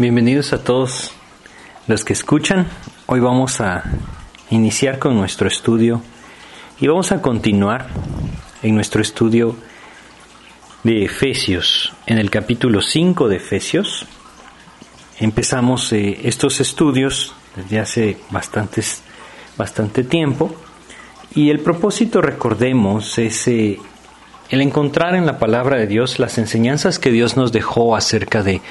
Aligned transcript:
Bienvenidos 0.00 0.52
a 0.52 0.62
todos 0.62 1.10
los 1.88 2.04
que 2.04 2.12
escuchan. 2.12 2.68
Hoy 3.06 3.18
vamos 3.18 3.60
a 3.60 3.82
iniciar 4.48 5.00
con 5.00 5.16
nuestro 5.16 5.48
estudio 5.48 6.02
y 6.78 6.86
vamos 6.86 7.10
a 7.10 7.20
continuar 7.20 7.88
en 8.62 8.76
nuestro 8.76 9.02
estudio 9.02 9.56
de 10.84 11.02
Efesios, 11.04 11.92
en 12.06 12.18
el 12.18 12.30
capítulo 12.30 12.80
5 12.80 13.28
de 13.28 13.38
Efesios. 13.38 14.06
Empezamos 15.18 15.92
eh, 15.92 16.20
estos 16.22 16.60
estudios 16.60 17.34
desde 17.56 17.80
hace 17.80 18.18
bastante 18.30 20.04
tiempo 20.04 20.54
y 21.34 21.50
el 21.50 21.58
propósito, 21.58 22.22
recordemos, 22.22 23.18
es 23.18 23.48
eh, 23.48 23.80
el 24.50 24.60
encontrar 24.60 25.16
en 25.16 25.26
la 25.26 25.40
palabra 25.40 25.76
de 25.76 25.88
Dios 25.88 26.20
las 26.20 26.38
enseñanzas 26.38 27.00
que 27.00 27.10
Dios 27.10 27.36
nos 27.36 27.50
dejó 27.50 27.96
acerca 27.96 28.44
de 28.44 28.62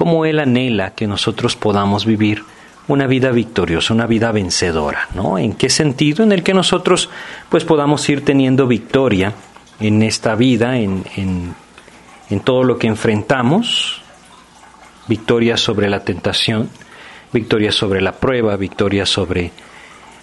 cómo 0.00 0.24
Él 0.24 0.38
anhela 0.40 0.94
que 0.94 1.06
nosotros 1.06 1.56
podamos 1.56 2.06
vivir 2.06 2.42
una 2.88 3.06
vida 3.06 3.32
victoriosa, 3.32 3.92
una 3.92 4.06
vida 4.06 4.32
vencedora, 4.32 5.08
¿no? 5.14 5.36
¿En 5.36 5.52
qué 5.52 5.68
sentido? 5.68 6.24
En 6.24 6.32
el 6.32 6.42
que 6.42 6.54
nosotros 6.54 7.10
pues 7.50 7.64
podamos 7.64 8.08
ir 8.08 8.24
teniendo 8.24 8.66
victoria 8.66 9.34
en 9.78 10.02
esta 10.02 10.36
vida, 10.36 10.78
en, 10.78 11.04
en, 11.16 11.54
en 12.30 12.40
todo 12.40 12.64
lo 12.64 12.78
que 12.78 12.86
enfrentamos, 12.86 14.00
victoria 15.06 15.58
sobre 15.58 15.90
la 15.90 16.02
tentación, 16.02 16.70
victoria 17.30 17.70
sobre 17.70 18.00
la 18.00 18.12
prueba, 18.12 18.56
victoria 18.56 19.04
sobre 19.04 19.52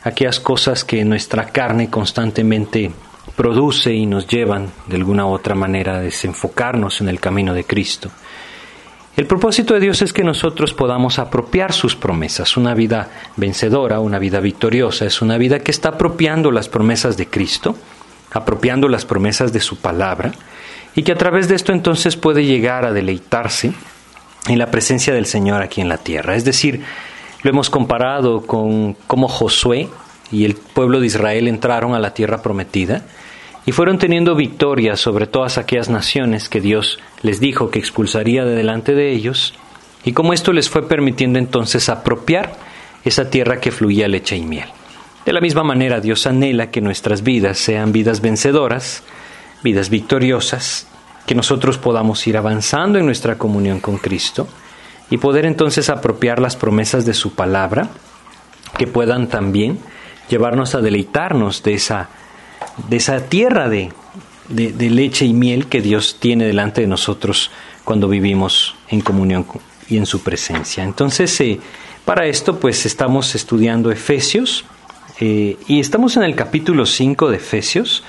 aquellas 0.03 0.39
cosas 0.39 0.83
que 0.85 1.05
nuestra 1.05 1.49
carne 1.49 1.87
constantemente 1.91 2.89
produce 3.35 3.93
y 3.93 4.07
nos 4.07 4.25
llevan 4.25 4.71
de 4.87 4.95
alguna 4.95 5.27
u 5.27 5.33
otra 5.33 5.53
manera 5.53 5.97
a 5.97 6.01
desenfocarnos 6.01 6.99
en 7.01 7.09
el 7.09 7.19
camino 7.19 7.53
de 7.53 7.65
Cristo. 7.65 8.09
El 9.17 9.25
propósito 9.25 9.73
de 9.73 9.79
Dios 9.79 10.03
es 10.03 10.13
que 10.13 10.23
nosotros 10.23 10.75
podamos 10.75 11.17
apropiar 11.17 11.73
sus 11.73 11.95
promesas. 11.95 12.55
Una 12.55 12.75
vida 12.75 13.09
vencedora, 13.35 13.99
una 13.99 14.19
vida 14.19 14.39
victoriosa, 14.39 15.05
es 15.05 15.23
una 15.23 15.39
vida 15.39 15.57
que 15.57 15.71
está 15.71 15.89
apropiando 15.89 16.51
las 16.51 16.69
promesas 16.69 17.17
de 17.17 17.25
Cristo, 17.25 17.75
apropiando 18.31 18.87
las 18.87 19.05
promesas 19.05 19.51
de 19.51 19.59
su 19.59 19.77
palabra, 19.77 20.33
y 20.93 21.01
que 21.01 21.13
a 21.13 21.17
través 21.17 21.47
de 21.47 21.55
esto 21.55 21.71
entonces 21.71 22.15
puede 22.15 22.45
llegar 22.45 22.85
a 22.85 22.93
deleitarse 22.93 23.73
en 24.49 24.59
la 24.59 24.69
presencia 24.69 25.15
del 25.15 25.25
Señor 25.25 25.63
aquí 25.63 25.81
en 25.81 25.89
la 25.89 25.97
tierra. 25.97 26.35
Es 26.35 26.45
decir, 26.45 26.83
lo 27.41 27.49
hemos 27.49 27.71
comparado 27.71 28.45
con 28.45 28.93
cómo 29.07 29.27
Josué 29.27 29.89
y 30.31 30.45
el 30.45 30.53
pueblo 30.53 30.99
de 30.99 31.07
Israel 31.07 31.47
entraron 31.47 31.95
a 31.95 31.99
la 31.99 32.13
tierra 32.13 32.43
prometida 32.43 33.01
y 33.67 33.73
fueron 33.73 33.97
teniendo 33.97 34.33
victoria 34.33 34.95
sobre 34.95 35.27
todas 35.27 35.57
aquellas 35.57 35.89
naciones 35.89 36.47
que 36.47 36.61
Dios 36.61 36.99
les 37.21 37.41
dijo 37.41 37.69
que 37.69 37.79
expulsaría 37.79 38.45
de 38.45 38.55
delante 38.55 38.95
de 38.95 39.11
ellos, 39.11 39.53
y 40.05 40.13
como 40.13 40.31
esto 40.31 40.53
les 40.53 40.69
fue 40.69 40.87
permitiendo 40.87 41.37
entonces 41.37 41.89
apropiar 41.89 42.53
esa 43.03 43.29
tierra 43.29 43.59
que 43.59 43.71
fluía 43.71 44.07
leche 44.07 44.37
y 44.37 44.45
miel. 44.45 44.69
De 45.25 45.33
la 45.33 45.41
misma 45.41 45.63
manera, 45.63 45.99
Dios 45.99 46.25
anhela 46.27 46.71
que 46.71 46.79
nuestras 46.79 47.23
vidas 47.23 47.57
sean 47.57 47.91
vidas 47.91 48.21
vencedoras, 48.21 49.03
vidas 49.65 49.89
victoriosas, 49.89 50.87
que 51.25 51.35
nosotros 51.35 51.77
podamos 51.77 52.25
ir 52.25 52.37
avanzando 52.37 52.99
en 52.99 53.05
nuestra 53.05 53.37
comunión 53.37 53.81
con 53.81 53.97
Cristo 53.97 54.47
y 55.09 55.17
poder 55.17 55.45
entonces 55.45 55.89
apropiar 55.89 56.39
las 56.39 56.55
promesas 56.55 57.05
de 57.05 57.13
su 57.13 57.35
palabra, 57.35 57.89
que 58.77 58.87
puedan 58.87 59.27
también 59.27 59.77
llevarnos 60.29 60.73
a 60.73 60.79
deleitarnos 60.79 61.63
de 61.63 61.73
esa 61.73 62.07
de 62.89 62.97
esa 62.97 63.21
tierra 63.21 63.69
de, 63.69 63.91
de, 64.49 64.89
leche 64.89 65.25
y 65.25 65.33
miel 65.33 65.67
que 65.67 65.81
Dios 65.81 66.17
tiene 66.19 66.45
delante 66.45 66.81
de 66.81 66.87
nosotros 66.87 67.51
cuando 67.83 68.07
vivimos 68.07 68.75
en 68.89 69.01
comunión 69.01 69.45
y 69.89 69.97
en 69.97 70.05
su 70.05 70.21
presencia. 70.21 70.83
Entonces, 70.83 71.39
eh, 71.41 71.59
para 72.05 72.25
esto, 72.27 72.59
pues 72.59 72.85
estamos 72.85 73.35
estudiando 73.35 73.91
Efesios 73.91 74.65
eh, 75.19 75.57
y 75.67 75.79
estamos 75.79 76.15
en 76.17 76.23
el 76.23 76.35
capítulo 76.35 76.85
5 76.85 77.29
de 77.29 77.37
Efesios. 77.37 78.03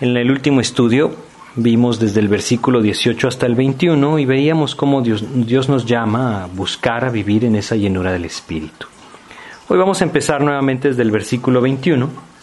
En 0.00 0.16
el 0.16 0.30
último 0.30 0.60
estudio 0.60 1.14
vimos 1.54 1.98
desde 1.98 2.20
el 2.20 2.28
versículo 2.28 2.82
18 2.82 3.28
hasta 3.28 3.46
el 3.46 3.54
21 3.54 4.18
y 4.18 4.26
veíamos 4.26 4.74
cómo 4.74 5.00
Dios, 5.00 5.24
Dios 5.34 5.68
nos 5.68 5.86
llama 5.86 6.44
a 6.44 6.46
buscar, 6.46 7.04
a 7.04 7.10
vivir 7.10 7.44
en 7.44 7.56
esa 7.56 7.76
llenura 7.76 8.12
del 8.12 8.26
Espíritu. 8.26 8.86
Hoy 9.68 9.78
vamos 9.78 10.00
a 10.00 10.04
empezar 10.04 10.42
nuevamente 10.42 10.88
desde 10.88 11.02
el 11.02 11.10
versículo 11.10 11.60
21 11.60 12.35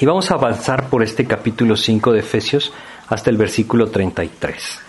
y 0.00 0.06
vamos 0.06 0.30
a 0.30 0.34
avanzar 0.34 0.88
por 0.88 1.02
este 1.02 1.26
capítulo 1.26 1.76
5 1.76 2.12
de 2.12 2.20
Efesios 2.20 2.72
hasta 3.08 3.30
el 3.30 3.36
versículo 3.36 3.88
33. 3.90 4.80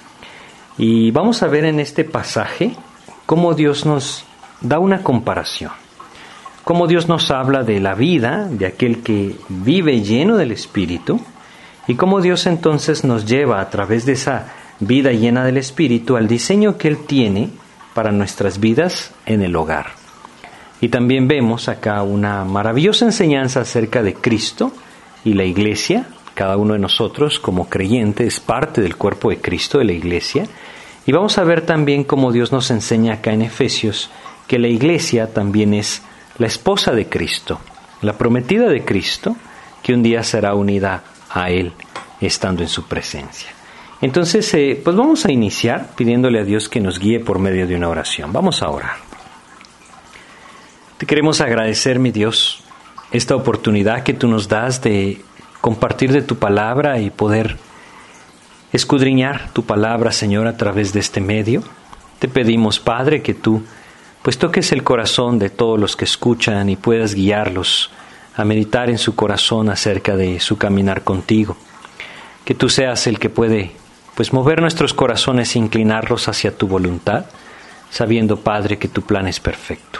Y 0.77 1.11
vamos 1.11 1.43
a 1.43 1.47
ver 1.47 1.65
en 1.65 1.79
este 1.79 2.03
pasaje 2.03 2.75
cómo 3.25 3.53
Dios 3.53 3.85
nos 3.85 4.25
da 4.61 4.79
una 4.79 5.03
comparación, 5.03 5.71
cómo 6.63 6.87
Dios 6.87 7.07
nos 7.07 7.29
habla 7.31 7.63
de 7.63 7.79
la 7.79 7.93
vida 7.93 8.47
de 8.49 8.65
aquel 8.65 9.03
que 9.03 9.35
vive 9.49 10.01
lleno 10.01 10.37
del 10.37 10.51
Espíritu 10.51 11.19
y 11.87 11.95
cómo 11.95 12.21
Dios 12.21 12.47
entonces 12.47 13.03
nos 13.03 13.25
lleva 13.25 13.61
a 13.61 13.69
través 13.69 14.05
de 14.05 14.13
esa 14.13 14.53
vida 14.79 15.11
llena 15.11 15.45
del 15.45 15.57
Espíritu 15.57 16.17
al 16.17 16.27
diseño 16.27 16.77
que 16.77 16.87
Él 16.87 17.05
tiene 17.05 17.49
para 17.93 18.11
nuestras 18.11 18.59
vidas 18.59 19.11
en 19.25 19.43
el 19.43 19.55
hogar. 19.55 19.91
Y 20.81 20.89
también 20.89 21.27
vemos 21.27 21.69
acá 21.69 22.01
una 22.03 22.43
maravillosa 22.43 23.05
enseñanza 23.05 23.61
acerca 23.61 24.03
de 24.03 24.15
Cristo, 24.15 24.73
y 25.23 25.33
la 25.33 25.43
iglesia, 25.43 26.07
cada 26.33 26.57
uno 26.57 26.73
de 26.73 26.79
nosotros 26.79 27.39
como 27.39 27.69
creyente 27.69 28.25
es 28.25 28.39
parte 28.39 28.81
del 28.81 28.95
cuerpo 28.95 29.29
de 29.29 29.37
Cristo, 29.37 29.77
de 29.77 29.85
la 29.85 29.93
iglesia. 29.93 30.45
Y 31.05 31.11
vamos 31.11 31.37
a 31.37 31.43
ver 31.43 31.65
también 31.65 32.03
cómo 32.03 32.31
Dios 32.31 32.51
nos 32.51 32.71
enseña 32.71 33.15
acá 33.15 33.33
en 33.33 33.41
Efesios 33.41 34.09
que 34.47 34.59
la 34.59 34.67
iglesia 34.67 35.33
también 35.33 35.73
es 35.73 36.01
la 36.37 36.47
esposa 36.47 36.91
de 36.91 37.07
Cristo, 37.07 37.59
la 38.01 38.13
prometida 38.13 38.69
de 38.69 38.83
Cristo, 38.83 39.35
que 39.81 39.93
un 39.93 40.03
día 40.03 40.23
será 40.23 40.55
unida 40.55 41.03
a 41.29 41.49
Él 41.49 41.73
estando 42.19 42.61
en 42.61 42.69
su 42.69 42.83
presencia. 42.83 43.49
Entonces, 44.01 44.53
eh, 44.53 44.79
pues 44.83 44.95
vamos 44.95 45.25
a 45.25 45.31
iniciar 45.31 45.91
pidiéndole 45.95 46.39
a 46.39 46.43
Dios 46.43 46.67
que 46.67 46.81
nos 46.81 46.99
guíe 46.99 47.19
por 47.19 47.39
medio 47.39 47.67
de 47.67 47.75
una 47.75 47.89
oración. 47.89 48.33
Vamos 48.33 48.61
a 48.61 48.69
orar. 48.69 48.97
Te 50.97 51.05
queremos 51.05 51.41
agradecer, 51.41 51.99
mi 51.99 52.11
Dios, 52.11 52.62
esta 53.13 53.35
oportunidad 53.35 54.03
que 54.03 54.13
tú 54.13 54.27
nos 54.27 54.49
das 54.49 54.81
de 54.81 55.21
compartir 55.61 56.11
de 56.11 56.23
tu 56.23 56.35
palabra 56.37 56.99
y 56.99 57.11
poder 57.11 57.57
escudriñar 58.73 59.51
tu 59.53 59.63
palabra, 59.63 60.11
Señor, 60.11 60.47
a 60.47 60.57
través 60.57 60.93
de 60.93 60.99
este 60.99 61.21
medio. 61.21 61.63
Te 62.17 62.27
pedimos, 62.27 62.79
Padre, 62.79 63.21
que 63.21 63.35
tú 63.35 63.63
pues 64.23 64.39
toques 64.39 64.71
el 64.71 64.83
corazón 64.83 65.37
de 65.37 65.51
todos 65.51 65.79
los 65.79 65.95
que 65.95 66.05
escuchan 66.05 66.69
y 66.69 66.75
puedas 66.75 67.13
guiarlos 67.13 67.91
a 68.35 68.45
meditar 68.45 68.89
en 68.89 68.97
su 68.97 69.15
corazón 69.15 69.69
acerca 69.69 70.15
de 70.15 70.39
su 70.39 70.57
caminar 70.57 71.03
contigo. 71.03 71.55
Que 72.45 72.55
tú 72.55 72.67
seas 72.67 73.05
el 73.05 73.19
que 73.19 73.29
puede 73.29 73.73
pues 74.15 74.33
mover 74.33 74.59
nuestros 74.59 74.93
corazones 74.93 75.55
e 75.55 75.59
inclinarlos 75.59 76.27
hacia 76.27 76.55
tu 76.55 76.67
voluntad, 76.67 77.25
sabiendo, 77.91 78.37
Padre, 78.37 78.79
que 78.79 78.87
tu 78.87 79.03
plan 79.03 79.27
es 79.27 79.39
perfecto. 79.39 79.99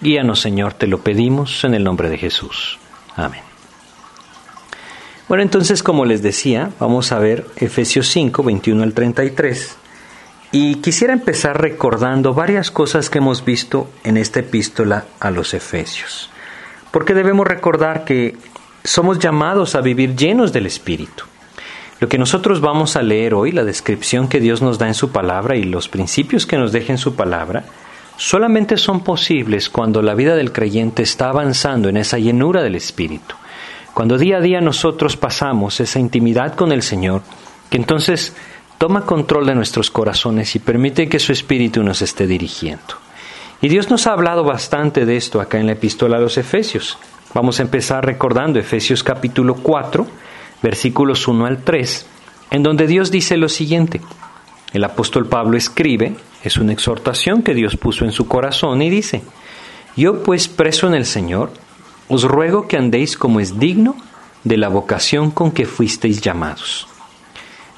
Guíanos, 0.00 0.40
Señor, 0.40 0.74
te 0.74 0.86
lo 0.86 0.98
pedimos 0.98 1.64
en 1.64 1.74
el 1.74 1.84
nombre 1.84 2.10
de 2.10 2.18
Jesús. 2.18 2.78
Amén. 3.16 3.42
Bueno, 5.28 5.42
entonces, 5.42 5.82
como 5.82 6.04
les 6.04 6.22
decía, 6.22 6.70
vamos 6.78 7.10
a 7.10 7.18
ver 7.18 7.46
Efesios 7.56 8.08
5, 8.08 8.42
21 8.42 8.82
al 8.82 8.92
33. 8.92 9.76
Y 10.52 10.76
quisiera 10.76 11.14
empezar 11.14 11.60
recordando 11.60 12.34
varias 12.34 12.70
cosas 12.70 13.08
que 13.08 13.18
hemos 13.18 13.44
visto 13.44 13.90
en 14.04 14.16
esta 14.16 14.40
epístola 14.40 15.06
a 15.20 15.30
los 15.30 15.54
Efesios. 15.54 16.30
Porque 16.90 17.14
debemos 17.14 17.46
recordar 17.46 18.04
que 18.04 18.36
somos 18.84 19.18
llamados 19.18 19.74
a 19.74 19.80
vivir 19.80 20.14
llenos 20.14 20.52
del 20.52 20.66
Espíritu. 20.66 21.24
Lo 22.00 22.08
que 22.08 22.18
nosotros 22.18 22.60
vamos 22.60 22.96
a 22.96 23.02
leer 23.02 23.34
hoy, 23.34 23.50
la 23.50 23.64
descripción 23.64 24.28
que 24.28 24.40
Dios 24.40 24.60
nos 24.60 24.78
da 24.78 24.86
en 24.86 24.94
su 24.94 25.10
palabra 25.10 25.56
y 25.56 25.64
los 25.64 25.88
principios 25.88 26.44
que 26.44 26.58
nos 26.58 26.70
deja 26.70 26.92
en 26.92 26.98
su 26.98 27.14
palabra, 27.14 27.64
solamente 28.16 28.76
son 28.76 29.00
posibles 29.02 29.68
cuando 29.68 30.02
la 30.02 30.14
vida 30.14 30.36
del 30.36 30.52
creyente 30.52 31.02
está 31.02 31.28
avanzando 31.28 31.88
en 31.88 31.96
esa 31.96 32.18
llenura 32.18 32.62
del 32.62 32.74
Espíritu. 32.74 33.34
Cuando 33.92 34.18
día 34.18 34.38
a 34.38 34.40
día 34.40 34.60
nosotros 34.60 35.16
pasamos 35.16 35.80
esa 35.80 36.00
intimidad 36.00 36.54
con 36.54 36.72
el 36.72 36.82
Señor, 36.82 37.22
que 37.70 37.76
entonces 37.76 38.34
toma 38.78 39.06
control 39.06 39.46
de 39.46 39.54
nuestros 39.54 39.90
corazones 39.90 40.54
y 40.56 40.58
permite 40.58 41.08
que 41.08 41.20
su 41.20 41.32
Espíritu 41.32 41.82
nos 41.82 42.02
esté 42.02 42.26
dirigiendo. 42.26 43.04
Y 43.60 43.68
Dios 43.68 43.90
nos 43.90 44.06
ha 44.06 44.12
hablado 44.12 44.44
bastante 44.44 45.06
de 45.06 45.16
esto 45.16 45.40
acá 45.40 45.58
en 45.58 45.66
la 45.66 45.72
epístola 45.72 46.16
a 46.16 46.20
los 46.20 46.36
Efesios. 46.36 46.98
Vamos 47.34 47.58
a 47.58 47.62
empezar 47.62 48.04
recordando 48.04 48.58
Efesios 48.58 49.02
capítulo 49.02 49.54
4, 49.54 50.06
versículos 50.62 51.26
1 51.26 51.46
al 51.46 51.58
3, 51.62 52.06
en 52.50 52.62
donde 52.62 52.86
Dios 52.86 53.10
dice 53.10 53.36
lo 53.36 53.48
siguiente. 53.48 54.00
El 54.74 54.82
apóstol 54.82 55.26
Pablo 55.26 55.56
escribe, 55.56 56.16
es 56.42 56.56
una 56.58 56.72
exhortación 56.72 57.42
que 57.42 57.54
Dios 57.54 57.76
puso 57.76 58.04
en 58.04 58.10
su 58.10 58.26
corazón 58.26 58.82
y 58.82 58.90
dice, 58.90 59.22
Yo 59.96 60.24
pues 60.24 60.48
preso 60.48 60.88
en 60.88 60.94
el 60.94 61.06
Señor, 61.06 61.52
os 62.08 62.24
ruego 62.24 62.66
que 62.66 62.76
andéis 62.76 63.16
como 63.16 63.38
es 63.38 63.60
digno 63.60 63.96
de 64.42 64.56
la 64.56 64.68
vocación 64.68 65.30
con 65.30 65.52
que 65.52 65.64
fuisteis 65.64 66.20
llamados. 66.20 66.88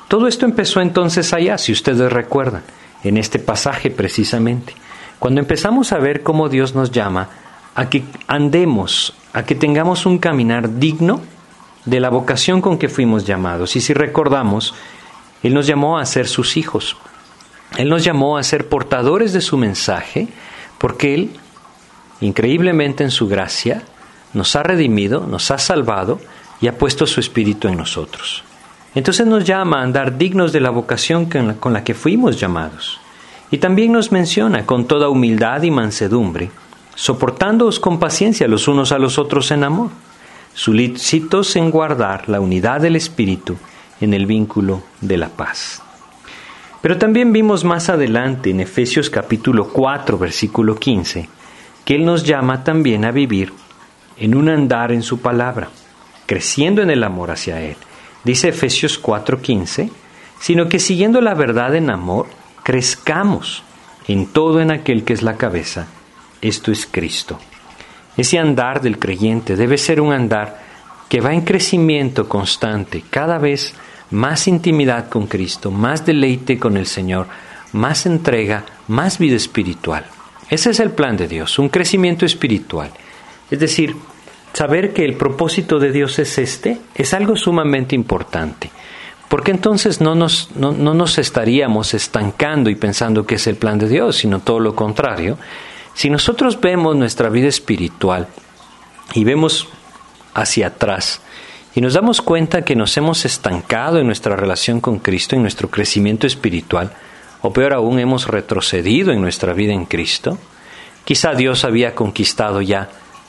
Todo 0.08 0.26
esto 0.26 0.46
empezó 0.46 0.80
entonces 0.80 1.34
allá, 1.34 1.58
si 1.58 1.70
ustedes 1.70 2.10
recuerdan, 2.10 2.62
en 3.04 3.18
este 3.18 3.38
pasaje 3.38 3.90
precisamente, 3.90 4.74
Cuando 5.18 5.40
empezamos 5.40 5.92
a 5.92 5.98
ver 5.98 6.22
cómo 6.22 6.48
Dios 6.48 6.74
nos 6.74 6.90
llama 6.92 7.28
a 7.74 7.88
que 7.88 8.04
andemos, 8.26 9.14
a 9.32 9.44
que 9.44 9.54
tengamos 9.54 10.06
un 10.06 10.18
caminar 10.18 10.78
digno 10.78 11.20
de 11.86 12.00
la 12.00 12.10
vocación 12.10 12.60
con 12.60 12.78
que 12.78 12.88
fuimos 12.88 13.24
llamados. 13.24 13.76
Y 13.76 13.80
si 13.80 13.94
recordamos, 13.94 14.74
Él 15.42 15.54
nos 15.54 15.66
llamó 15.66 15.98
a 15.98 16.06
ser 16.06 16.28
sus 16.28 16.56
hijos. 16.56 16.96
Él 17.76 17.88
nos 17.88 18.04
llamó 18.04 18.38
a 18.38 18.42
ser 18.42 18.68
portadores 18.68 19.32
de 19.32 19.40
su 19.40 19.56
mensaje, 19.56 20.28
porque 20.78 21.14
Él, 21.14 21.30
increíblemente 22.20 23.04
en 23.04 23.10
su 23.10 23.28
gracia, 23.28 23.82
nos 24.32 24.56
ha 24.56 24.62
redimido, 24.62 25.26
nos 25.26 25.50
ha 25.50 25.58
salvado 25.58 26.20
y 26.60 26.68
ha 26.68 26.78
puesto 26.78 27.06
su 27.06 27.20
espíritu 27.20 27.68
en 27.68 27.76
nosotros. 27.76 28.44
Entonces 28.94 29.26
nos 29.26 29.44
llama 29.44 29.80
a 29.80 29.82
andar 29.82 30.16
dignos 30.16 30.52
de 30.52 30.60
la 30.60 30.70
vocación 30.70 31.26
con 31.26 31.72
la 31.72 31.84
que 31.84 31.94
fuimos 31.94 32.40
llamados. 32.40 32.98
Y 33.50 33.58
también 33.58 33.92
nos 33.92 34.10
menciona 34.10 34.64
con 34.64 34.86
toda 34.86 35.08
humildad 35.08 35.62
y 35.62 35.70
mansedumbre, 35.70 36.50
soportándoos 36.94 37.78
con 37.78 37.98
paciencia 37.98 38.48
los 38.48 38.68
unos 38.68 38.92
a 38.92 38.98
los 38.98 39.18
otros 39.18 39.50
en 39.50 39.64
amor, 39.64 39.90
solicitos 40.54 41.54
en 41.56 41.70
guardar 41.70 42.28
la 42.28 42.40
unidad 42.40 42.80
del 42.80 42.96
Espíritu 42.96 43.56
en 44.00 44.14
el 44.14 44.26
vínculo 44.26 44.82
de 45.00 45.16
la 45.16 45.28
paz. 45.28 45.82
Pero 46.82 46.98
también 46.98 47.32
vimos 47.32 47.64
más 47.64 47.88
adelante 47.88 48.50
en 48.50 48.60
Efesios 48.60 49.10
capítulo 49.10 49.68
4, 49.68 50.18
versículo 50.18 50.76
15, 50.76 51.28
que 51.84 51.94
Él 51.94 52.04
nos 52.04 52.24
llama 52.24 52.62
también 52.62 53.04
a 53.04 53.10
vivir 53.10 53.52
en 54.18 54.34
un 54.34 54.48
andar 54.48 54.92
en 54.92 55.02
su 55.02 55.20
palabra, 55.20 55.68
creciendo 56.26 56.82
en 56.82 56.90
el 56.90 57.02
amor 57.02 57.30
hacia 57.30 57.60
Él. 57.60 57.76
Dice 58.24 58.48
Efesios 58.48 59.00
4:15, 59.02 59.90
sino 60.38 60.68
que 60.68 60.78
siguiendo 60.78 61.20
la 61.20 61.34
verdad 61.34 61.74
en 61.74 61.90
amor, 61.90 62.26
crezcamos 62.62 63.62
en 64.08 64.26
todo 64.26 64.60
en 64.60 64.70
aquel 64.70 65.04
que 65.04 65.12
es 65.12 65.22
la 65.22 65.36
cabeza, 65.36 65.86
esto 66.40 66.70
es 66.70 66.86
Cristo. 66.86 67.38
Ese 68.16 68.38
andar 68.38 68.80
del 68.80 68.98
creyente 68.98 69.56
debe 69.56 69.78
ser 69.78 70.00
un 70.00 70.12
andar 70.12 70.60
que 71.08 71.20
va 71.20 71.34
en 71.34 71.42
crecimiento 71.42 72.28
constante, 72.28 73.02
cada 73.10 73.38
vez 73.38 73.74
más 74.10 74.48
intimidad 74.48 75.08
con 75.08 75.26
Cristo, 75.26 75.70
más 75.70 76.06
deleite 76.06 76.58
con 76.58 76.76
el 76.76 76.86
Señor, 76.86 77.26
más 77.72 78.06
entrega, 78.06 78.64
más 78.88 79.18
vida 79.18 79.36
espiritual. 79.36 80.04
Ese 80.48 80.70
es 80.70 80.80
el 80.80 80.90
plan 80.90 81.16
de 81.16 81.28
Dios, 81.28 81.58
un 81.58 81.68
crecimiento 81.68 82.24
espiritual. 82.24 82.90
Es 83.50 83.58
decir, 83.58 83.96
saber 84.52 84.92
que 84.92 85.04
el 85.04 85.16
propósito 85.16 85.78
de 85.78 85.92
Dios 85.92 86.18
es 86.18 86.38
este 86.38 86.78
es 86.94 87.14
algo 87.14 87.36
sumamente 87.36 87.94
importante. 87.94 88.70
Porque 89.28 89.50
entonces 89.50 90.00
no 90.00 90.14
nos, 90.14 90.50
no, 90.54 90.70
no 90.70 90.94
nos 90.94 91.18
estaríamos 91.18 91.94
estancando 91.94 92.70
y 92.70 92.76
pensando 92.76 93.26
que 93.26 93.34
es 93.34 93.46
el 93.48 93.56
plan 93.56 93.78
de 93.78 93.88
Dios, 93.88 94.16
sino 94.16 94.38
todo 94.38 94.60
lo 94.60 94.76
contrario. 94.76 95.36
Si 95.94 96.10
nosotros 96.10 96.60
vemos 96.60 96.94
nuestra 96.94 97.28
vida 97.28 97.48
espiritual 97.48 98.28
y 99.14 99.24
vemos 99.24 99.68
hacia 100.32 100.68
atrás 100.68 101.20
y 101.76 101.82
nos 101.82 101.92
damos 101.92 102.22
cuenta 102.22 102.62
que 102.62 102.74
nos 102.74 102.96
hemos 102.96 103.26
estancado 103.26 103.98
en 103.98 104.06
nuestra 104.06 104.34
relación 104.34 104.80
con 104.80 104.98
Cristo, 104.98 105.36
en 105.36 105.42
nuestro 105.42 105.68
crecimiento 105.68 106.26
espiritual, 106.26 106.90
o 107.42 107.52
peor 107.52 107.74
aún 107.74 107.98
hemos 107.98 108.28
retrocedido 108.28 109.12
en 109.12 109.20
nuestra 109.20 109.52
vida 109.52 109.74
en 109.74 109.84
Cristo, 109.84 110.38
quizá 111.04 111.34
Dios 111.34 111.66
había 111.66 111.94
conquistado 111.94 112.62
ya 112.62 112.88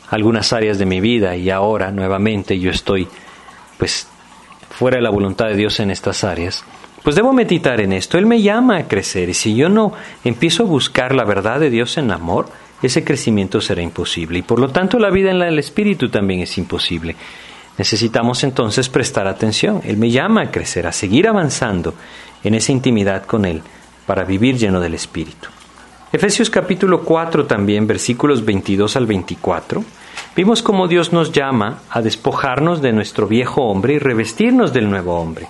algunas 0.10 0.54
áreas 0.54 0.80
de 0.80 0.86
mi 0.86 1.02
vida 1.02 1.36
y 1.36 1.50
ahora 1.50 1.92
nuevamente 1.92 2.58
yo 2.58 2.72
estoy 2.72 3.10
pues 3.78 4.08
fuera 4.70 4.96
de 4.96 5.04
la 5.04 5.10
voluntad 5.10 5.48
de 5.48 5.58
Dios 5.58 5.82
en 5.82 5.92
estas 5.92 6.24
áreas, 6.24 6.64
pues 7.04 7.18
debo 7.18 7.34
meditar 7.34 7.82
en 7.82 7.92
esto. 7.92 8.18
Él 8.18 8.28
me 8.28 8.42
llama 8.42 8.78
a 8.78 8.88
crecer 8.88 9.28
y 9.28 9.34
si 9.34 9.56
yo 9.56 9.68
no 9.68 9.92
empiezo 10.24 10.64
a 10.64 10.68
buscar 10.68 11.14
la 11.14 11.26
verdad 11.26 11.60
de 11.60 11.70
Dios 11.70 11.98
en 11.98 12.12
amor, 12.12 12.48
ese 12.82 13.04
crecimiento 13.04 13.60
será 13.60 13.82
imposible 13.82 14.40
y 14.40 14.44
por 14.44 14.60
lo 14.60 14.70
tanto 14.70 15.00
la 15.00 15.10
vida 15.10 15.32
en 15.32 15.42
el 15.42 15.60
Espíritu 15.60 16.08
también 16.08 16.40
es 16.40 16.58
imposible. 16.58 17.18
Necesitamos 17.78 18.44
entonces 18.44 18.90
prestar 18.90 19.28
atención. 19.28 19.82
Él 19.84 19.98
me 19.98 20.10
llama 20.10 20.42
a 20.42 20.52
crecer, 20.52 20.88
a 20.88 20.92
seguir 20.92 21.28
avanzando 21.28 21.94
en 22.44 22.56
esa 22.56 22.72
intimidad 22.72 23.26
con 23.26 23.46
Él 23.46 23.62
para 24.06 24.24
vivir 24.24 24.58
lleno 24.58 24.80
del 24.80 24.96
Espíritu. 24.96 25.50
Efesios 26.12 26.50
capítulo 26.50 27.04
4 27.04 27.46
también, 27.46 27.86
versículos 27.86 28.44
22 28.46 28.96
al 28.96 29.06
24, 29.06 29.84
vimos 30.36 30.64
cómo 30.64 30.88
Dios 30.88 31.12
nos 31.12 31.34
llama 31.34 31.80
a 31.90 32.02
despojarnos 32.02 32.82
de 32.82 32.94
nuestro 32.94 33.28
viejo 33.28 33.64
hombre 33.64 33.96
y 33.96 34.00
revestirnos 34.00 34.72
del 34.72 34.90
nuevo 34.90 35.20
hombre. 35.20 35.48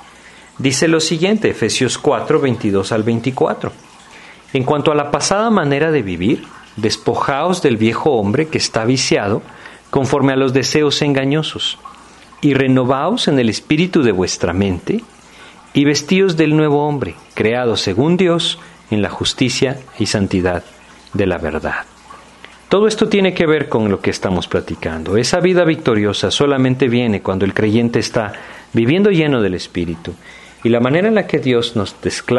Dice 0.57 0.87
lo 0.87 0.99
siguiente, 0.99 1.51
Efesios 1.51 1.99
4, 1.99 2.39
22 2.39 2.91
al 2.91 3.03
24. 3.03 3.71
En 4.53 4.63
cuanto 4.63 4.91
a 4.91 4.95
la 4.95 5.11
pasada 5.11 5.51
manera 5.51 5.91
de 5.91 6.01
vivir, 6.01 6.45
despojaos 6.75 7.61
del 7.61 7.77
viejo 7.77 8.13
hombre 8.13 8.47
que 8.47 8.57
está 8.57 8.83
viciado 8.83 9.43
conforme 9.91 10.33
a 10.33 10.37
los 10.37 10.53
deseos 10.53 11.03
engañosos, 11.03 11.77
y 12.41 12.53
renovaos 12.53 13.27
en 13.27 13.39
el 13.39 13.49
espíritu 13.49 14.03
de 14.03 14.11
vuestra 14.11 14.53
mente, 14.53 15.03
y 15.73 15.85
vestíos 15.85 16.37
del 16.37 16.55
nuevo 16.55 16.87
hombre, 16.87 17.15
creado 17.33 17.77
según 17.77 18.17
Dios 18.17 18.59
en 18.89 19.01
la 19.01 19.09
justicia 19.09 19.79
y 19.99 20.07
santidad 20.07 20.63
de 21.13 21.27
la 21.27 21.37
verdad. 21.37 21.85
Todo 22.69 22.87
esto 22.87 23.07
tiene 23.07 23.33
que 23.33 23.45
ver 23.45 23.69
con 23.69 23.89
lo 23.89 24.01
que 24.01 24.09
estamos 24.09 24.47
platicando. 24.47 25.17
Esa 25.17 25.39
vida 25.39 25.63
victoriosa 25.63 26.31
solamente 26.31 26.89
viene 26.89 27.21
cuando 27.21 27.45
el 27.45 27.53
creyente 27.53 27.99
está 27.99 28.33
viviendo 28.73 29.09
lleno 29.09 29.41
del 29.41 29.53
Espíritu 29.53 30.13
y 30.63 30.69
la 30.69 30.79
manera 30.79 31.07
en 31.07 31.15
la 31.15 31.27
que 31.27 31.39
Dios 31.39 31.75
nos, 31.75 31.95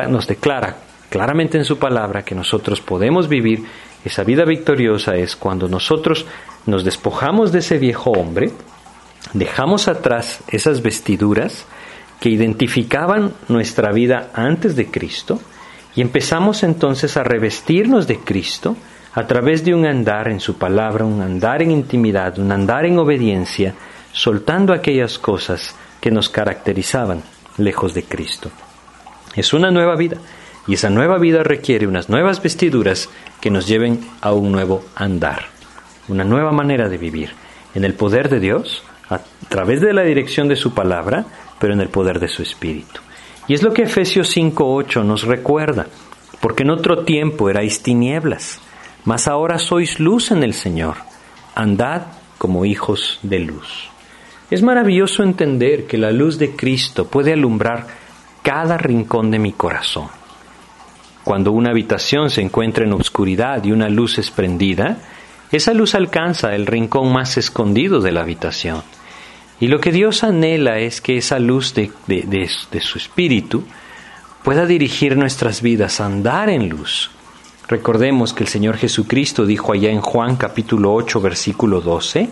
nos 0.08 0.26
declara 0.26 0.76
claramente 1.08 1.56
en 1.56 1.64
su 1.64 1.78
palabra 1.78 2.24
que 2.24 2.34
nosotros 2.34 2.80
podemos 2.80 3.28
vivir 3.28 3.64
esa 4.04 4.22
vida 4.22 4.44
victoriosa 4.44 5.16
es 5.16 5.34
cuando 5.34 5.68
nosotros 5.68 6.26
nos 6.66 6.84
despojamos 6.84 7.50
de 7.50 7.60
ese 7.60 7.78
viejo 7.78 8.10
hombre, 8.10 8.50
dejamos 9.32 9.88
atrás 9.88 10.40
esas 10.48 10.82
vestiduras 10.82 11.66
que 12.20 12.30
identificaban 12.30 13.32
nuestra 13.48 13.92
vida 13.92 14.30
antes 14.34 14.76
de 14.76 14.86
Cristo 14.90 15.40
y 15.94 16.00
empezamos 16.00 16.62
entonces 16.62 17.16
a 17.16 17.24
revestirnos 17.24 18.06
de 18.06 18.18
Cristo 18.18 18.76
a 19.14 19.26
través 19.26 19.64
de 19.64 19.74
un 19.74 19.86
andar 19.86 20.28
en 20.28 20.40
su 20.40 20.58
palabra, 20.58 21.04
un 21.04 21.20
andar 21.22 21.62
en 21.62 21.70
intimidad, 21.70 22.38
un 22.38 22.52
andar 22.52 22.84
en 22.84 22.98
obediencia, 22.98 23.74
soltando 24.12 24.72
aquellas 24.72 25.18
cosas 25.18 25.74
que 26.00 26.10
nos 26.10 26.28
caracterizaban 26.28 27.22
lejos 27.56 27.94
de 27.94 28.04
Cristo. 28.04 28.50
Es 29.34 29.52
una 29.52 29.70
nueva 29.70 29.96
vida 29.96 30.18
y 30.66 30.74
esa 30.74 30.90
nueva 30.90 31.18
vida 31.18 31.42
requiere 31.42 31.86
unas 31.86 32.08
nuevas 32.08 32.42
vestiduras 32.42 33.08
que 33.40 33.50
nos 33.50 33.66
lleven 33.66 34.06
a 34.20 34.32
un 34.32 34.52
nuevo 34.52 34.84
andar, 34.94 35.46
una 36.08 36.24
nueva 36.24 36.52
manera 36.52 36.88
de 36.88 36.98
vivir, 36.98 37.30
en 37.74 37.84
el 37.84 37.94
poder 37.94 38.28
de 38.28 38.40
Dios, 38.40 38.82
a 39.48 39.50
través 39.50 39.80
de 39.80 39.94
la 39.94 40.02
dirección 40.02 40.46
de 40.46 40.56
su 40.56 40.74
palabra, 40.74 41.24
pero 41.58 41.72
en 41.72 41.80
el 41.80 41.88
poder 41.88 42.20
de 42.20 42.28
su 42.28 42.42
Espíritu. 42.42 43.00
Y 43.46 43.54
es 43.54 43.62
lo 43.62 43.72
que 43.72 43.84
Efesios 43.84 44.36
5.8 44.36 45.02
nos 45.06 45.22
recuerda, 45.22 45.86
porque 46.38 46.64
en 46.64 46.70
otro 46.70 47.02
tiempo 47.04 47.48
erais 47.48 47.82
tinieblas, 47.82 48.60
mas 49.06 49.26
ahora 49.26 49.58
sois 49.58 50.00
luz 50.00 50.32
en 50.32 50.42
el 50.42 50.52
Señor, 50.52 50.96
andad 51.54 52.02
como 52.36 52.66
hijos 52.66 53.20
de 53.22 53.38
luz. 53.38 53.88
Es 54.50 54.62
maravilloso 54.62 55.22
entender 55.22 55.86
que 55.86 55.96
la 55.96 56.12
luz 56.12 56.36
de 56.36 56.54
Cristo 56.54 57.06
puede 57.06 57.32
alumbrar 57.32 57.86
cada 58.42 58.76
rincón 58.76 59.30
de 59.30 59.38
mi 59.38 59.52
corazón. 59.52 60.08
Cuando 61.24 61.52
una 61.52 61.70
habitación 61.70 62.28
se 62.28 62.42
encuentra 62.42 62.84
en 62.84 62.92
oscuridad 62.92 63.64
y 63.64 63.72
una 63.72 63.88
luz 63.88 64.18
es 64.18 64.30
prendida, 64.30 64.98
esa 65.50 65.72
luz 65.72 65.94
alcanza 65.94 66.54
el 66.54 66.66
rincón 66.66 67.10
más 67.10 67.38
escondido 67.38 68.02
de 68.02 68.12
la 68.12 68.20
habitación. 68.20 68.82
Y 69.60 69.66
lo 69.66 69.80
que 69.80 69.90
Dios 69.90 70.22
anhela 70.22 70.78
es 70.78 71.00
que 71.00 71.16
esa 71.16 71.38
luz 71.38 71.74
de, 71.74 71.90
de, 72.06 72.80
su 72.80 72.98
espíritu 72.98 73.64
pueda 74.44 74.66
dirigir 74.66 75.16
nuestras 75.16 75.62
vidas 75.62 76.00
andar 76.00 76.48
en 76.48 76.68
luz. 76.68 77.10
Recordemos 77.66 78.32
que 78.32 78.44
el 78.44 78.48
Señor 78.48 78.76
Jesucristo 78.76 79.44
dijo 79.44 79.72
allá 79.72 79.90
en 79.90 80.00
Juan 80.00 80.36
capítulo 80.36 80.94
8 80.94 81.20
versículo 81.20 81.80
12, 81.80 82.30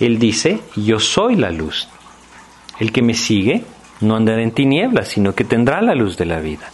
él 0.00 0.18
dice, 0.18 0.60
yo 0.74 0.98
soy 0.98 1.36
la 1.36 1.50
luz. 1.50 1.88
El 2.80 2.90
que 2.90 3.02
me 3.02 3.14
sigue 3.14 3.64
no 4.00 4.16
andará 4.16 4.42
en 4.42 4.50
tinieblas, 4.50 5.08
sino 5.08 5.34
que 5.34 5.44
tendrá 5.44 5.80
la 5.82 5.94
luz 5.94 6.16
de 6.16 6.26
la 6.26 6.40
vida. 6.40 6.68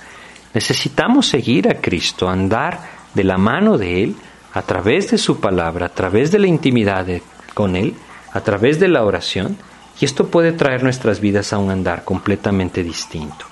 Necesitamos 0.55 1.27
seguir 1.27 1.69
a 1.69 1.81
Cristo, 1.81 2.29
andar 2.29 2.81
de 3.15 3.25
la 3.25 3.37
mano 3.37 3.77
de 3.77 4.05
Él, 4.05 4.17
a 4.53 4.63
través 4.63 5.11
de 5.11 5.19
su 5.19 5.39
palabra, 5.39 5.87
a 5.87 5.91
través 5.91 6.33
de 6.33 6.39
la 6.39 6.49
intimidad 6.49 7.07
con 7.55 7.77
Él, 7.77 7.95
a 8.33 8.41
través 8.41 8.81
de 8.81 8.89
la 8.89 9.05
oración, 9.05 9.57
y 10.01 10.05
esto 10.05 10.29
puede 10.29 10.53
traer 10.53 10.83
nuestras 10.83 11.21
vidas 11.21 11.53
a 11.53 11.59
un 11.59 11.71
andar 11.71 12.05
completamente 12.05 12.83
distinto. 12.83 13.47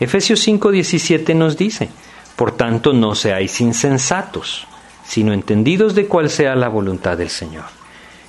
Efesios 0.00 0.46
5:17 0.46 1.34
nos 1.34 1.56
dice, 1.56 1.88
por 2.36 2.52
tanto 2.52 2.92
no 2.92 3.14
seáis 3.14 3.60
insensatos, 3.60 4.66
sino 5.04 5.32
entendidos 5.32 5.94
de 5.94 6.06
cuál 6.06 6.30
sea 6.30 6.54
la 6.54 6.68
voluntad 6.68 7.16
del 7.16 7.30
Señor. 7.30 7.64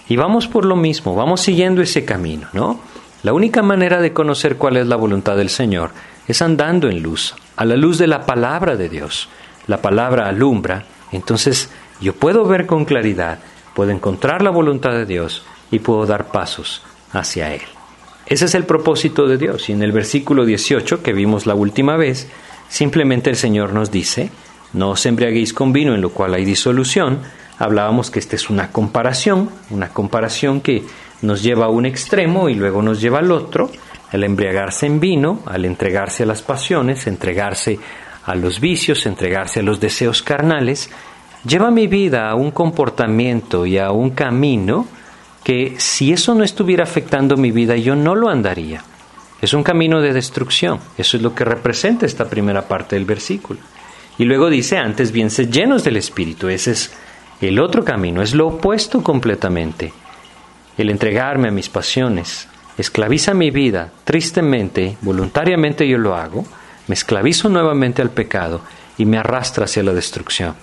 Y 0.07 0.15
vamos 0.15 0.47
por 0.47 0.65
lo 0.65 0.75
mismo, 0.75 1.15
vamos 1.15 1.41
siguiendo 1.41 1.81
ese 1.81 2.05
camino, 2.05 2.47
¿no? 2.53 2.79
La 3.21 3.33
única 3.33 3.61
manera 3.61 3.99
de 3.99 4.13
conocer 4.13 4.55
cuál 4.55 4.77
es 4.77 4.87
la 4.87 4.95
voluntad 4.95 5.35
del 5.35 5.49
Señor 5.49 5.91
es 6.27 6.41
andando 6.41 6.89
en 6.89 7.03
luz, 7.03 7.35
a 7.57 7.65
la 7.65 7.75
luz 7.75 7.97
de 7.97 8.07
la 8.07 8.25
palabra 8.25 8.75
de 8.75 8.87
Dios. 8.89 9.29
La 9.67 9.81
palabra 9.81 10.27
alumbra 10.27 10.85
Entonces 11.11 11.69
yo 11.99 12.13
puedo 12.13 12.45
ver 12.45 12.65
con 12.65 12.85
claridad, 12.85 13.39
puedo 13.75 13.91
encontrar 13.91 14.41
la 14.41 14.49
voluntad 14.51 14.91
de 14.91 15.05
Dios 15.05 15.43
y 15.71 15.79
puedo 15.79 16.05
dar 16.05 16.31
pasos 16.31 16.81
hacia 17.11 17.53
Él. 17.53 17.61
Ese 18.25 18.45
es 18.45 18.55
el 18.55 18.65
propósito 18.65 19.27
de 19.27 19.37
Dios. 19.37 19.69
Y 19.69 19.73
en 19.73 19.81
el 19.81 19.91
versículo 19.91 20.45
18 20.45 21.01
que 21.01 21.13
vimos 21.13 21.45
la 21.45 21.55
última 21.55 21.97
vez, 21.97 22.29
simplemente 22.67 23.29
el 23.29 23.35
Señor 23.35 23.73
nos 23.73 23.91
dice, 23.91 24.29
no 24.73 24.91
os 24.91 25.05
embriaguéis 25.05 25.53
con 25.53 25.73
vino 25.73 25.95
en 25.95 26.01
lo 26.01 26.11
cual 26.11 26.35
hay 26.35 26.45
disolución. 26.45 27.19
Hablábamos 27.57 28.11
que 28.11 28.19
esta 28.19 28.35
es 28.35 28.49
una 28.49 28.71
comparación, 28.71 29.49
una 29.71 29.89
comparación 29.89 30.61
que 30.61 30.83
nos 31.23 31.41
lleva 31.41 31.65
a 31.65 31.69
un 31.69 31.85
extremo 31.85 32.49
y 32.49 32.53
luego 32.53 32.81
nos 32.81 33.01
lleva 33.01 33.19
al 33.19 33.31
otro, 33.31 33.71
al 34.11 34.23
embriagarse 34.23 34.85
en 34.85 34.99
vino, 34.99 35.41
al 35.45 35.65
entregarse 35.65 36.23
a 36.23 36.27
las 36.27 36.43
pasiones, 36.43 37.07
entregarse 37.07 37.79
a 38.25 38.35
los 38.35 38.59
vicios, 38.59 39.07
entregarse 39.07 39.61
a 39.61 39.63
los 39.63 39.79
deseos 39.79 40.21
carnales, 40.21 40.91
lleva 41.43 41.71
mi 41.71 41.87
vida 41.87 42.29
a 42.29 42.35
un 42.35 42.51
comportamiento 42.51 43.65
y 43.65 43.79
a 43.79 43.91
un 43.91 44.11
camino 44.11 44.85
que 45.43 45.75
si 45.77 46.11
eso 46.11 46.35
no 46.35 46.43
estuviera 46.43 46.83
afectando 46.83 47.37
mi 47.37 47.51
vida 47.51 47.75
yo 47.75 47.95
no 47.95 48.15
lo 48.15 48.29
andaría. 48.29 48.83
Es 49.41 49.53
un 49.53 49.63
camino 49.63 50.01
de 50.01 50.13
destrucción. 50.13 50.79
Eso 50.97 51.17
es 51.17 51.23
lo 51.23 51.33
que 51.33 51.45
representa 51.45 52.05
esta 52.05 52.29
primera 52.29 52.67
parte 52.67 52.95
del 52.95 53.05
versículo. 53.05 53.59
Y 54.17 54.25
luego 54.25 54.49
dice, 54.49 54.77
antes 54.77 55.11
bien, 55.13 55.29
se 55.29 55.47
llenos 55.47 55.83
del 55.83 55.95
Espíritu. 55.95 56.49
Ese 56.49 56.71
es 56.71 56.91
el 57.39 57.59
otro 57.59 57.85
camino, 57.85 58.21
es 58.21 58.33
lo 58.33 58.47
opuesto 58.47 59.01
completamente. 59.01 59.93
El 60.77 60.89
entregarme 60.89 61.47
a 61.47 61.51
mis 61.51 61.69
pasiones 61.69 62.47
esclaviza 62.77 63.33
mi 63.33 63.51
vida, 63.51 63.91
tristemente, 64.03 64.97
voluntariamente 65.01 65.87
yo 65.87 65.97
lo 65.97 66.15
hago, 66.15 66.45
me 66.87 66.95
esclavizo 66.95 67.49
nuevamente 67.49 68.01
al 68.01 68.09
pecado 68.09 68.61
y 68.97 69.05
me 69.05 69.17
arrastra 69.17 69.65
hacia 69.65 69.83
la 69.83 69.93
destrucción. 69.93 70.55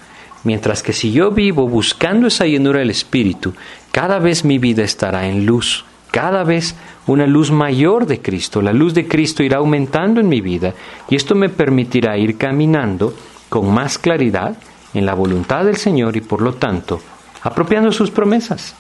Mientras 0.47 0.81
que 0.81 0.93
si 0.93 1.11
yo 1.11 1.33
vivo 1.33 1.67
buscando 1.67 2.29
esa 2.29 2.47
llenura 2.47 2.79
del 2.79 2.91
Espíritu, 2.91 3.53
cada 3.91 4.21
vez 4.21 4.45
mi 4.45 4.59
vida 4.59 4.85
estará 4.85 5.27
en 5.27 5.45
luz, 5.45 5.85
cada 6.13 6.45
vez 6.45 6.77
una 7.09 7.27
luz 7.27 7.51
mayor 7.51 8.07
de 8.07 8.21
Cristo. 8.21 8.63
La 8.63 8.73
luz 8.73 8.95
de 8.95 9.09
Cristo 9.09 9.43
irá 9.43 9.57
aumentando 9.57 10.21
en 10.21 10.29
mi 10.29 10.41
vida 10.41 10.73
y 11.11 11.17
esto 11.17 11.35
me 11.35 11.49
permitirá 11.49 12.17
ir 12.17 12.39
caminando 12.39 13.13
con 13.49 13.75
más 13.75 13.99
claridad 13.99 14.57
en 14.95 15.05
la 15.05 15.15
voluntad 15.15 15.65
del 15.65 15.79
Señor 15.79 16.17
y 16.17 16.21
por 16.21 16.41
lo 16.41 16.53
tanto 16.53 17.01
apropiando 17.43 17.91
sus 17.91 18.13
promesas. 18.13 18.77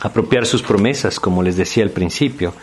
Apropiar 0.00 0.46
sus 0.46 0.62
promesas, 0.62 1.20
como 1.20 1.42
les 1.42 1.58
decía 1.58 1.84
al 1.84 1.90
principio, 1.90 2.54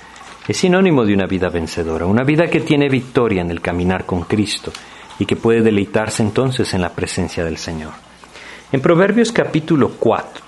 es 0.48 0.58
sinónimo 0.58 1.06
de 1.06 1.14
una 1.14 1.28
vida 1.28 1.50
vencedora, 1.50 2.08
una 2.08 2.24
vida 2.24 2.48
que 2.48 2.62
tiene 2.62 2.90
victoria 2.90 3.44
en 3.44 3.52
el 3.52 3.62
caminar 3.62 4.08
con 4.08 4.24
Cristo 4.24 4.72
y 5.20 5.28
que 5.28 5.36
puede 5.36 5.62
deleitarse 5.62 6.24
entonces 6.24 6.74
en 6.74 6.82
la 6.82 6.90
presencia 6.90 7.44
del 7.44 7.58
Señor. 7.58 7.92
En 8.74 8.82
Proverbios 8.82 9.32
capítulo 9.32 9.92
4, 10.00 10.46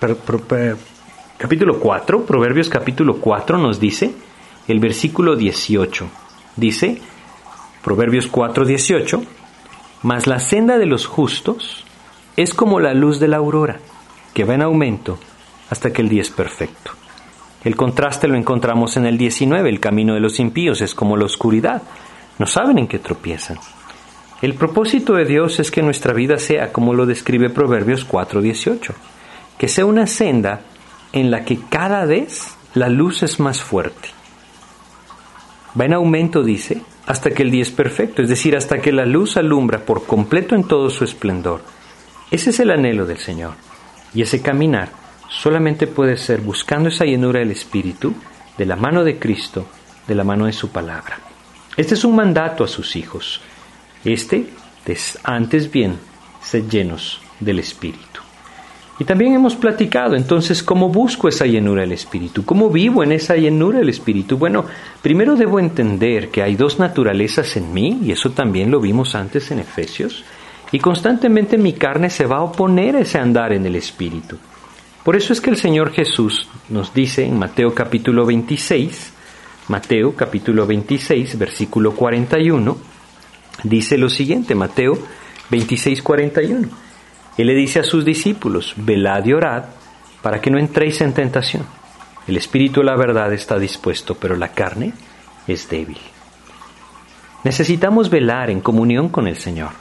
capítulo 1.37 1.79
4, 1.79 2.25
Proverbios 2.25 2.69
capítulo 2.69 3.17
4 3.17 3.59
nos 3.59 3.79
dice, 3.79 4.15
el 4.67 4.79
versículo 4.79 5.35
18, 5.35 6.07
dice, 6.55 6.99
Proverbios 7.83 8.25
4, 8.25 8.65
18, 8.65 9.21
mas 10.01 10.25
la 10.25 10.39
senda 10.39 10.79
de 10.79 10.87
los 10.87 11.05
justos 11.05 11.85
es 12.35 12.55
como 12.55 12.79
la 12.79 12.95
luz 12.95 13.19
de 13.19 13.27
la 13.27 13.37
aurora, 13.37 13.77
que 14.33 14.43
va 14.43 14.55
en 14.55 14.63
aumento 14.63 15.19
hasta 15.69 15.93
que 15.93 16.01
el 16.01 16.09
día 16.09 16.23
es 16.23 16.31
perfecto. 16.31 16.93
El 17.63 17.75
contraste 17.75 18.27
lo 18.27 18.37
encontramos 18.37 18.97
en 18.97 19.05
el 19.05 19.19
19, 19.19 19.69
el 19.69 19.79
camino 19.79 20.15
de 20.15 20.19
los 20.19 20.39
impíos 20.39 20.81
es 20.81 20.95
como 20.95 21.15
la 21.15 21.25
oscuridad, 21.25 21.83
no 22.39 22.47
saben 22.47 22.79
en 22.79 22.87
qué 22.87 22.97
tropiezan. 22.97 23.59
El 24.41 24.53
propósito 24.53 25.13
de 25.13 25.25
Dios 25.25 25.59
es 25.59 25.71
que 25.71 25.81
nuestra 25.81 26.13
vida 26.13 26.37
sea 26.37 26.73
como 26.73 26.93
lo 26.93 27.05
describe 27.05 27.49
Proverbios 27.49 28.05
4:18, 28.05 28.93
que 29.57 29.67
sea 29.67 29.85
una 29.85 30.07
senda 30.07 30.61
en 31.13 31.31
la 31.31 31.45
que 31.45 31.59
cada 31.69 32.05
vez 32.05 32.55
la 32.73 32.89
luz 32.89 33.23
es 33.23 33.39
más 33.39 33.61
fuerte. 33.61 34.09
Va 35.79 35.85
en 35.85 35.93
aumento, 35.93 36.43
dice, 36.43 36.81
hasta 37.05 37.31
que 37.31 37.43
el 37.43 37.51
día 37.51 37.61
es 37.61 37.71
perfecto, 37.71 38.21
es 38.21 38.29
decir, 38.29 38.55
hasta 38.55 38.79
que 38.79 38.91
la 38.91 39.05
luz 39.05 39.37
alumbra 39.37 39.79
por 39.85 40.05
completo 40.05 40.55
en 40.55 40.65
todo 40.65 40.89
su 40.89 41.05
esplendor. 41.05 41.61
Ese 42.31 42.49
es 42.49 42.59
el 42.59 42.71
anhelo 42.71 43.05
del 43.05 43.19
Señor. 43.19 43.53
Y 44.13 44.21
ese 44.21 44.41
caminar 44.41 44.89
solamente 45.29 45.87
puede 45.87 46.17
ser 46.17 46.41
buscando 46.41 46.89
esa 46.89 47.05
llenura 47.05 47.39
del 47.39 47.51
Espíritu, 47.51 48.13
de 48.57 48.65
la 48.65 48.75
mano 48.75 49.03
de 49.03 49.19
Cristo, 49.19 49.67
de 50.07 50.15
la 50.15 50.23
mano 50.23 50.45
de 50.45 50.53
su 50.53 50.69
palabra. 50.69 51.19
Este 51.77 51.93
es 51.93 52.03
un 52.05 52.15
mandato 52.15 52.63
a 52.63 52.67
sus 52.67 52.95
hijos. 52.95 53.41
Este 54.05 54.45
es 54.85 55.17
antes 55.23 55.71
bien 55.71 55.97
ser 56.41 56.69
llenos 56.69 57.19
del 57.39 57.57
Espíritu. 57.57 58.21
Y 58.99 59.03
también 59.03 59.33
hemos 59.33 59.55
platicado 59.55 60.15
entonces 60.15 60.63
cómo 60.63 60.89
busco 60.89 61.27
esa 61.27 61.45
llenura 61.45 61.81
del 61.81 61.91
Espíritu, 61.91 62.45
cómo 62.45 62.69
vivo 62.69 63.03
en 63.03 63.11
esa 63.11 63.35
llenura 63.35 63.79
del 63.79 63.89
Espíritu. 63.89 64.37
Bueno, 64.37 64.65
primero 65.01 65.35
debo 65.35 65.59
entender 65.59 66.29
que 66.29 66.43
hay 66.43 66.55
dos 66.55 66.79
naturalezas 66.79 67.57
en 67.57 67.73
mí, 67.73 67.99
y 68.03 68.11
eso 68.11 68.29
también 68.29 68.71
lo 68.71 68.79
vimos 68.79 69.15
antes 69.15 69.51
en 69.51 69.59
Efesios, 69.59 70.23
y 70.71 70.79
constantemente 70.79 71.57
mi 71.57 71.73
carne 71.73 72.09
se 72.09 72.25
va 72.25 72.37
a 72.37 72.43
oponer 72.43 72.95
a 72.95 72.99
ese 72.99 73.17
andar 73.17 73.51
en 73.51 73.65
el 73.65 73.75
Espíritu. 73.75 74.37
Por 75.03 75.15
eso 75.15 75.33
es 75.33 75.41
que 75.41 75.49
el 75.49 75.57
Señor 75.57 75.91
Jesús 75.91 76.47
nos 76.69 76.93
dice 76.93 77.25
en 77.25 77.37
Mateo 77.37 77.73
capítulo 77.73 78.25
26, 78.25 79.13
Mateo 79.67 80.15
capítulo 80.15 80.65
26, 80.65 81.37
versículo 81.37 81.93
41, 81.93 82.94
dice 83.63 83.97
lo 83.97 84.09
siguiente, 84.09 84.55
Mateo 84.55 84.97
26, 85.49 86.01
41. 86.01 86.67
Él 87.37 87.47
le 87.47 87.53
dice 87.53 87.79
a 87.79 87.83
sus 87.83 88.05
discípulos, 88.05 88.73
velad 88.77 89.25
y 89.25 89.33
orad 89.33 89.65
para 90.21 90.41
que 90.41 90.49
no 90.49 90.57
entréis 90.57 91.01
en 91.01 91.13
tentación. 91.13 91.65
El 92.27 92.37
espíritu 92.37 92.79
de 92.79 92.87
la 92.87 92.95
verdad 92.95 93.31
está 93.33 93.59
dispuesto, 93.59 94.15
pero 94.15 94.35
la 94.35 94.49
carne 94.49 94.93
es 95.47 95.69
débil. 95.69 95.99
Necesitamos 97.43 98.09
velar 98.09 98.49
en 98.49 98.61
comunión 98.61 99.09
con 99.09 99.27
el 99.27 99.37
Señor, 99.37 99.71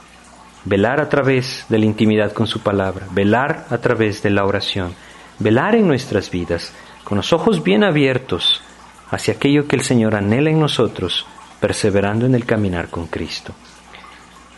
velar 0.65 1.01
a 1.01 1.09
través 1.09 1.65
de 1.69 1.79
la 1.79 1.85
intimidad 1.85 2.33
con 2.33 2.45
su 2.45 2.59
palabra, 2.59 3.07
velar 3.11 3.65
a 3.71 3.79
través 3.79 4.21
de 4.21 4.29
la 4.29 4.45
oración, 4.45 4.93
velar 5.39 5.75
en 5.75 5.87
nuestras 5.87 6.29
vidas 6.29 6.73
con 7.03 7.17
los 7.17 7.33
ojos 7.33 7.63
bien 7.63 7.83
abiertos 7.83 8.61
hacia 9.09 9.33
aquello 9.33 9.67
que 9.67 9.75
el 9.75 9.81
Señor 9.81 10.13
anhela 10.13 10.49
en 10.49 10.59
nosotros, 10.59 11.25
perseverando 11.59 12.25
en 12.25 12.35
el 12.35 12.45
caminar 12.45 12.89
con 12.89 13.07
Cristo. 13.07 13.53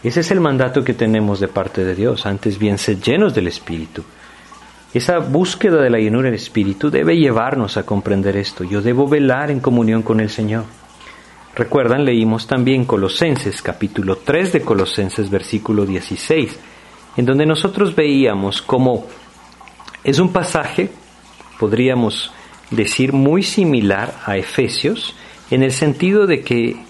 Ese 0.03 0.19
es 0.19 0.31
el 0.31 0.39
mandato 0.39 0.83
que 0.83 0.93
tenemos 0.93 1.39
de 1.39 1.47
parte 1.47 1.83
de 1.83 1.95
Dios, 1.95 2.25
antes 2.25 2.59
bien 2.59 2.77
ser 2.77 2.99
llenos 3.01 3.33
del 3.33 3.47
Espíritu. 3.47 4.03
Esa 4.93 5.19
búsqueda 5.19 5.81
de 5.81 5.89
la 5.89 5.97
llenura 5.97 6.25
del 6.25 6.35
Espíritu 6.35 6.89
debe 6.89 7.17
llevarnos 7.17 7.77
a 7.77 7.83
comprender 7.83 8.37
esto. 8.37 8.63
Yo 8.63 8.81
debo 8.81 9.07
velar 9.07 9.51
en 9.51 9.59
comunión 9.59 10.01
con 10.01 10.19
el 10.19 10.29
Señor. 10.29 10.65
Recuerdan, 11.55 12.05
leímos 12.05 12.47
también 12.47 12.85
Colosenses, 12.85 13.61
capítulo 13.61 14.17
3 14.17 14.53
de 14.53 14.61
Colosenses, 14.61 15.29
versículo 15.29 15.85
16, 15.85 16.59
en 17.17 17.25
donde 17.25 17.45
nosotros 17.45 17.95
veíamos 17.95 18.61
cómo 18.61 19.07
es 20.03 20.19
un 20.19 20.31
pasaje, 20.31 20.89
podríamos 21.59 22.31
decir, 22.69 23.11
muy 23.11 23.43
similar 23.43 24.13
a 24.25 24.37
Efesios, 24.37 25.15
en 25.49 25.63
el 25.63 25.71
sentido 25.71 26.27
de 26.27 26.41
que 26.41 26.86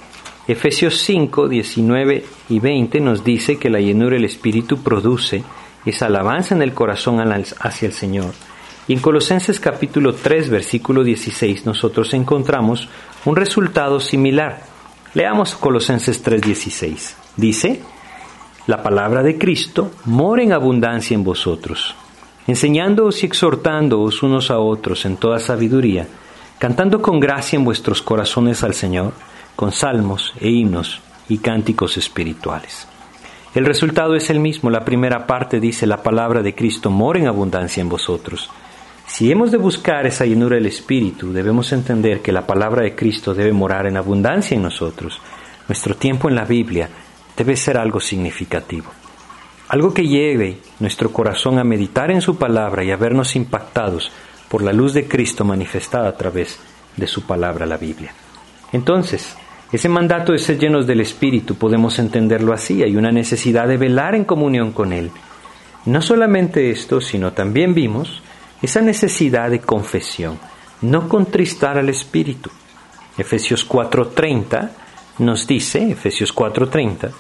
Efesios 0.47 0.99
5, 0.99 1.49
19 1.49 2.23
y 2.47 2.59
20 2.59 3.01
nos 3.01 3.25
dice 3.25 3.57
que 3.57 3.69
la 3.69 3.81
llenura 3.81 4.15
del 4.15 4.23
Espíritu 4.23 4.77
produce 4.77 5.43
esa 5.85 6.05
alabanza 6.05 6.55
en 6.55 6.61
el 6.61 6.73
corazón 6.73 7.19
hacia 7.19 7.85
el 7.85 7.93
Señor. 7.93 8.33
Y 8.87 8.93
en 8.93 8.99
Colosenses 8.99 9.59
capítulo 9.59 10.15
3, 10.15 10.49
versículo 10.49 11.03
16, 11.03 11.65
nosotros 11.65 12.13
encontramos 12.13 12.87
un 13.25 13.35
resultado 13.35 13.99
similar. 13.99 14.63
Leamos 15.13 15.53
Colosenses 15.55 16.23
3, 16.23 16.41
16. 16.41 17.17
Dice, 17.35 17.81
la 18.67 18.81
palabra 18.81 19.23
de 19.23 19.37
Cristo 19.37 19.91
mora 20.05 20.43
en 20.43 20.53
abundancia 20.53 21.13
en 21.13 21.25
vosotros, 21.25 21.93
enseñándoos 22.47 23.21
y 23.21 23.25
exhortándoos 23.25 24.23
unos 24.23 24.49
a 24.49 24.59
otros 24.59 25.05
en 25.05 25.17
toda 25.17 25.39
sabiduría, 25.39 26.07
cantando 26.57 27.01
con 27.01 27.19
gracia 27.19 27.57
en 27.57 27.65
vuestros 27.65 28.01
corazones 28.01 28.63
al 28.63 28.73
Señor, 28.73 29.11
con 29.57 29.73
salmos 29.73 30.33
e 30.39 30.49
himnos 30.49 31.01
y 31.27 31.39
cánticos 31.39 31.97
espirituales. 31.97 32.87
El 33.55 33.65
resultado 33.65 34.15
es 34.15 34.29
el 34.29 34.39
mismo. 34.39 34.69
La 34.69 34.85
primera 34.85 35.25
parte 35.25 35.59
dice, 35.59 35.87
la 35.87 36.03
palabra 36.03 36.43
de 36.43 36.53
Cristo 36.53 36.91
mora 36.91 37.19
en 37.19 37.27
abundancia 37.27 37.81
en 37.81 37.89
vosotros. 37.89 38.51
Si 39.07 39.31
hemos 39.31 39.51
de 39.51 39.57
buscar 39.57 40.05
esa 40.05 40.25
llenura 40.25 40.57
del 40.57 40.67
Espíritu, 40.67 41.33
debemos 41.33 41.71
entender 41.73 42.21
que 42.21 42.31
la 42.31 42.45
palabra 42.45 42.83
de 42.83 42.93
Cristo 42.93 43.33
debe 43.33 43.51
morar 43.51 43.87
en 43.87 43.97
abundancia 43.97 44.53
en 44.53 44.61
nosotros. 44.61 45.19
Nuestro 45.67 45.95
tiempo 45.95 46.29
en 46.29 46.35
la 46.35 46.45
Biblia 46.45 46.87
debe 47.35 47.55
ser 47.55 47.77
algo 47.77 47.99
significativo. 47.99 48.91
Algo 49.69 49.91
que 49.91 50.07
lleve 50.07 50.59
nuestro 50.79 51.11
corazón 51.11 51.57
a 51.57 51.63
meditar 51.63 52.11
en 52.11 52.21
su 52.21 52.37
palabra 52.37 52.83
y 52.83 52.91
a 52.91 52.95
vernos 52.95 53.35
impactados 53.35 54.11
por 54.49 54.61
la 54.61 54.71
luz 54.71 54.93
de 54.93 55.07
Cristo 55.07 55.43
manifestada 55.43 56.09
a 56.09 56.15
través 56.15 56.59
de 56.95 57.07
su 57.07 57.23
palabra, 57.23 57.65
la 57.65 57.77
Biblia. 57.77 58.13
Entonces, 58.71 59.35
ese 59.71 59.89
mandato 59.89 60.31
de 60.31 60.39
ser 60.39 60.57
llenos 60.57 60.87
del 60.87 61.01
Espíritu 61.01 61.55
podemos 61.55 61.99
entenderlo 61.99 62.53
así. 62.53 62.83
Hay 62.83 62.95
una 62.95 63.11
necesidad 63.11 63.67
de 63.67 63.77
velar 63.77 64.15
en 64.15 64.23
comunión 64.23 64.71
con 64.71 64.93
Él, 64.93 65.11
No 65.85 66.01
solamente 66.01 66.69
esto, 66.69 66.99
sino 66.99 67.31
también 67.31 67.73
vimos 67.73 68.21
esa 68.61 68.81
necesidad 68.81 69.49
de 69.49 69.59
confesión, 69.59 70.37
no 70.81 71.07
contristar 71.07 71.77
al 71.77 71.89
Espíritu. 71.89 72.49
Efesios 73.17 73.67
4:30 73.67 74.71
nos 75.19 75.47
dice, 75.47 75.91
Efesios 75.91 76.33
4:30, 76.33 77.11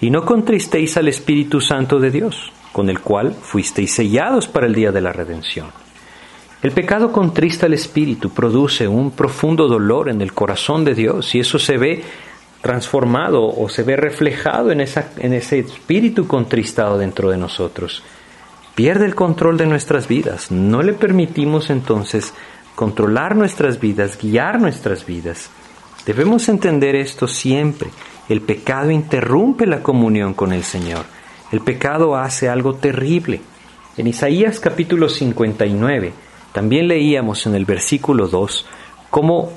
y 0.00 0.10
no 0.10 0.24
contristéis 0.24 0.96
al 0.96 1.08
Espíritu 1.08 1.60
Santo 1.60 1.98
de 1.98 2.10
Dios, 2.10 2.52
con 2.72 2.90
el 2.90 3.00
cual 3.00 3.32
fuisteis 3.32 3.94
sellados 3.94 4.48
para 4.48 4.66
el 4.66 4.74
día 4.74 4.92
de 4.92 5.00
la 5.00 5.12
redención. 5.12 5.85
El 6.66 6.72
pecado 6.72 7.12
contrista 7.12 7.66
al 7.66 7.74
espíritu, 7.74 8.30
produce 8.30 8.88
un 8.88 9.12
profundo 9.12 9.68
dolor 9.68 10.08
en 10.08 10.20
el 10.20 10.32
corazón 10.32 10.84
de 10.84 10.96
Dios 10.96 11.32
y 11.36 11.38
eso 11.38 11.60
se 11.60 11.76
ve 11.76 12.02
transformado 12.60 13.46
o 13.46 13.68
se 13.68 13.84
ve 13.84 13.94
reflejado 13.94 14.72
en, 14.72 14.80
en 14.80 15.32
ese 15.32 15.60
espíritu 15.60 16.26
contristado 16.26 16.98
dentro 16.98 17.30
de 17.30 17.36
nosotros. 17.36 18.02
Pierde 18.74 19.04
el 19.04 19.14
control 19.14 19.56
de 19.58 19.66
nuestras 19.66 20.08
vidas. 20.08 20.50
No 20.50 20.82
le 20.82 20.92
permitimos 20.92 21.70
entonces 21.70 22.34
controlar 22.74 23.36
nuestras 23.36 23.78
vidas, 23.78 24.18
guiar 24.20 24.60
nuestras 24.60 25.06
vidas. 25.06 25.50
Debemos 26.04 26.48
entender 26.48 26.96
esto 26.96 27.28
siempre. 27.28 27.90
El 28.28 28.40
pecado 28.40 28.90
interrumpe 28.90 29.66
la 29.66 29.84
comunión 29.84 30.34
con 30.34 30.52
el 30.52 30.64
Señor. 30.64 31.04
El 31.52 31.60
pecado 31.60 32.16
hace 32.16 32.48
algo 32.48 32.74
terrible. 32.74 33.40
En 33.96 34.08
Isaías 34.08 34.58
capítulo 34.58 35.08
59, 35.08 36.25
también 36.56 36.88
leíamos 36.88 37.44
en 37.44 37.54
el 37.54 37.66
versículo 37.66 38.28
2 38.28 38.64
cómo 39.10 39.52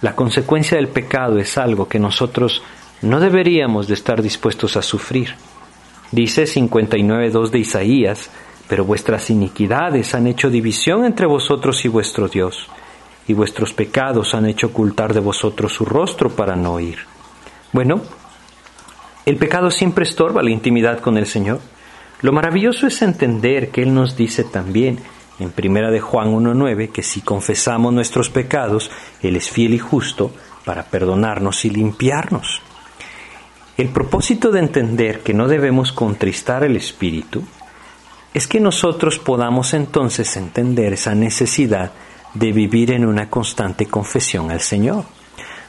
la 0.00 0.14
consecuencia 0.14 0.76
del 0.76 0.86
pecado 0.86 1.40
es 1.40 1.58
algo 1.58 1.88
que 1.88 1.98
nosotros 1.98 2.62
no 3.02 3.18
deberíamos 3.18 3.88
de 3.88 3.94
estar 3.94 4.22
dispuestos 4.22 4.76
a 4.76 4.82
sufrir. 4.82 5.34
Dice 6.12 6.44
59.2 6.44 7.50
de 7.50 7.58
Isaías, 7.58 8.30
pero 8.68 8.84
vuestras 8.84 9.28
iniquidades 9.28 10.14
han 10.14 10.28
hecho 10.28 10.48
división 10.48 11.04
entre 11.04 11.26
vosotros 11.26 11.84
y 11.84 11.88
vuestro 11.88 12.28
Dios, 12.28 12.68
y 13.26 13.32
vuestros 13.32 13.72
pecados 13.72 14.32
han 14.32 14.46
hecho 14.46 14.68
ocultar 14.68 15.14
de 15.14 15.20
vosotros 15.20 15.72
su 15.72 15.84
rostro 15.84 16.30
para 16.30 16.54
no 16.54 16.74
oír. 16.74 16.98
Bueno, 17.72 18.02
el 19.24 19.36
pecado 19.36 19.72
siempre 19.72 20.04
estorba 20.04 20.44
la 20.44 20.50
intimidad 20.50 21.00
con 21.00 21.18
el 21.18 21.26
Señor. 21.26 21.58
Lo 22.22 22.30
maravilloso 22.30 22.86
es 22.86 23.02
entender 23.02 23.70
que 23.70 23.82
Él 23.82 23.92
nos 23.92 24.16
dice 24.16 24.44
también 24.44 25.00
en 25.38 25.50
Primera 25.50 25.90
de 25.90 26.00
Juan 26.00 26.32
1.9 26.32 26.90
que 26.90 27.02
si 27.02 27.20
confesamos 27.20 27.92
nuestros 27.92 28.30
pecados, 28.30 28.90
Él 29.22 29.36
es 29.36 29.50
fiel 29.50 29.74
y 29.74 29.78
justo 29.78 30.32
para 30.64 30.84
perdonarnos 30.84 31.64
y 31.64 31.70
limpiarnos. 31.70 32.62
El 33.76 33.88
propósito 33.90 34.50
de 34.50 34.60
entender 34.60 35.20
que 35.20 35.34
no 35.34 35.48
debemos 35.48 35.92
contristar 35.92 36.64
el 36.64 36.76
Espíritu 36.76 37.42
es 38.32 38.46
que 38.46 38.60
nosotros 38.60 39.18
podamos 39.18 39.74
entonces 39.74 40.36
entender 40.36 40.94
esa 40.94 41.14
necesidad 41.14 41.92
de 42.34 42.52
vivir 42.52 42.90
en 42.92 43.04
una 43.06 43.30
constante 43.30 43.86
confesión 43.86 44.50
al 44.50 44.60
Señor. 44.60 45.04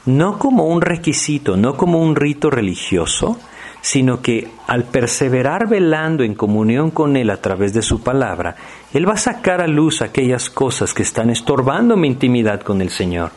No 0.06 0.38
como 0.38 0.66
un 0.66 0.80
requisito, 0.80 1.56
no 1.56 1.76
como 1.76 2.02
un 2.02 2.16
rito 2.16 2.50
religioso, 2.50 3.38
sino 3.80 4.20
que 4.20 4.48
al 4.66 4.84
perseverar 4.84 5.68
velando 5.68 6.24
en 6.24 6.34
comunión 6.34 6.90
con 6.90 7.16
Él 7.16 7.30
a 7.30 7.40
través 7.40 7.72
de 7.72 7.82
su 7.82 8.02
palabra, 8.02 8.56
Él 8.92 9.08
va 9.08 9.14
a 9.14 9.18
sacar 9.18 9.60
a 9.60 9.66
luz 9.66 10.02
aquellas 10.02 10.50
cosas 10.50 10.92
que 10.92 11.02
están 11.02 11.30
estorbando 11.30 11.96
mi 11.96 12.08
intimidad 12.08 12.60
con 12.60 12.82
el 12.82 12.90
Señor. 12.90 13.30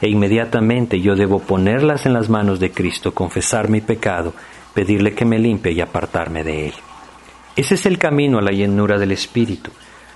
E 0.00 0.08
inmediatamente 0.08 1.00
yo 1.00 1.14
debo 1.14 1.38
ponerlas 1.38 2.04
en 2.04 2.12
las 2.12 2.28
manos 2.28 2.60
de 2.60 2.70
Cristo, 2.70 3.14
confesar 3.14 3.68
mi 3.68 3.80
pecado, 3.80 4.34
pedirle 4.74 5.14
que 5.14 5.24
me 5.24 5.38
limpie 5.38 5.72
y 5.72 5.80
apartarme 5.80 6.44
de 6.44 6.66
Él. 6.68 6.74
Ese 7.54 7.76
es 7.76 7.86
el 7.86 7.96
camino 7.96 8.38
a 8.38 8.42
la 8.42 8.50
llenura 8.50 8.98
del 8.98 9.12
Espíritu. 9.12 9.70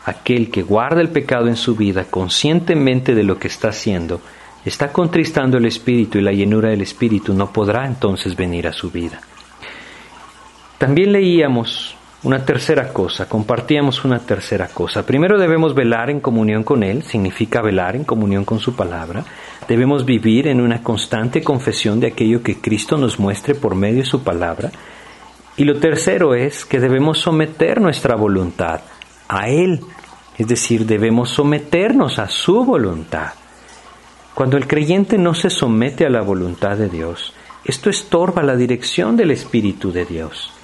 Aquel 0.04 0.50
que 0.50 0.62
guarda 0.62 1.00
el 1.00 1.08
pecado 1.08 1.46
en 1.48 1.56
su 1.56 1.76
vida 1.76 2.04
conscientemente 2.04 3.14
de 3.14 3.22
lo 3.22 3.38
que 3.38 3.48
está 3.48 3.68
haciendo, 3.68 4.20
está 4.64 4.92
contristando 4.92 5.56
el 5.56 5.64
Espíritu 5.64 6.18
y 6.18 6.22
la 6.22 6.32
llenura 6.32 6.68
del 6.68 6.82
Espíritu 6.82 7.32
no 7.32 7.50
podrá 7.50 7.86
entonces 7.86 8.36
venir 8.36 8.66
a 8.66 8.72
su 8.74 8.90
vida. 8.90 9.20
También 10.80 11.12
leíamos 11.12 11.94
una 12.22 12.42
tercera 12.46 12.90
cosa, 12.90 13.28
compartíamos 13.28 14.02
una 14.02 14.18
tercera 14.20 14.66
cosa. 14.68 15.04
Primero 15.04 15.38
debemos 15.38 15.74
velar 15.74 16.08
en 16.08 16.20
comunión 16.20 16.64
con 16.64 16.82
Él, 16.82 17.02
significa 17.02 17.60
velar 17.60 17.96
en 17.96 18.04
comunión 18.04 18.46
con 18.46 18.60
su 18.60 18.74
palabra. 18.74 19.22
Debemos 19.68 20.06
vivir 20.06 20.48
en 20.48 20.58
una 20.58 20.82
constante 20.82 21.42
confesión 21.42 22.00
de 22.00 22.06
aquello 22.06 22.42
que 22.42 22.62
Cristo 22.62 22.96
nos 22.96 23.18
muestre 23.18 23.54
por 23.54 23.74
medio 23.74 23.98
de 23.98 24.06
su 24.06 24.22
palabra. 24.24 24.72
Y 25.58 25.64
lo 25.64 25.78
tercero 25.78 26.34
es 26.34 26.64
que 26.64 26.80
debemos 26.80 27.18
someter 27.18 27.78
nuestra 27.78 28.16
voluntad 28.16 28.80
a 29.28 29.50
Él, 29.50 29.80
es 30.38 30.48
decir, 30.48 30.86
debemos 30.86 31.28
someternos 31.28 32.18
a 32.18 32.26
su 32.26 32.64
voluntad. 32.64 33.32
Cuando 34.32 34.56
el 34.56 34.66
creyente 34.66 35.18
no 35.18 35.34
se 35.34 35.50
somete 35.50 36.06
a 36.06 36.10
la 36.10 36.22
voluntad 36.22 36.78
de 36.78 36.88
Dios, 36.88 37.34
esto 37.66 37.90
estorba 37.90 38.42
la 38.42 38.56
dirección 38.56 39.14
del 39.18 39.32
Espíritu 39.32 39.92
de 39.92 40.06
Dios. 40.06 40.54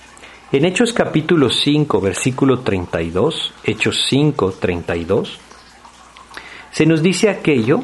En 0.53 0.65
Hechos 0.65 0.93
capítulo 0.93 1.51
5, 1.51 2.01
versículo 2.01 2.61
32, 2.61 3.53
Hechos 3.65 4.07
5, 4.09 4.53
32, 4.53 5.41
se 6.71 6.87
nos 6.87 7.03
dice 7.03 7.29
aquello 7.29 7.83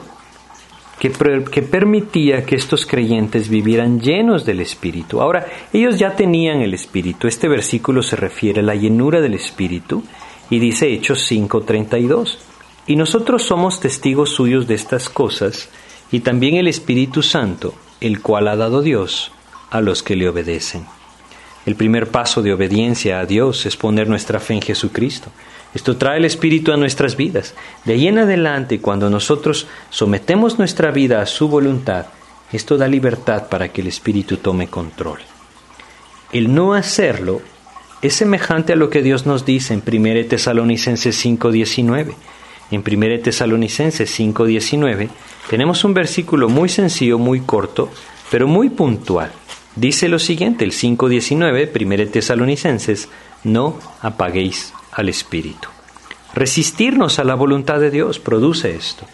que, 1.00 1.10
que, 1.50 1.62
permitía 1.62 2.46
que 2.46 2.54
estos 2.54 2.86
creyentes 2.86 3.48
vivieran 3.48 4.00
llenos 4.00 4.46
del 4.46 4.60
Espíritu. 4.60 5.20
Ahora, 5.20 5.44
ellos 5.72 5.98
ya 5.98 6.14
tenían 6.14 6.60
el 6.60 6.72
Espíritu. 6.72 7.26
Este 7.26 7.48
versículo 7.48 8.00
se 8.00 8.14
refiere 8.14 8.60
a 8.60 8.64
la 8.64 8.76
llenura 8.76 9.20
del 9.20 9.34
Espíritu 9.34 10.04
y 10.48 10.60
dice 10.60 10.92
Hechos 10.92 11.24
5, 11.26 11.62
32. 11.62 12.38
Y 12.86 12.94
nosotros 12.94 13.42
somos 13.42 13.80
testigos 13.80 14.30
suyos 14.30 14.68
de 14.68 14.76
estas 14.76 15.08
cosas 15.08 15.68
y 16.12 16.20
también 16.20 16.54
el 16.54 16.68
Espíritu 16.68 17.22
Santo, 17.22 17.74
el 18.00 18.22
cual 18.22 18.46
ha 18.46 18.54
dado 18.54 18.82
Dios 18.82 19.32
a 19.70 19.80
los 19.80 20.04
que 20.04 20.14
le 20.14 20.28
obedecen. 20.28 20.86
El 21.64 21.76
primer 21.76 22.08
paso 22.08 22.42
de 22.42 22.52
obediencia 22.52 23.20
a 23.20 23.26
Dios 23.26 23.66
es 23.66 23.76
poner 23.76 24.08
nuestra 24.08 24.40
fe 24.40 24.54
en 24.54 24.62
Jesucristo. 24.62 25.30
Esto 25.74 25.96
trae 25.96 26.18
el 26.18 26.24
Espíritu 26.24 26.72
a 26.72 26.76
nuestras 26.76 27.16
vidas. 27.16 27.54
De 27.84 27.94
ahí 27.94 28.08
en 28.08 28.18
adelante, 28.18 28.80
cuando 28.80 29.08
nosotros 29.08 29.68
sometemos 29.90 30.58
nuestra 30.58 30.90
vida 30.90 31.22
a 31.22 31.26
su 31.26 31.48
voluntad, 31.48 32.06
esto 32.52 32.76
da 32.76 32.88
libertad 32.88 33.48
para 33.48 33.68
que 33.68 33.80
el 33.80 33.86
Espíritu 33.86 34.36
tome 34.38 34.66
control. 34.66 35.20
El 36.32 36.52
no 36.52 36.74
hacerlo 36.74 37.40
es 38.02 38.14
semejante 38.14 38.72
a 38.72 38.76
lo 38.76 38.90
que 38.90 39.02
Dios 39.02 39.24
nos 39.26 39.46
dice 39.46 39.72
en 39.72 39.82
1 39.82 40.28
Tesalonicenses 40.28 41.16
5:19. 41.24 42.14
En 42.72 42.82
1 42.82 43.22
Tesalonicenses 43.22 44.10
5:19 44.10 45.08
tenemos 45.48 45.84
un 45.84 45.94
versículo 45.94 46.48
muy 46.48 46.68
sencillo, 46.68 47.18
muy 47.18 47.40
corto, 47.40 47.90
pero 48.30 48.48
muy 48.48 48.68
puntual. 48.70 49.30
Dice 49.76 50.08
lo 50.08 50.18
siguiente, 50.18 50.64
el 50.64 50.72
5.19, 50.72 52.04
1 52.04 52.10
Tesalonicenses, 52.10 53.08
no 53.44 53.78
apaguéis 54.02 54.74
al 54.92 55.08
Espíritu. 55.08 55.68
Resistirnos 56.34 57.18
a 57.18 57.24
la 57.24 57.34
voluntad 57.34 57.80
de 57.80 57.90
Dios 57.90 58.18
produce 58.18 58.74
esto. 58.74 59.06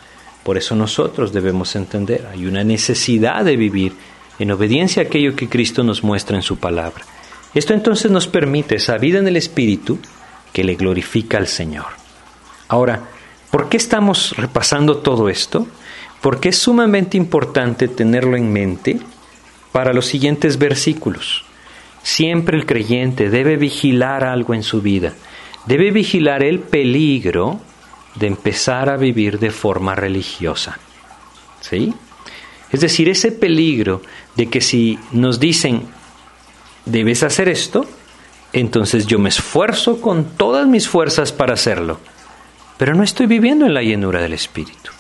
Por 0.42 0.56
eso 0.56 0.74
nosotros 0.74 1.32
debemos 1.32 1.76
entender, 1.76 2.26
hay 2.32 2.46
una 2.46 2.64
necesidad 2.64 3.44
de 3.44 3.56
vivir 3.56 3.92
en 4.38 4.50
obediencia 4.50 5.02
a 5.02 5.06
aquello 5.06 5.36
que 5.36 5.48
Cristo 5.48 5.82
nos 5.84 6.02
muestra 6.02 6.36
en 6.36 6.42
su 6.42 6.58
palabra. 6.58 7.04
Esto 7.54 7.74
entonces 7.74 8.10
nos 8.10 8.26
permite 8.26 8.76
esa 8.76 8.98
vida 8.98 9.18
en 9.18 9.28
el 9.28 9.36
Espíritu 9.36 9.98
que 10.52 10.64
le 10.64 10.74
glorifica 10.74 11.38
al 11.38 11.46
Señor. 11.46 11.86
Ahora, 12.68 13.02
¿por 13.50 13.68
qué 13.68 13.76
estamos 13.76 14.34
repasando 14.36 14.98
todo 14.98 15.28
esto? 15.28 15.66
Porque 16.20 16.50
es 16.50 16.58
sumamente 16.58 17.16
importante 17.16 17.88
tenerlo 17.88 18.36
en 18.36 18.52
mente 18.52 19.00
para 19.78 19.92
los 19.92 20.06
siguientes 20.06 20.58
versículos. 20.58 21.44
Siempre 22.02 22.58
el 22.58 22.66
creyente 22.66 23.30
debe 23.30 23.56
vigilar 23.56 24.24
algo 24.24 24.52
en 24.52 24.64
su 24.64 24.82
vida. 24.82 25.14
Debe 25.66 25.92
vigilar 25.92 26.42
el 26.42 26.58
peligro 26.58 27.60
de 28.16 28.26
empezar 28.26 28.90
a 28.90 28.96
vivir 28.96 29.38
de 29.38 29.52
forma 29.52 29.94
religiosa. 29.94 30.80
¿Sí? 31.60 31.94
Es 32.72 32.80
decir, 32.80 33.08
ese 33.08 33.30
peligro 33.30 34.02
de 34.34 34.48
que 34.48 34.60
si 34.60 34.98
nos 35.12 35.38
dicen, 35.38 35.82
debes 36.84 37.22
hacer 37.22 37.48
esto, 37.48 37.86
entonces 38.52 39.06
yo 39.06 39.20
me 39.20 39.28
esfuerzo 39.28 40.00
con 40.00 40.24
todas 40.24 40.66
mis 40.66 40.88
fuerzas 40.88 41.30
para 41.30 41.54
hacerlo, 41.54 42.00
pero 42.78 42.96
no 42.96 43.04
estoy 43.04 43.26
viviendo 43.26 43.64
en 43.64 43.74
la 43.74 43.82
llenura 43.84 44.20
del 44.20 44.32
Espíritu. 44.32 44.97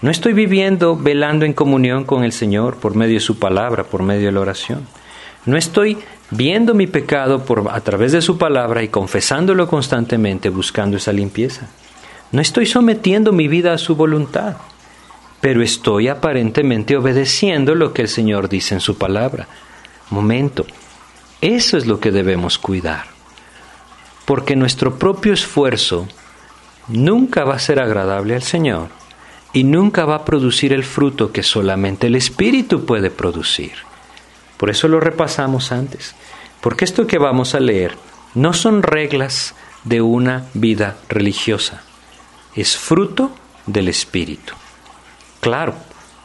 No 0.00 0.10
estoy 0.10 0.32
viviendo 0.32 0.96
velando 0.96 1.44
en 1.44 1.52
comunión 1.52 2.04
con 2.04 2.22
el 2.22 2.32
Señor 2.32 2.76
por 2.76 2.94
medio 2.94 3.14
de 3.14 3.20
su 3.20 3.38
palabra, 3.38 3.84
por 3.84 4.02
medio 4.02 4.26
de 4.26 4.32
la 4.32 4.40
oración. 4.40 4.86
No 5.44 5.56
estoy 5.56 5.98
viendo 6.30 6.74
mi 6.74 6.86
pecado 6.86 7.44
por, 7.44 7.68
a 7.70 7.80
través 7.80 8.12
de 8.12 8.22
su 8.22 8.38
palabra 8.38 8.82
y 8.82 8.88
confesándolo 8.88 9.66
constantemente 9.66 10.50
buscando 10.50 10.96
esa 10.96 11.12
limpieza. 11.12 11.68
No 12.30 12.40
estoy 12.40 12.66
sometiendo 12.66 13.32
mi 13.32 13.48
vida 13.48 13.72
a 13.72 13.78
su 13.78 13.96
voluntad, 13.96 14.58
pero 15.40 15.62
estoy 15.62 16.08
aparentemente 16.08 16.96
obedeciendo 16.96 17.74
lo 17.74 17.92
que 17.92 18.02
el 18.02 18.08
Señor 18.08 18.48
dice 18.48 18.74
en 18.74 18.80
su 18.80 18.98
palabra. 18.98 19.48
Momento, 20.10 20.64
eso 21.40 21.76
es 21.76 21.86
lo 21.86 21.98
que 21.98 22.12
debemos 22.12 22.58
cuidar. 22.58 23.06
porque 24.26 24.56
nuestro 24.56 24.98
propio 24.98 25.32
esfuerzo 25.32 26.06
nunca 26.86 27.44
va 27.44 27.54
a 27.54 27.58
ser 27.58 27.80
agradable 27.80 28.34
al 28.34 28.42
Señor 28.42 28.97
y 29.52 29.64
nunca 29.64 30.04
va 30.04 30.16
a 30.16 30.24
producir 30.24 30.72
el 30.72 30.84
fruto 30.84 31.32
que 31.32 31.42
solamente 31.42 32.08
el 32.08 32.16
Espíritu 32.16 32.84
puede 32.84 33.10
producir. 33.10 33.72
Por 34.56 34.70
eso 34.70 34.88
lo 34.88 35.00
repasamos 35.00 35.72
antes, 35.72 36.14
porque 36.60 36.84
esto 36.84 37.06
que 37.06 37.18
vamos 37.18 37.54
a 37.54 37.60
leer 37.60 37.96
no 38.34 38.52
son 38.52 38.82
reglas 38.82 39.54
de 39.84 40.02
una 40.02 40.46
vida 40.54 40.96
religiosa, 41.08 41.82
es 42.54 42.76
fruto 42.76 43.30
del 43.66 43.88
Espíritu. 43.88 44.54
Claro, 45.40 45.74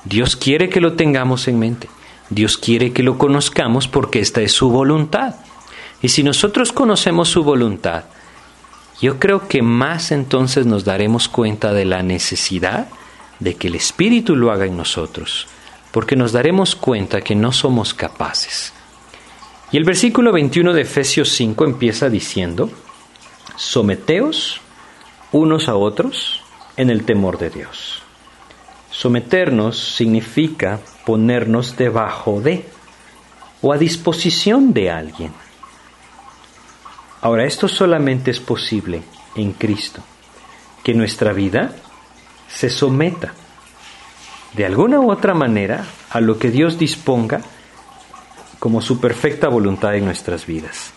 Dios 0.03 0.35
quiere 0.35 0.69
que 0.69 0.81
lo 0.81 0.93
tengamos 0.93 1.47
en 1.47 1.59
mente, 1.59 1.89
Dios 2.29 2.57
quiere 2.57 2.91
que 2.91 3.03
lo 3.03 3.17
conozcamos 3.17 3.87
porque 3.87 4.19
esta 4.19 4.41
es 4.41 4.51
su 4.51 4.69
voluntad. 4.69 5.35
Y 6.01 6.09
si 6.09 6.23
nosotros 6.23 6.73
conocemos 6.73 7.29
su 7.29 7.43
voluntad, 7.43 8.05
yo 8.99 9.19
creo 9.19 9.47
que 9.47 9.61
más 9.61 10.11
entonces 10.11 10.65
nos 10.65 10.83
daremos 10.83 11.29
cuenta 11.29 11.73
de 11.73 11.85
la 11.85 12.03
necesidad 12.03 12.87
de 13.39 13.55
que 13.55 13.67
el 13.67 13.75
Espíritu 13.75 14.35
lo 14.35 14.51
haga 14.51 14.65
en 14.65 14.77
nosotros, 14.77 15.47
porque 15.91 16.15
nos 16.15 16.31
daremos 16.31 16.75
cuenta 16.75 17.21
que 17.21 17.35
no 17.35 17.51
somos 17.51 17.93
capaces. 17.93 18.73
Y 19.71 19.77
el 19.77 19.83
versículo 19.83 20.31
21 20.31 20.73
de 20.73 20.81
Efesios 20.81 21.29
5 21.29 21.65
empieza 21.65 22.09
diciendo, 22.09 22.69
someteos 23.55 24.61
unos 25.31 25.67
a 25.67 25.75
otros 25.75 26.41
en 26.77 26.89
el 26.89 27.05
temor 27.05 27.37
de 27.37 27.49
Dios. 27.49 28.01
Someternos 28.91 29.77
significa 29.77 30.79
ponernos 31.05 31.75
debajo 31.75 32.39
de 32.39 32.65
o 33.61 33.73
a 33.73 33.77
disposición 33.77 34.73
de 34.73 34.91
alguien. 34.91 35.33
Ahora, 37.21 37.45
esto 37.45 37.67
solamente 37.67 38.31
es 38.31 38.39
posible 38.39 39.01
en 39.35 39.53
Cristo, 39.53 40.03
que 40.83 40.93
nuestra 40.93 41.33
vida 41.33 41.75
se 42.53 42.69
someta 42.69 43.33
de 44.53 44.65
alguna 44.65 44.99
u 44.99 45.11
otra 45.11 45.33
manera 45.33 45.85
a 46.09 46.21
lo 46.21 46.37
que 46.37 46.51
Dios 46.51 46.77
disponga 46.77 47.41
como 48.59 48.81
su 48.81 48.99
perfecta 48.99 49.49
voluntad 49.49 49.95
en 49.95 50.05
nuestras 50.05 50.45
vidas. 50.45 50.93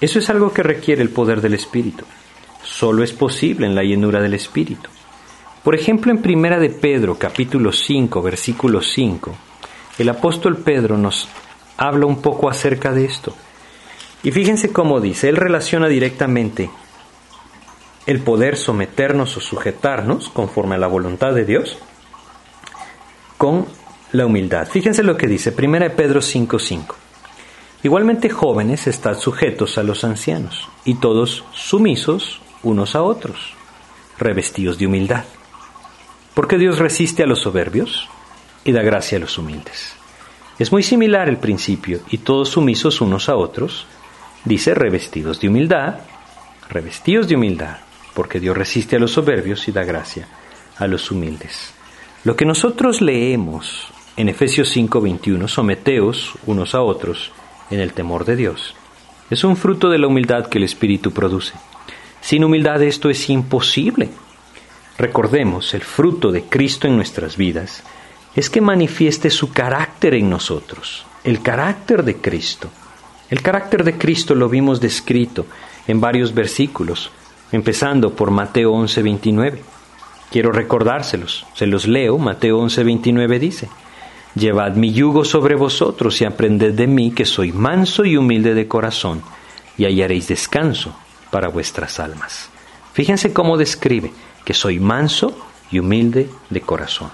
Eso 0.00 0.18
es 0.18 0.30
algo 0.30 0.52
que 0.52 0.62
requiere 0.62 1.02
el 1.02 1.10
poder 1.10 1.40
del 1.40 1.54
Espíritu. 1.54 2.04
Solo 2.62 3.02
es 3.02 3.12
posible 3.12 3.66
en 3.66 3.74
la 3.74 3.82
llenura 3.82 4.20
del 4.20 4.34
Espíritu. 4.34 4.88
Por 5.62 5.74
ejemplo, 5.74 6.10
en 6.10 6.22
Primera 6.22 6.58
de 6.58 6.70
Pedro, 6.70 7.16
capítulo 7.18 7.72
5, 7.72 8.22
versículo 8.22 8.80
5, 8.80 9.34
el 9.98 10.08
apóstol 10.08 10.58
Pedro 10.58 10.96
nos 10.96 11.28
habla 11.76 12.06
un 12.06 12.22
poco 12.22 12.48
acerca 12.48 12.92
de 12.92 13.04
esto. 13.04 13.34
Y 14.22 14.30
fíjense 14.30 14.72
cómo 14.72 15.00
dice, 15.00 15.28
él 15.28 15.36
relaciona 15.36 15.88
directamente 15.88 16.70
el 18.06 18.20
poder 18.20 18.56
someternos 18.56 19.36
o 19.36 19.40
sujetarnos 19.40 20.28
conforme 20.28 20.74
a 20.74 20.78
la 20.78 20.86
voluntad 20.86 21.34
de 21.34 21.44
Dios 21.44 21.78
con 23.38 23.66
la 24.12 24.26
humildad. 24.26 24.68
Fíjense 24.68 25.02
lo 25.02 25.16
que 25.16 25.26
dice 25.26 25.52
1 25.52 25.90
Pedro 25.96 26.20
5:5. 26.20 26.96
Igualmente 27.82 28.30
jóvenes 28.30 28.86
están 28.86 29.18
sujetos 29.18 29.78
a 29.78 29.82
los 29.82 30.04
ancianos 30.04 30.68
y 30.84 30.94
todos 30.94 31.44
sumisos 31.52 32.40
unos 32.62 32.94
a 32.94 33.02
otros, 33.02 33.54
revestidos 34.18 34.78
de 34.78 34.86
humildad. 34.86 35.24
Porque 36.34 36.58
Dios 36.58 36.78
resiste 36.78 37.22
a 37.22 37.26
los 37.26 37.40
soberbios 37.40 38.08
y 38.64 38.72
da 38.72 38.82
gracia 38.82 39.18
a 39.18 39.20
los 39.20 39.36
humildes. 39.36 39.94
Es 40.58 40.70
muy 40.70 40.82
similar 40.82 41.28
el 41.28 41.38
principio 41.38 42.00
y 42.10 42.18
todos 42.18 42.50
sumisos 42.50 43.00
unos 43.00 43.28
a 43.28 43.34
otros, 43.34 43.86
Dice 44.44 44.74
revestidos 44.74 45.40
de 45.40 45.48
humildad, 45.48 46.00
revestidos 46.68 47.28
de 47.28 47.36
humildad, 47.36 47.76
porque 48.14 48.40
Dios 48.40 48.56
resiste 48.56 48.96
a 48.96 48.98
los 48.98 49.12
soberbios 49.12 49.68
y 49.68 49.72
da 49.72 49.84
gracia 49.84 50.28
a 50.78 50.86
los 50.86 51.10
humildes. 51.10 51.74
Lo 52.24 52.36
que 52.36 52.44
nosotros 52.44 53.00
leemos 53.00 53.88
en 54.16 54.28
Efesios 54.28 54.68
5:21, 54.74 55.48
someteos 55.48 56.34
unos 56.46 56.74
a 56.74 56.82
otros 56.82 57.32
en 57.70 57.80
el 57.80 57.92
temor 57.92 58.24
de 58.24 58.36
Dios, 58.36 58.74
es 59.30 59.44
un 59.44 59.56
fruto 59.56 59.88
de 59.88 59.98
la 59.98 60.06
humildad 60.06 60.46
que 60.46 60.58
el 60.58 60.64
Espíritu 60.64 61.12
produce. 61.12 61.54
Sin 62.20 62.44
humildad 62.44 62.82
esto 62.82 63.10
es 63.10 63.30
imposible. 63.30 64.10
Recordemos, 64.98 65.74
el 65.74 65.80
fruto 65.80 66.30
de 66.30 66.44
Cristo 66.44 66.86
en 66.86 66.96
nuestras 66.96 67.36
vidas 67.36 67.82
es 68.36 68.50
que 68.50 68.60
manifieste 68.60 69.30
su 69.30 69.52
carácter 69.52 70.14
en 70.14 70.30
nosotros, 70.30 71.06
el 71.24 71.42
carácter 71.42 72.02
de 72.04 72.16
Cristo. 72.16 72.70
El 73.30 73.42
carácter 73.42 73.84
de 73.84 73.96
Cristo 73.96 74.34
lo 74.34 74.48
vimos 74.48 74.80
descrito 74.80 75.46
en 75.86 76.00
varios 76.00 76.34
versículos, 76.34 77.10
empezando 77.52 78.14
por 78.14 78.30
Mateo 78.30 78.72
11:29. 78.72 79.60
Quiero 80.30 80.50
recordárselos, 80.50 81.46
se 81.54 81.66
los 81.66 81.86
leo, 81.86 82.18
Mateo 82.18 82.58
11:29 82.60 83.38
dice, 83.38 83.68
Llevad 84.34 84.76
mi 84.76 84.92
yugo 84.92 85.24
sobre 85.24 85.54
vosotros 85.54 86.20
y 86.22 86.24
aprended 86.24 86.72
de 86.72 86.86
mí 86.86 87.10
que 87.10 87.26
soy 87.26 87.52
manso 87.52 88.04
y 88.06 88.16
humilde 88.16 88.54
de 88.54 88.66
corazón, 88.66 89.22
y 89.76 89.84
hallaréis 89.84 90.28
descanso 90.28 90.96
para 91.30 91.48
vuestras 91.48 92.00
almas. 92.00 92.48
Fíjense 92.94 93.32
cómo 93.32 93.56
describe 93.56 94.10
que 94.44 94.54
soy 94.54 94.80
manso 94.80 95.36
y 95.70 95.78
humilde 95.78 96.28
de 96.48 96.60
corazón. 96.62 97.10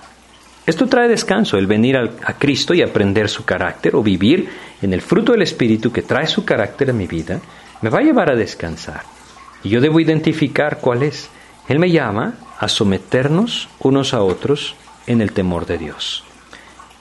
Esto 0.67 0.87
trae 0.87 1.09
descanso, 1.09 1.57
el 1.57 1.67
venir 1.67 1.97
a, 1.97 2.35
Cristo 2.35 2.75
y 2.75 2.83
aprender 2.83 3.29
su 3.29 3.45
carácter 3.45 3.97
o 3.97 4.03
vivir 4.03 4.49
en 4.83 4.93
el 4.93 5.01
fruto 5.01 5.33
del 5.33 5.43
Espíritu 5.43 5.91
que 5.91 6.03
trae 6.03 6.27
su 6.27 6.45
carácter 6.45 6.91
a 6.91 6.93
mi 6.93 7.07
vida, 7.07 7.41
me 7.81 7.89
va 7.89 8.01
a 8.01 8.03
llevar 8.03 8.31
a 8.31 8.37
descansar. 8.37 9.18
Y 9.63 9.71
yo 9.71 9.81
debo 9.81 10.01
identificar 10.01 10.79
cuál 10.81 11.03
es. 11.03 11.31
Él 11.69 11.79
me 11.79 11.91
llama 11.91 12.35
a 12.59 12.69
someternos 12.69 13.69
unos 13.81 14.15
a 14.15 14.23
otros 14.23 14.75
en 15.07 15.21
el 15.21 15.33
temor 15.33 15.67
de 15.67 15.79
Dios. 15.79 16.25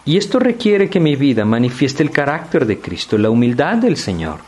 Y 0.05 0.17
esto 0.17 0.39
requiere 0.39 0.89
que 0.89 0.99
mi 0.99 1.15
vida 1.15 1.43
manifieste 1.43 2.01
el 2.01 2.11
carácter 2.11 2.65
de 2.65 2.79
Cristo, 2.79 3.17
la 3.17 3.29
humildad 3.29 3.77
del 3.77 3.97
Señor. 3.97 4.39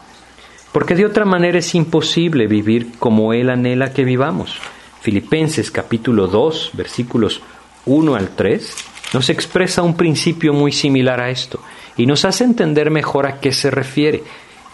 Porque 0.72 0.96
de 0.96 1.06
otra 1.06 1.26
manera 1.26 1.60
es 1.60 1.76
imposible 1.76 2.48
vivir 2.48 2.92
como 2.98 3.34
Él 3.34 3.50
anhela 3.50 3.92
que 3.92 4.06
vivamos. 4.06 4.58
Filipenses 5.02 5.72
capítulo 5.72 6.28
2, 6.28 6.72
versículos 6.74 7.42
1 7.86 8.16
al 8.16 8.30
3, 8.30 8.76
nos 9.14 9.30
expresa 9.30 9.82
un 9.82 9.96
principio 9.98 10.54
muy 10.54 10.72
similar 10.72 11.20
a 11.20 11.30
esto 11.30 11.60
y 11.98 12.06
nos 12.06 12.24
hace 12.26 12.44
entender 12.44 12.92
mejor 12.92 13.26
a 13.26 13.40
qué 13.40 13.52
se 13.52 13.72
refiere. 13.72 14.24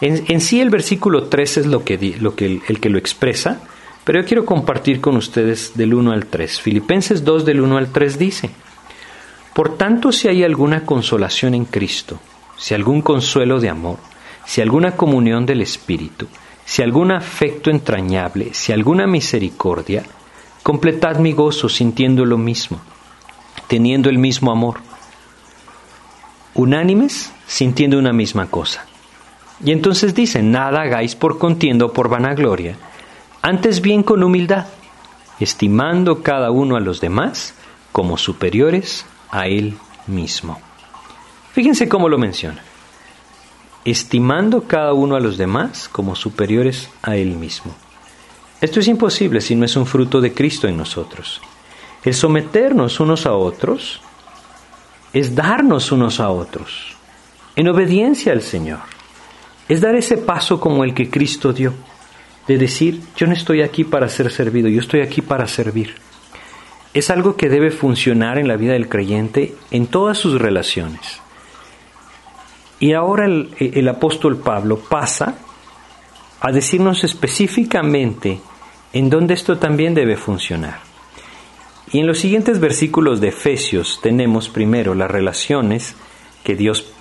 En, 0.00 0.40
sí 0.40 0.60
el 0.60 0.70
versículo 0.70 1.24
3 1.24 1.58
es 1.58 1.66
lo 1.66 1.84
que, 1.84 2.16
lo 2.20 2.34
que 2.34 2.60
el, 2.66 2.80
que 2.80 2.90
lo 2.90 2.98
expresa, 2.98 3.60
pero 4.04 4.20
yo 4.20 4.26
quiero 4.26 4.44
compartir 4.44 5.00
con 5.00 5.16
ustedes 5.16 5.72
del 5.74 5.94
1 5.94 6.12
al 6.12 6.26
3. 6.26 6.60
Filipenses 6.60 7.24
2 7.24 7.44
del 7.44 7.60
1 7.60 7.76
al 7.76 7.88
3 7.92 8.18
dice, 8.18 8.50
Por 9.54 9.76
tanto 9.76 10.12
si 10.12 10.28
hay 10.28 10.44
alguna 10.44 10.84
consolación 10.84 11.54
en 11.54 11.64
Cristo, 11.64 12.20
si 12.56 12.74
algún 12.74 13.00
consuelo 13.02 13.58
de 13.58 13.70
amor, 13.70 13.98
si 14.44 14.60
alguna 14.60 14.92
comunión 14.92 15.46
del 15.46 15.62
Espíritu, 15.62 16.28
si 16.64 16.82
algún 16.82 17.10
afecto 17.10 17.70
entrañable, 17.70 18.52
si 18.52 18.72
alguna 18.72 19.06
misericordia, 19.06 20.04
completad 20.62 21.16
mi 21.16 21.32
gozo 21.32 21.68
sintiendo 21.68 22.24
lo 22.24 22.38
mismo 22.38 22.80
teniendo 23.66 24.08
el 24.08 24.18
mismo 24.18 24.50
amor, 24.50 24.80
unánimes, 26.54 27.32
sintiendo 27.46 27.98
una 27.98 28.12
misma 28.12 28.46
cosa. 28.46 28.86
Y 29.64 29.72
entonces 29.72 30.14
dice, 30.14 30.42
nada 30.42 30.82
hagáis 30.82 31.14
por 31.14 31.38
contienda 31.38 31.86
o 31.86 31.92
por 31.92 32.08
vanagloria, 32.08 32.76
antes 33.42 33.80
bien 33.80 34.02
con 34.02 34.22
humildad, 34.22 34.66
estimando 35.40 36.22
cada 36.22 36.50
uno 36.50 36.76
a 36.76 36.80
los 36.80 37.00
demás 37.00 37.54
como 37.92 38.18
superiores 38.18 39.06
a 39.30 39.46
él 39.46 39.76
mismo. 40.06 40.60
Fíjense 41.52 41.88
cómo 41.88 42.08
lo 42.08 42.18
menciona. 42.18 42.62
Estimando 43.84 44.64
cada 44.64 44.92
uno 44.92 45.16
a 45.16 45.20
los 45.20 45.38
demás 45.38 45.88
como 45.88 46.16
superiores 46.16 46.90
a 47.02 47.16
él 47.16 47.36
mismo. 47.36 47.74
Esto 48.60 48.80
es 48.80 48.88
imposible 48.88 49.40
si 49.40 49.54
no 49.54 49.64
es 49.64 49.76
un 49.76 49.86
fruto 49.86 50.20
de 50.20 50.34
Cristo 50.34 50.66
en 50.66 50.76
nosotros. 50.76 51.40
El 52.04 52.14
someternos 52.14 53.00
unos 53.00 53.26
a 53.26 53.32
otros 53.32 54.00
es 55.12 55.34
darnos 55.34 55.92
unos 55.92 56.20
a 56.20 56.30
otros 56.30 56.96
en 57.54 57.68
obediencia 57.68 58.32
al 58.32 58.42
Señor. 58.42 58.95
Es 59.68 59.80
dar 59.80 59.96
ese 59.96 60.16
paso 60.16 60.60
como 60.60 60.84
el 60.84 60.94
que 60.94 61.10
Cristo 61.10 61.52
dio, 61.52 61.74
de 62.46 62.58
decir, 62.58 63.00
yo 63.16 63.26
no 63.26 63.32
estoy 63.32 63.62
aquí 63.62 63.84
para 63.84 64.08
ser 64.08 64.30
servido, 64.30 64.68
yo 64.68 64.80
estoy 64.80 65.00
aquí 65.00 65.22
para 65.22 65.48
servir. 65.48 65.96
Es 66.94 67.10
algo 67.10 67.36
que 67.36 67.48
debe 67.48 67.70
funcionar 67.70 68.38
en 68.38 68.48
la 68.48 68.56
vida 68.56 68.72
del 68.72 68.88
creyente 68.88 69.54
en 69.70 69.86
todas 69.88 70.18
sus 70.18 70.40
relaciones. 70.40 71.20
Y 72.78 72.92
ahora 72.92 73.26
el, 73.26 73.50
el 73.58 73.88
apóstol 73.88 74.38
Pablo 74.38 74.78
pasa 74.78 75.34
a 76.40 76.52
decirnos 76.52 77.04
específicamente 77.04 78.40
en 78.92 79.10
dónde 79.10 79.34
esto 79.34 79.58
también 79.58 79.94
debe 79.94 80.16
funcionar. 80.16 80.80
Y 81.92 82.00
en 82.00 82.06
los 82.06 82.18
siguientes 82.18 82.60
versículos 82.60 83.20
de 83.20 83.28
Efesios 83.28 84.00
tenemos 84.02 84.48
primero 84.48 84.94
las 84.94 85.10
relaciones 85.10 85.96
que 86.44 86.54
Dios 86.54 86.92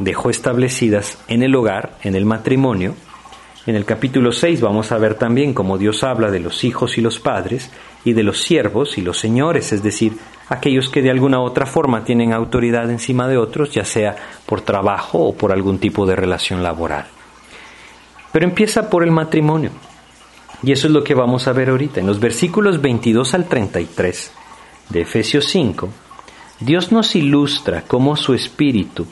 dejó 0.00 0.30
establecidas 0.30 1.18
en 1.28 1.42
el 1.42 1.54
hogar, 1.54 1.96
en 2.02 2.16
el 2.16 2.24
matrimonio, 2.24 2.94
En 3.66 3.76
el 3.76 3.84
capítulo 3.84 4.32
6 4.32 4.62
vamos 4.62 4.90
a 4.90 4.96
ver 4.96 5.16
también 5.16 5.52
cómo 5.52 5.76
Dios 5.76 6.02
habla 6.02 6.30
de 6.30 6.40
los 6.40 6.64
hijos 6.64 6.96
y 6.96 7.02
los 7.02 7.20
padres 7.20 7.70
y 8.06 8.14
de 8.14 8.22
los 8.22 8.40
siervos 8.40 8.96
y 8.96 9.02
los 9.02 9.18
señores, 9.18 9.72
es 9.72 9.82
decir, 9.82 10.14
aquellos 10.48 10.88
que 10.88 11.02
de 11.02 11.10
alguna 11.10 11.40
otra 11.40 11.66
forma 11.66 12.02
tienen 12.02 12.32
autoridad 12.32 12.90
encima 12.90 13.28
de 13.28 13.36
otros, 13.36 13.70
ya 13.70 13.84
sea 13.84 14.16
por 14.46 14.62
trabajo 14.62 15.18
o 15.18 15.34
por 15.34 15.52
algún 15.52 15.78
tipo 15.78 16.06
de 16.06 16.16
relación 16.16 16.62
laboral. 16.62 17.06
Pero 18.32 18.46
empieza 18.46 18.88
por 18.88 19.04
el 19.04 19.10
matrimonio. 19.10 19.70
Y 20.62 20.72
eso 20.72 20.86
es 20.86 20.92
lo 20.94 21.04
que 21.04 21.14
vamos 21.14 21.46
a 21.46 21.52
ver 21.52 21.68
ahorita. 21.68 22.00
En 22.00 22.06
los 22.06 22.18
versículos 22.18 22.80
22 22.80 23.34
al 23.34 23.46
33 23.46 24.32
de 24.88 25.00
Efesios 25.02 25.44
5, 25.44 25.88
Dios 26.60 26.92
nos 26.92 27.14
ilustra 27.14 27.82
cómo 27.86 28.16
su 28.16 28.32
espíritu 28.32 29.06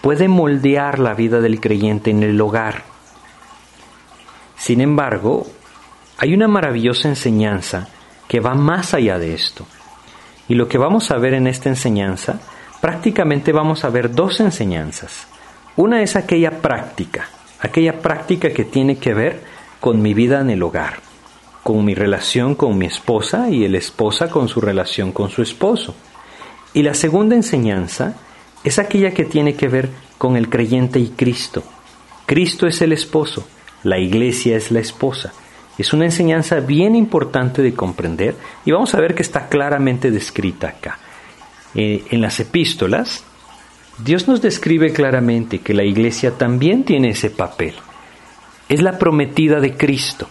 puede 0.00 0.28
moldear 0.28 0.98
la 0.98 1.14
vida 1.14 1.40
del 1.40 1.60
creyente 1.60 2.10
en 2.10 2.22
el 2.22 2.40
hogar 2.40 2.90
sin 4.60 4.82
embargo, 4.82 5.46
hay 6.18 6.34
una 6.34 6.46
maravillosa 6.46 7.08
enseñanza 7.08 7.88
que 8.28 8.40
va 8.40 8.54
más 8.54 8.92
allá 8.92 9.18
de 9.18 9.32
esto. 9.32 9.66
Y 10.48 10.54
lo 10.54 10.68
que 10.68 10.76
vamos 10.76 11.10
a 11.10 11.16
ver 11.16 11.32
en 11.32 11.46
esta 11.46 11.70
enseñanza, 11.70 12.38
prácticamente 12.82 13.52
vamos 13.52 13.84
a 13.84 13.88
ver 13.88 14.14
dos 14.14 14.38
enseñanzas. 14.38 15.26
Una 15.76 16.02
es 16.02 16.14
aquella 16.14 16.60
práctica, 16.60 17.26
aquella 17.58 18.02
práctica 18.02 18.50
que 18.50 18.66
tiene 18.66 18.98
que 18.98 19.14
ver 19.14 19.42
con 19.80 20.02
mi 20.02 20.12
vida 20.12 20.42
en 20.42 20.50
el 20.50 20.62
hogar, 20.62 21.00
con 21.62 21.82
mi 21.82 21.94
relación 21.94 22.54
con 22.54 22.76
mi 22.76 22.84
esposa 22.84 23.48
y 23.48 23.64
el 23.64 23.74
esposa 23.74 24.28
con 24.28 24.48
su 24.48 24.60
relación 24.60 25.10
con 25.10 25.30
su 25.30 25.40
esposo. 25.40 25.94
Y 26.74 26.82
la 26.82 26.92
segunda 26.92 27.34
enseñanza 27.34 28.12
es 28.64 28.78
aquella 28.78 29.12
que 29.12 29.24
tiene 29.24 29.54
que 29.54 29.68
ver 29.68 29.90
con 30.18 30.36
el 30.36 30.48
creyente 30.48 30.98
y 30.98 31.08
Cristo. 31.10 31.62
Cristo 32.26 32.66
es 32.66 32.82
el 32.82 32.92
esposo 32.92 33.46
la 33.82 33.98
iglesia 33.98 34.56
es 34.56 34.70
la 34.70 34.80
esposa. 34.80 35.32
Es 35.78 35.92
una 35.92 36.04
enseñanza 36.04 36.60
bien 36.60 36.94
importante 36.94 37.62
de 37.62 37.72
comprender 37.72 38.36
y 38.64 38.72
vamos 38.72 38.94
a 38.94 39.00
ver 39.00 39.14
que 39.14 39.22
está 39.22 39.48
claramente 39.48 40.10
descrita 40.10 40.68
acá. 40.68 40.98
Eh, 41.74 42.04
en 42.10 42.20
las 42.20 42.38
epístolas, 42.40 43.24
Dios 43.98 44.28
nos 44.28 44.42
describe 44.42 44.92
claramente 44.92 45.60
que 45.60 45.72
la 45.72 45.84
iglesia 45.84 46.32
también 46.32 46.84
tiene 46.84 47.10
ese 47.10 47.30
papel. 47.30 47.74
Es 48.68 48.82
la 48.82 48.98
prometida 48.98 49.60
de 49.60 49.76
Cristo. 49.76 50.28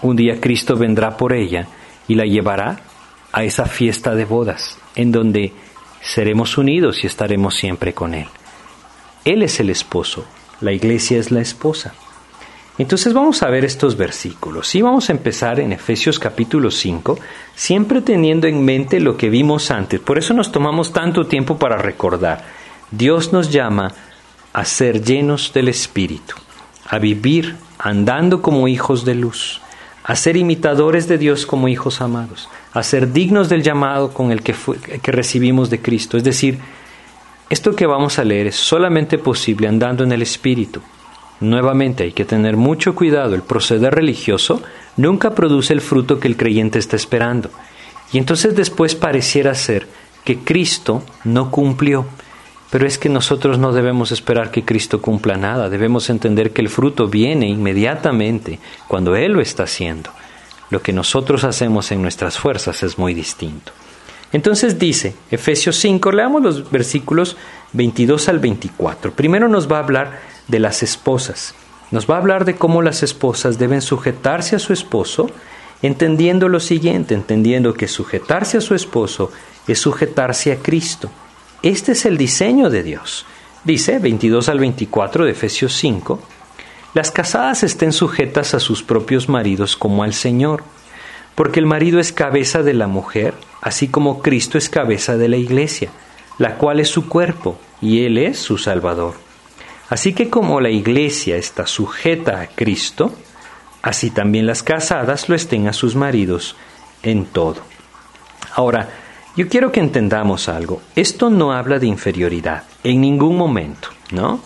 Un 0.00 0.16
día 0.16 0.40
Cristo 0.40 0.76
vendrá 0.76 1.16
por 1.16 1.34
ella 1.34 1.68
y 2.08 2.14
la 2.14 2.24
llevará 2.24 2.80
a 3.32 3.44
esa 3.44 3.66
fiesta 3.66 4.14
de 4.14 4.24
bodas, 4.24 4.78
en 4.94 5.12
donde 5.12 5.52
seremos 6.02 6.58
unidos 6.58 7.04
y 7.04 7.06
estaremos 7.06 7.54
siempre 7.54 7.94
con 7.94 8.14
Él. 8.14 8.26
Él 9.24 9.42
es 9.42 9.60
el 9.60 9.70
esposo, 9.70 10.26
la 10.60 10.72
iglesia 10.72 11.18
es 11.18 11.30
la 11.30 11.40
esposa. 11.40 11.94
Entonces 12.78 13.12
vamos 13.12 13.42
a 13.42 13.50
ver 13.50 13.64
estos 13.64 13.96
versículos 13.96 14.74
y 14.74 14.82
vamos 14.82 15.08
a 15.08 15.12
empezar 15.12 15.60
en 15.60 15.72
Efesios 15.72 16.18
capítulo 16.18 16.70
5, 16.70 17.18
siempre 17.54 18.00
teniendo 18.00 18.46
en 18.46 18.64
mente 18.64 18.98
lo 18.98 19.16
que 19.16 19.28
vimos 19.28 19.70
antes. 19.70 20.00
Por 20.00 20.18
eso 20.18 20.34
nos 20.34 20.50
tomamos 20.50 20.92
tanto 20.92 21.26
tiempo 21.26 21.58
para 21.58 21.76
recordar. 21.76 22.44
Dios 22.90 23.32
nos 23.32 23.50
llama 23.50 23.94
a 24.52 24.64
ser 24.64 25.04
llenos 25.04 25.52
del 25.52 25.68
Espíritu, 25.68 26.34
a 26.86 26.98
vivir 26.98 27.56
andando 27.78 28.42
como 28.42 28.68
hijos 28.68 29.04
de 29.04 29.14
luz, 29.14 29.60
a 30.02 30.16
ser 30.16 30.36
imitadores 30.36 31.08
de 31.08 31.18
Dios 31.18 31.46
como 31.46 31.68
hijos 31.68 32.00
amados, 32.00 32.48
a 32.72 32.82
ser 32.82 33.12
dignos 33.12 33.48
del 33.48 33.62
llamado 33.62 34.12
con 34.12 34.32
el 34.32 34.42
que, 34.42 34.54
que 35.02 35.12
recibimos 35.12 35.70
de 35.70 35.80
Cristo. 35.80 36.16
Es 36.16 36.24
decir, 36.24 36.58
esto 37.50 37.76
que 37.76 37.86
vamos 37.86 38.18
a 38.18 38.24
leer 38.24 38.46
es 38.48 38.56
solamente 38.56 39.18
posible 39.18 39.68
andando 39.68 40.04
en 40.04 40.12
el 40.12 40.22
Espíritu 40.22 40.80
Nuevamente 41.42 42.04
hay 42.04 42.12
que 42.12 42.24
tener 42.24 42.56
mucho 42.56 42.94
cuidado, 42.94 43.34
el 43.34 43.42
proceder 43.42 43.92
religioso 43.96 44.62
nunca 44.96 45.34
produce 45.34 45.72
el 45.72 45.80
fruto 45.80 46.20
que 46.20 46.28
el 46.28 46.36
creyente 46.36 46.78
está 46.78 46.94
esperando. 46.94 47.50
Y 48.12 48.18
entonces 48.18 48.54
después 48.54 48.94
pareciera 48.94 49.52
ser 49.56 49.88
que 50.24 50.38
Cristo 50.38 51.02
no 51.24 51.50
cumplió. 51.50 52.06
Pero 52.70 52.86
es 52.86 52.96
que 52.96 53.08
nosotros 53.08 53.58
no 53.58 53.72
debemos 53.72 54.12
esperar 54.12 54.52
que 54.52 54.64
Cristo 54.64 55.02
cumpla 55.02 55.36
nada, 55.36 55.68
debemos 55.68 56.08
entender 56.10 56.52
que 56.52 56.62
el 56.62 56.68
fruto 56.68 57.08
viene 57.08 57.48
inmediatamente 57.48 58.60
cuando 58.86 59.16
Él 59.16 59.32
lo 59.32 59.40
está 59.40 59.64
haciendo. 59.64 60.10
Lo 60.72 60.80
que 60.80 60.94
nosotros 60.94 61.44
hacemos 61.44 61.92
en 61.92 62.00
nuestras 62.00 62.38
fuerzas 62.38 62.82
es 62.82 62.96
muy 62.96 63.12
distinto. 63.12 63.72
Entonces 64.32 64.78
dice, 64.78 65.14
Efesios 65.30 65.76
5, 65.76 66.10
leamos 66.12 66.42
los 66.42 66.70
versículos 66.70 67.36
22 67.74 68.30
al 68.30 68.38
24. 68.38 69.12
Primero 69.12 69.48
nos 69.48 69.70
va 69.70 69.76
a 69.76 69.80
hablar 69.80 70.20
de 70.48 70.60
las 70.60 70.82
esposas. 70.82 71.54
Nos 71.90 72.08
va 72.08 72.14
a 72.14 72.20
hablar 72.20 72.46
de 72.46 72.54
cómo 72.54 72.80
las 72.80 73.02
esposas 73.02 73.58
deben 73.58 73.82
sujetarse 73.82 74.56
a 74.56 74.58
su 74.58 74.72
esposo, 74.72 75.28
entendiendo 75.82 76.48
lo 76.48 76.58
siguiente, 76.58 77.12
entendiendo 77.12 77.74
que 77.74 77.86
sujetarse 77.86 78.56
a 78.56 78.62
su 78.62 78.74
esposo 78.74 79.30
es 79.68 79.78
sujetarse 79.78 80.52
a 80.52 80.56
Cristo. 80.56 81.10
Este 81.62 81.92
es 81.92 82.06
el 82.06 82.16
diseño 82.16 82.70
de 82.70 82.82
Dios. 82.82 83.26
Dice 83.64 83.98
22 83.98 84.48
al 84.48 84.58
24 84.58 85.26
de 85.26 85.32
Efesios 85.32 85.74
5, 85.74 86.18
las 86.94 87.10
casadas 87.10 87.62
estén 87.62 87.92
sujetas 87.92 88.52
a 88.52 88.60
sus 88.60 88.82
propios 88.82 89.28
maridos 89.28 89.76
como 89.76 90.02
al 90.02 90.12
Señor, 90.12 90.62
porque 91.34 91.58
el 91.58 91.66
marido 91.66 92.00
es 92.00 92.12
cabeza 92.12 92.62
de 92.62 92.74
la 92.74 92.86
mujer, 92.86 93.34
así 93.62 93.88
como 93.88 94.20
Cristo 94.20 94.58
es 94.58 94.68
cabeza 94.68 95.16
de 95.16 95.28
la 95.28 95.38
iglesia, 95.38 95.90
la 96.38 96.56
cual 96.56 96.80
es 96.80 96.88
su 96.88 97.08
cuerpo, 97.08 97.58
y 97.80 98.04
Él 98.04 98.18
es 98.18 98.38
su 98.38 98.58
Salvador. 98.58 99.14
Así 99.88 100.12
que 100.12 100.28
como 100.28 100.60
la 100.60 100.70
iglesia 100.70 101.36
está 101.36 101.66
sujeta 101.66 102.40
a 102.40 102.46
Cristo, 102.46 103.14
así 103.80 104.10
también 104.10 104.46
las 104.46 104.62
casadas 104.62 105.28
lo 105.28 105.34
estén 105.34 105.68
a 105.68 105.72
sus 105.72 105.96
maridos 105.96 106.56
en 107.02 107.24
todo. 107.24 107.62
Ahora, 108.54 108.88
yo 109.34 109.48
quiero 109.48 109.72
que 109.72 109.80
entendamos 109.80 110.48
algo. 110.48 110.82
Esto 110.94 111.30
no 111.30 111.52
habla 111.52 111.78
de 111.78 111.86
inferioridad 111.86 112.64
en 112.84 113.00
ningún 113.00 113.36
momento, 113.36 113.88
¿no? 114.10 114.40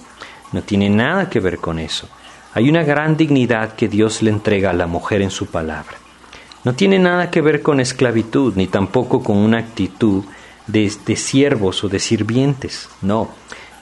No 0.53 0.63
tiene 0.63 0.89
nada 0.89 1.29
que 1.29 1.41
ver 1.41 1.59
con 1.59 1.81
eso. 1.81 2.09
Hay 2.57 2.71
una 2.71 2.85
gran 2.85 3.19
dignidad 3.19 3.75
que 3.75 3.87
Dios 3.87 4.23
le 4.23 4.31
entrega 4.31 4.71
a 4.71 4.73
la 4.73 4.87
mujer 4.87 5.21
en 5.21 5.31
su 5.31 5.45
palabra. 5.45 5.99
No 6.65 6.75
tiene 6.75 6.99
nada 6.99 7.31
que 7.31 7.43
ver 7.43 7.61
con 7.61 7.81
esclavitud, 7.81 8.55
ni 8.57 8.67
tampoco 8.67 9.23
con 9.23 9.37
una 9.37 9.59
actitud 9.59 10.25
de, 10.67 10.89
siervos 11.17 11.85
o 11.85 11.91
de 11.91 11.99
sirvientes, 11.99 12.89
no. 13.03 13.29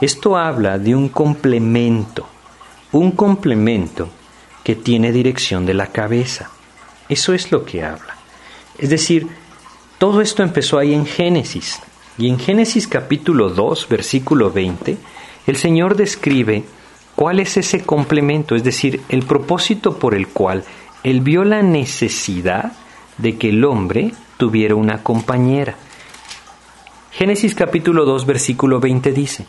Esto 0.01 0.37
habla 0.37 0.81
de 0.81 0.97
un 0.97 1.09
complemento, 1.09 2.27
un 2.91 3.13
complemento 3.13 4.09
que 4.65 4.75
tiene 4.75 5.13
dirección 5.13 5.67
de 5.67 5.75
la 5.75 5.93
cabeza. 5.93 6.51
Eso 7.09 7.33
es 7.33 7.53
lo 7.53 7.65
que 7.65 7.85
habla. 7.85 8.17
Es 8.77 8.91
decir, 8.91 9.29
todo 9.99 10.21
esto 10.21 10.43
empezó 10.43 10.81
ahí 10.81 10.95
en 10.95 11.07
Génesis. 11.07 11.79
Y 12.19 12.29
en 12.29 12.41
Génesis 12.41 12.89
capítulo 12.89 13.51
2, 13.51 13.89
versículo 13.89 14.51
20, 14.51 14.97
el 15.47 15.57
Señor 15.57 15.95
describe 15.95 16.65
cuál 17.15 17.41
es 17.41 17.57
ese 17.57 17.83
complemento, 17.83 18.55
es 18.55 18.65
decir, 18.65 19.03
el 19.09 19.23
propósito 19.25 19.99
por 19.99 20.15
el 20.15 20.29
cual 20.29 20.65
Él 21.03 21.21
vio 21.21 21.45
la 21.45 21.63
necesidad 21.63 22.73
de 23.19 23.37
que 23.37 23.51
el 23.51 23.65
hombre 23.65 24.13
tuviera 24.37 24.75
una 24.75 25.03
compañera. 25.03 25.77
Génesis 27.13 27.55
capítulo 27.55 28.05
2, 28.05 28.27
versículo 28.27 28.81
20 28.81 29.13
dice, 29.13 29.47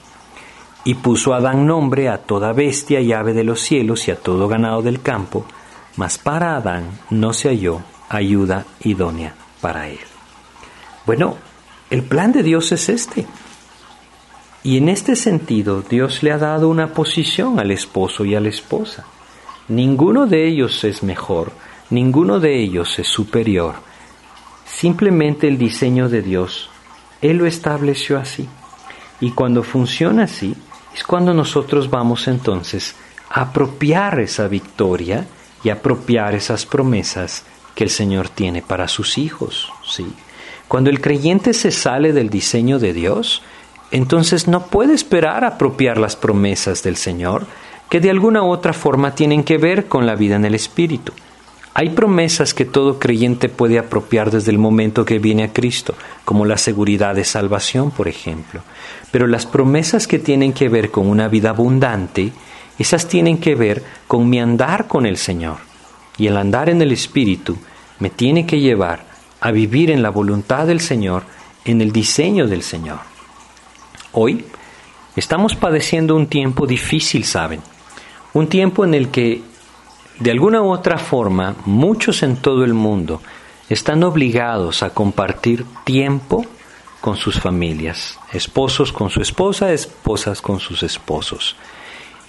y 0.83 0.93
puso 0.93 1.33
Adán 1.33 1.65
nombre 1.65 2.09
a 2.09 2.19
toda 2.19 2.53
bestia 2.53 3.01
y 3.01 3.11
ave 3.11 3.33
de 3.33 3.43
los 3.43 3.59
cielos 3.61 4.07
y 4.07 4.11
a 4.11 4.15
todo 4.15 4.47
ganado 4.47 4.83
del 4.83 5.01
campo, 5.01 5.45
mas 5.95 6.17
para 6.19 6.55
Adán 6.55 6.99
no 7.09 7.33
se 7.33 7.49
halló 7.49 7.81
ayuda 8.09 8.65
idónea 8.81 9.33
para 9.61 9.89
él. 9.89 9.99
Bueno, 11.05 11.37
el 11.89 12.03
plan 12.03 12.31
de 12.31 12.43
Dios 12.43 12.71
es 12.71 12.89
este. 12.89 13.25
Y 14.65 14.77
en 14.77 14.89
este 14.89 15.15
sentido, 15.15 15.83
Dios 15.83 16.23
le 16.23 16.31
ha 16.31 16.39
dado 16.39 16.69
una 16.69 16.87
posición 16.87 17.59
al 17.59 17.69
esposo 17.69 18.25
y 18.25 18.33
a 18.33 18.39
la 18.39 18.49
esposa. 18.49 19.05
Ninguno 19.67 20.25
de 20.25 20.47
ellos 20.47 20.83
es 20.83 21.03
mejor, 21.03 21.51
ninguno 21.91 22.39
de 22.39 22.63
ellos 22.63 22.97
es 22.97 23.07
superior. 23.07 23.75
Simplemente 24.65 25.47
el 25.47 25.59
diseño 25.59 26.09
de 26.09 26.23
Dios, 26.23 26.71
Él 27.21 27.37
lo 27.37 27.45
estableció 27.45 28.17
así. 28.17 28.49
Y 29.21 29.29
cuando 29.33 29.61
funciona 29.61 30.23
así, 30.23 30.55
es 30.95 31.03
cuando 31.03 31.35
nosotros 31.35 31.91
vamos 31.91 32.27
entonces 32.27 32.95
a 33.29 33.41
apropiar 33.41 34.19
esa 34.19 34.47
victoria 34.47 35.27
y 35.63 35.69
apropiar 35.69 36.33
esas 36.33 36.65
promesas 36.65 37.43
que 37.75 37.83
el 37.83 37.91
Señor 37.91 38.29
tiene 38.29 38.63
para 38.63 38.87
sus 38.87 39.19
hijos, 39.19 39.71
¿sí? 39.87 40.07
Cuando 40.67 40.89
el 40.89 41.01
creyente 41.01 41.53
se 41.53 41.69
sale 41.69 42.13
del 42.13 42.31
diseño 42.31 42.79
de 42.79 42.93
Dios, 42.93 43.43
entonces 43.95 44.49
no 44.49 44.67
puede 44.67 44.93
esperar 44.93 45.45
apropiar 45.45 45.97
las 45.97 46.17
promesas 46.17 46.83
del 46.83 46.97
Señor 46.97 47.47
que 47.89 48.01
de 48.01 48.09
alguna 48.09 48.43
u 48.43 48.47
otra 48.47 48.73
forma 48.73 49.15
tienen 49.15 49.45
que 49.45 49.57
ver 49.57 49.85
con 49.85 50.05
la 50.05 50.15
vida 50.15 50.35
en 50.35 50.43
el 50.43 50.53
Espíritu. 50.53 51.13
Hay 51.73 51.91
promesas 51.91 52.53
que 52.53 52.65
todo 52.65 52.99
creyente 52.99 53.47
puede 53.47 53.79
apropiar 53.79 54.31
desde 54.31 54.51
el 54.51 54.57
momento 54.57 55.05
que 55.05 55.17
viene 55.17 55.45
a 55.45 55.53
Cristo, 55.53 55.95
como 56.25 56.43
la 56.43 56.57
seguridad 56.57 57.15
de 57.15 57.23
salvación, 57.23 57.89
por 57.89 58.09
ejemplo. 58.09 58.63
Pero 59.11 59.27
las 59.27 59.45
promesas 59.45 60.07
que 60.07 60.19
tienen 60.19 60.51
que 60.51 60.67
ver 60.67 60.91
con 60.91 61.07
una 61.07 61.29
vida 61.29 61.51
abundante 61.51 62.33
Esas 62.77 63.07
tienen 63.07 63.37
que 63.37 63.55
ver 63.55 63.81
con 64.09 64.29
mi 64.29 64.41
andar 64.41 64.89
con 64.89 65.05
el 65.05 65.15
Señor. 65.15 65.59
Y 66.17 66.27
el 66.27 66.35
andar 66.35 66.67
en 66.67 66.81
el 66.81 66.91
Espíritu 66.91 67.57
me 67.99 68.09
tiene 68.09 68.45
que 68.45 68.59
llevar 68.59 69.05
a 69.39 69.51
vivir 69.51 69.89
en 69.89 70.01
la 70.01 70.09
voluntad 70.09 70.67
del 70.67 70.81
Señor, 70.81 71.23
en 71.63 71.79
el 71.79 71.93
diseño 71.93 72.45
del 72.45 72.61
Señor. 72.61 73.14
Hoy 74.17 74.45
estamos 75.17 75.57
padeciendo 75.57 76.15
un 76.15 76.27
tiempo 76.27 76.65
difícil, 76.65 77.25
¿saben? 77.25 77.61
Un 78.33 78.47
tiempo 78.47 78.85
en 78.85 78.93
el 78.93 79.09
que, 79.09 79.41
de 80.19 80.31
alguna 80.31 80.61
u 80.61 80.71
otra 80.71 80.97
forma, 80.97 81.57
muchos 81.65 82.23
en 82.23 82.37
todo 82.37 82.63
el 82.63 82.73
mundo 82.73 83.21
están 83.69 84.03
obligados 84.03 84.83
a 84.83 84.91
compartir 84.91 85.65
tiempo 85.83 86.45
con 87.01 87.17
sus 87.17 87.41
familias, 87.41 88.17
esposos 88.31 88.93
con 88.93 89.09
su 89.09 89.19
esposa, 89.21 89.73
esposas 89.73 90.41
con 90.41 90.61
sus 90.61 90.81
esposos. 90.81 91.57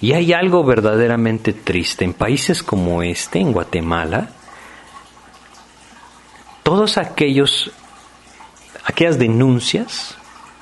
Y 0.01 0.11
hay 0.11 0.33
algo 0.33 0.65
verdaderamente 0.65 1.53
triste. 1.53 2.03
En 2.03 2.11
países 2.11 2.63
como 2.63 3.01
este, 3.01 3.39
en 3.39 3.53
Guatemala, 3.53 4.31
todos 6.63 6.97
aquellos, 6.97 7.71
aquellas 8.83 9.17
denuncias, 9.17 10.16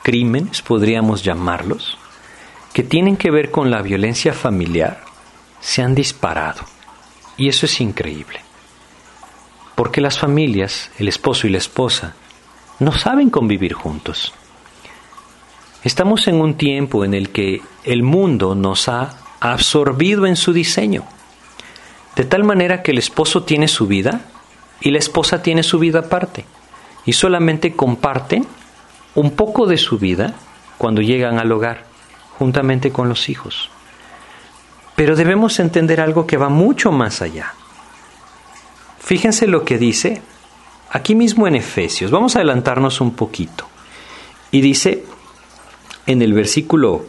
crímenes, 0.06 0.62
podríamos 0.62 1.24
llamarlos, 1.24 1.98
que 2.74 2.84
tienen 2.84 3.18
que 3.18 3.32
ver 3.32 3.50
con 3.50 3.72
la 3.72 3.82
violencia 3.82 4.34
familiar, 4.34 5.04
se 5.60 5.82
han 5.82 5.96
disparado. 5.96 6.62
Y 7.38 7.50
eso 7.50 7.66
es 7.66 7.82
increíble. 7.82 8.40
Porque 9.74 10.02
las 10.02 10.20
familias, 10.20 10.92
el 11.00 11.08
esposo 11.08 11.48
y 11.48 11.50
la 11.50 11.58
esposa, 11.58 12.14
no 12.78 12.92
saben 12.92 13.32
convivir 13.32 13.74
juntos. 13.74 14.32
Estamos 15.84 16.28
en 16.28 16.40
un 16.40 16.54
tiempo 16.54 17.04
en 17.04 17.16
el 17.16 17.32
que 17.32 17.64
el 17.84 18.04
mundo 18.04 18.54
nos 18.54 18.88
ha 18.88 19.10
absorbido 19.40 20.28
en 20.28 20.36
su 20.36 20.54
diseño, 20.54 21.04
de 22.16 22.26
tal 22.26 22.44
manera 22.44 22.84
que 22.84 22.92
el 22.92 23.00
esposo 23.00 23.42
tiene 23.42 23.68
su 23.68 23.88
vida 23.88 24.22
y 24.82 24.92
la 24.92 25.00
esposa 25.00 25.42
tiene 25.42 25.64
su 25.64 25.80
vida 25.80 26.02
aparte, 26.02 26.46
y 27.08 27.14
solamente 27.14 27.74
comparten 27.74 28.46
un 29.16 29.32
poco 29.32 29.66
de 29.66 29.78
su 29.78 29.98
vida 29.98 30.36
cuando 30.78 31.02
llegan 31.02 31.40
al 31.40 31.52
hogar, 31.52 31.86
juntamente 32.38 32.92
con 32.92 33.10
los 33.10 33.30
hijos. 33.30 33.70
Pero 34.96 35.16
debemos 35.16 35.60
entender 35.60 36.00
algo 36.00 36.28
que 36.28 36.38
va 36.38 36.50
mucho 36.50 36.92
más 36.92 37.22
allá. 37.22 37.54
Fíjense 39.00 39.48
lo 39.48 39.66
que 39.66 39.78
dice 39.78 40.22
aquí 40.90 41.16
mismo 41.16 41.48
en 41.48 41.56
Efesios. 41.56 42.12
Vamos 42.12 42.36
a 42.36 42.40
adelantarnos 42.40 43.02
un 43.02 43.12
poquito. 43.12 43.68
Y 44.52 44.62
dice 44.62 45.04
en 46.06 46.22
el 46.22 46.34
versículo 46.34 47.06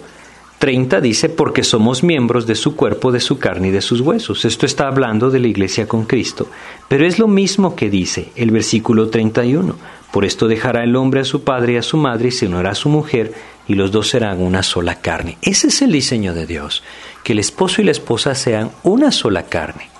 30 0.58 1.00
dice, 1.00 1.28
porque 1.28 1.62
somos 1.62 2.02
miembros 2.02 2.46
de 2.46 2.54
su 2.54 2.76
cuerpo, 2.76 3.12
de 3.12 3.20
su 3.20 3.38
carne 3.38 3.68
y 3.68 3.70
de 3.70 3.82
sus 3.82 4.00
huesos. 4.00 4.44
Esto 4.44 4.66
está 4.66 4.88
hablando 4.88 5.30
de 5.30 5.38
la 5.38 5.48
iglesia 5.48 5.86
con 5.86 6.04
Cristo. 6.04 6.48
Pero 6.88 7.06
es 7.06 7.18
lo 7.18 7.28
mismo 7.28 7.76
que 7.76 7.90
dice 7.90 8.32
el 8.36 8.50
versículo 8.50 9.10
31. 9.10 9.76
Por 10.16 10.24
esto 10.24 10.48
dejará 10.48 10.82
el 10.82 10.96
hombre 10.96 11.20
a 11.20 11.24
su 11.24 11.44
padre 11.44 11.74
y 11.74 11.76
a 11.76 11.82
su 11.82 11.98
madre 11.98 12.28
y 12.28 12.32
se 12.32 12.46
unirá 12.46 12.70
a 12.70 12.74
su 12.74 12.88
mujer 12.88 13.34
y 13.68 13.74
los 13.74 13.92
dos 13.92 14.08
serán 14.08 14.40
una 14.40 14.62
sola 14.62 14.94
carne. 14.94 15.36
Ese 15.42 15.66
es 15.66 15.82
el 15.82 15.92
diseño 15.92 16.32
de 16.32 16.46
Dios, 16.46 16.82
que 17.22 17.34
el 17.34 17.38
esposo 17.38 17.82
y 17.82 17.84
la 17.84 17.90
esposa 17.90 18.34
sean 18.34 18.70
una 18.82 19.12
sola 19.12 19.42
carne. 19.42 19.90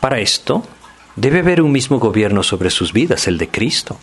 Para 0.00 0.18
esto, 0.18 0.64
Debe 1.14 1.40
haber 1.40 1.60
un 1.60 1.72
mismo 1.72 1.98
gobierno 1.98 2.42
sobre 2.42 2.70
sus 2.70 2.94
vidas, 2.94 3.28
el 3.28 3.36
de 3.36 3.48
Cristo, 3.48 3.98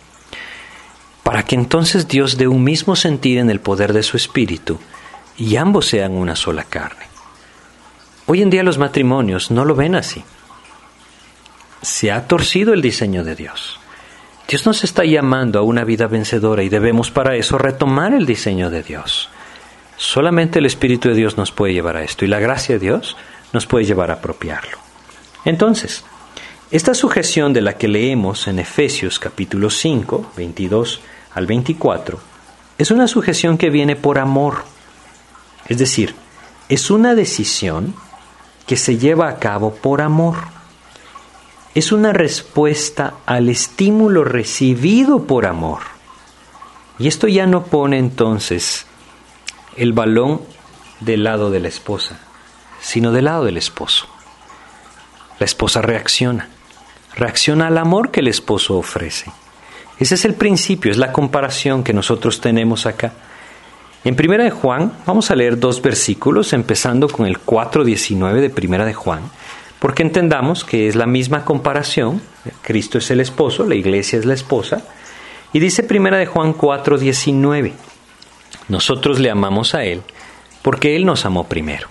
para 1.24 1.42
que 1.42 1.56
entonces 1.56 2.06
Dios 2.06 2.36
dé 2.36 2.46
un 2.46 2.62
mismo 2.62 2.94
sentir 2.94 3.38
en 3.38 3.50
el 3.50 3.58
poder 3.58 3.92
de 3.92 4.04
su 4.04 4.16
Espíritu 4.16 4.78
y 5.36 5.56
ambos 5.56 5.86
sean 5.86 6.12
una 6.12 6.36
sola 6.36 6.62
carne. 6.62 7.06
Hoy 8.26 8.42
en 8.42 8.50
día 8.50 8.62
los 8.62 8.78
matrimonios 8.78 9.50
no 9.50 9.64
lo 9.64 9.74
ven 9.74 9.96
así. 9.96 10.22
Se 11.82 12.12
ha 12.12 12.28
torcido 12.28 12.72
el 12.74 12.80
diseño 12.80 13.24
de 13.24 13.34
Dios. 13.34 13.80
Dios 14.48 14.64
nos 14.64 14.84
está 14.84 15.04
llamando 15.04 15.58
a 15.58 15.62
una 15.62 15.82
vida 15.82 16.06
vencedora 16.06 16.62
y 16.62 16.68
debemos 16.68 17.10
para 17.10 17.34
eso 17.34 17.58
retomar 17.58 18.14
el 18.14 18.26
diseño 18.26 18.70
de 18.70 18.84
Dios. 18.84 19.28
Solamente 19.96 20.60
el 20.60 20.66
Espíritu 20.66 21.08
de 21.08 21.16
Dios 21.16 21.36
nos 21.36 21.50
puede 21.50 21.72
llevar 21.72 21.96
a 21.96 22.04
esto 22.04 22.24
y 22.24 22.28
la 22.28 22.38
gracia 22.38 22.76
de 22.76 22.78
Dios 22.78 23.16
nos 23.52 23.66
puede 23.66 23.84
llevar 23.84 24.10
a 24.10 24.14
apropiarlo. 24.14 24.78
Entonces, 25.44 26.04
esta 26.70 26.94
sujeción 26.94 27.52
de 27.52 27.60
la 27.60 27.76
que 27.76 27.88
leemos 27.88 28.46
en 28.46 28.60
Efesios 28.60 29.18
capítulo 29.18 29.68
5, 29.68 30.32
22 30.36 31.00
al 31.34 31.46
24, 31.46 32.20
es 32.78 32.90
una 32.92 33.08
sujeción 33.08 33.58
que 33.58 33.70
viene 33.70 33.96
por 33.96 34.18
amor. 34.18 34.64
Es 35.68 35.78
decir, 35.78 36.14
es 36.68 36.90
una 36.90 37.16
decisión 37.16 37.94
que 38.66 38.76
se 38.76 38.98
lleva 38.98 39.28
a 39.28 39.38
cabo 39.38 39.74
por 39.74 40.02
amor. 40.02 40.36
Es 41.76 41.92
una 41.92 42.12
respuesta 42.12 43.14
al 43.24 43.48
estímulo 43.48 44.24
recibido 44.24 45.26
por 45.26 45.46
amor. 45.46 45.82
Y 46.98 47.06
esto 47.06 47.28
ya 47.28 47.46
no 47.46 47.66
pone 47.66 47.98
entonces 47.98 48.86
el 49.76 49.92
balón 49.92 50.40
del 50.98 51.22
lado 51.22 51.52
de 51.52 51.60
la 51.60 51.68
esposa, 51.68 52.18
sino 52.80 53.12
del 53.12 53.26
lado 53.26 53.44
del 53.44 53.58
esposo. 53.58 54.08
La 55.38 55.44
esposa 55.44 55.80
reacciona 55.82 56.48
reacciona 57.16 57.66
al 57.66 57.78
amor 57.78 58.10
que 58.10 58.20
el 58.20 58.28
esposo 58.28 58.76
ofrece. 58.76 59.32
Ese 59.98 60.14
es 60.14 60.24
el 60.24 60.34
principio, 60.34 60.90
es 60.90 60.98
la 60.98 61.12
comparación 61.12 61.82
que 61.82 61.94
nosotros 61.94 62.40
tenemos 62.40 62.86
acá. 62.86 63.12
En 64.04 64.14
Primera 64.14 64.44
de 64.44 64.50
Juan, 64.50 64.92
vamos 65.06 65.30
a 65.30 65.34
leer 65.34 65.58
dos 65.58 65.82
versículos, 65.82 66.52
empezando 66.52 67.08
con 67.08 67.26
el 67.26 67.40
4.19 67.40 68.40
de 68.40 68.50
Primera 68.50 68.84
de 68.84 68.94
Juan, 68.94 69.22
porque 69.78 70.02
entendamos 70.02 70.64
que 70.64 70.88
es 70.88 70.96
la 70.96 71.06
misma 71.06 71.44
comparación. 71.44 72.22
Cristo 72.62 72.98
es 72.98 73.10
el 73.10 73.20
esposo, 73.20 73.64
la 73.66 73.74
iglesia 73.74 74.18
es 74.18 74.24
la 74.24 74.34
esposa. 74.34 74.82
Y 75.52 75.58
dice 75.58 75.82
Primera 75.82 76.16
de 76.18 76.26
Juan 76.26 76.54
4.19, 76.54 77.72
nosotros 78.68 79.20
le 79.20 79.30
amamos 79.30 79.74
a 79.74 79.84
Él 79.84 80.02
porque 80.62 80.96
Él 80.96 81.06
nos 81.06 81.24
amó 81.24 81.44
primero. 81.44 81.88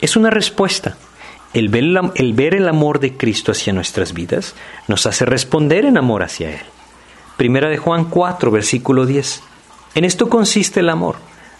Es 0.00 0.16
una 0.16 0.30
respuesta. 0.30 0.96
El 1.52 1.68
ver, 1.68 2.54
el 2.54 2.68
amor 2.68 2.98
de 2.98 3.16
Cristo 3.16 3.52
hacia 3.52 3.72
nuestras 3.72 4.12
vidas 4.12 4.54
nos 4.88 5.06
hace 5.06 5.24
responder 5.24 5.84
en 5.84 5.96
amor 5.96 6.22
hacia 6.22 6.50
Él. 6.50 6.62
Primera 7.36 7.68
de 7.68 7.76
Juan 7.76 8.06
4, 8.06 8.50
versículo 8.50 9.06
10. 9.06 9.42
En 9.94 10.04
esto 10.04 10.28
consiste 10.28 10.80
el 10.80 10.88
amor, 10.88 11.16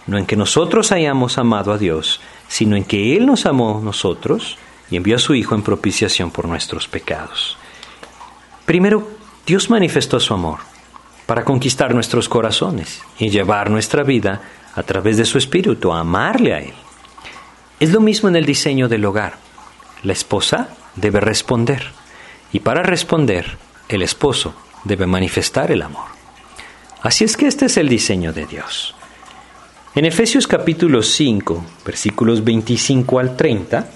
no 0.07 0.19
en 0.19 0.27
que 0.27 0.35
nosotros 0.35 0.91
hayamos 0.93 1.39
amado 1.39 1.73
a 1.73 1.79
Dios, 1.79 2.21
sino 2.49 2.75
en 2.75 2.85
que 2.85 3.17
Él 3.17 3.27
nos 3.27 3.47
amó 3.47 3.81
nosotros 3.85 4.59
envió 4.97 5.17
a 5.17 5.21
su 5.21 5.35
Hijo 5.35 5.55
en 5.55 5.63
propiciación 5.63 6.31
por 6.31 6.47
nuestros 6.47 6.89
pecados. 6.89 7.57
Primero, 8.67 9.09
Dios 9.47 9.71
manifestó 9.71 10.21
su 10.21 10.35
amor 10.35 10.61
para 11.27 11.45
conquistar 11.45 11.95
nuestros 11.95 12.29
corazones 12.29 13.03
y 13.19 13.31
llevar 13.31 13.71
nuestra 13.71 14.03
vida 14.03 14.43
a 14.75 14.83
través 14.83 15.17
de 15.17 15.25
su 15.25 15.39
Espíritu 15.39 15.93
a 15.93 16.01
amarle 16.01 16.55
a 16.55 16.61
Él. 16.61 16.75
Es 17.81 17.93
lo 17.93 18.01
mismo 18.01 18.29
en 18.29 18.37
el 18.37 18.47
diseño 18.47 18.89
del 18.89 19.05
hogar. 19.05 19.39
La 20.03 20.13
esposa 20.13 20.69
debe 20.97 21.21
responder 21.21 21.93
y 22.53 22.61
para 22.61 22.83
responder 22.83 23.57
el 23.89 24.03
esposo 24.03 24.55
debe 24.85 25.07
manifestar 25.07 25.71
el 25.71 25.83
amor. 25.83 26.07
Así 27.03 27.25
es 27.25 27.37
que 27.37 27.47
este 27.47 27.67
es 27.67 27.77
el 27.77 27.89
diseño 27.89 28.33
de 28.33 28.47
Dios. 28.47 28.95
En 29.95 30.05
Efesios 30.05 30.47
capítulo 30.47 31.03
5, 31.03 31.65
versículos 31.85 32.43
25 32.43 33.19
al 33.19 33.37
30, 33.37 33.87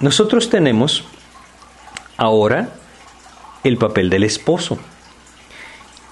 nosotros 0.00 0.50
tenemos 0.50 1.04
ahora 2.16 2.74
el 3.64 3.78
papel 3.78 4.10
del 4.10 4.24
esposo. 4.24 4.78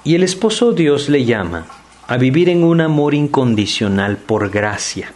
Y 0.05 0.15
el 0.15 0.23
esposo 0.23 0.73
Dios 0.73 1.09
le 1.09 1.25
llama 1.25 1.67
a 2.07 2.17
vivir 2.17 2.49
en 2.49 2.65
un 2.65 2.81
amor 2.81 3.15
incondicional 3.15 4.19
por 4.19 4.51
gracia. 4.51 5.13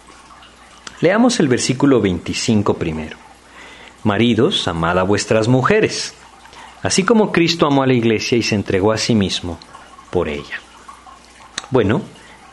Leamos 1.01 1.41
el 1.41 1.49
versículo 1.49 2.01
25 2.01 2.75
primero. 2.75 3.17
Maridos, 4.05 4.67
amad 4.69 4.99
a 4.99 5.03
vuestras 5.03 5.49
mujeres, 5.49 6.15
así 6.83 7.05
como 7.05 7.33
Cristo 7.33 7.67
amó 7.67 7.83
a 7.83 7.87
la 7.87 7.93
iglesia 7.93 8.39
y 8.39 8.43
se 8.43 8.55
entregó 8.55 8.93
a 8.93 8.99
sí 8.99 9.15
mismo 9.15 9.59
por 10.11 10.29
ella. 10.29 10.61
Bueno, 11.71 12.03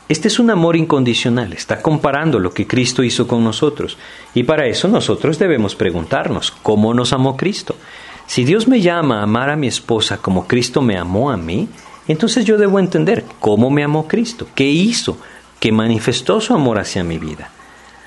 este 0.07 0.27
es 0.27 0.39
un 0.39 0.51
amor 0.51 0.75
incondicional, 0.75 1.53
está 1.53 1.81
comparando 1.81 2.39
lo 2.39 2.53
que 2.53 2.67
Cristo 2.67 3.03
hizo 3.03 3.27
con 3.27 3.43
nosotros. 3.43 3.97
Y 4.35 4.43
para 4.43 4.67
eso 4.67 4.87
nosotros 4.87 5.39
debemos 5.39 5.75
preguntarnos, 5.75 6.51
¿cómo 6.51 6.93
nos 6.93 7.11
amó 7.11 7.35
Cristo? 7.35 7.75
Si 8.27 8.43
Dios 8.43 8.67
me 8.67 8.81
llama 8.81 9.19
a 9.19 9.23
amar 9.23 9.49
a 9.49 9.55
mi 9.55 9.67
esposa 9.67 10.17
como 10.17 10.47
Cristo 10.47 10.81
me 10.81 10.97
amó 10.97 11.31
a 11.31 11.37
mí, 11.37 11.69
entonces 12.07 12.45
yo 12.45 12.57
debo 12.57 12.79
entender 12.79 13.25
cómo 13.39 13.71
me 13.71 13.83
amó 13.83 14.07
Cristo, 14.07 14.47
qué 14.53 14.65
hizo, 14.65 15.17
que 15.59 15.71
manifestó 15.71 16.39
su 16.39 16.53
amor 16.53 16.77
hacia 16.77 17.03
mi 17.03 17.17
vida. 17.17 17.49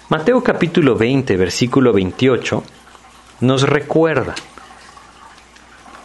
Mateo 0.09 0.43
capítulo 0.43 0.95
20, 0.95 1.37
versículo 1.37 1.93
28, 1.93 2.63
nos 3.41 3.63
recuerda 3.63 4.35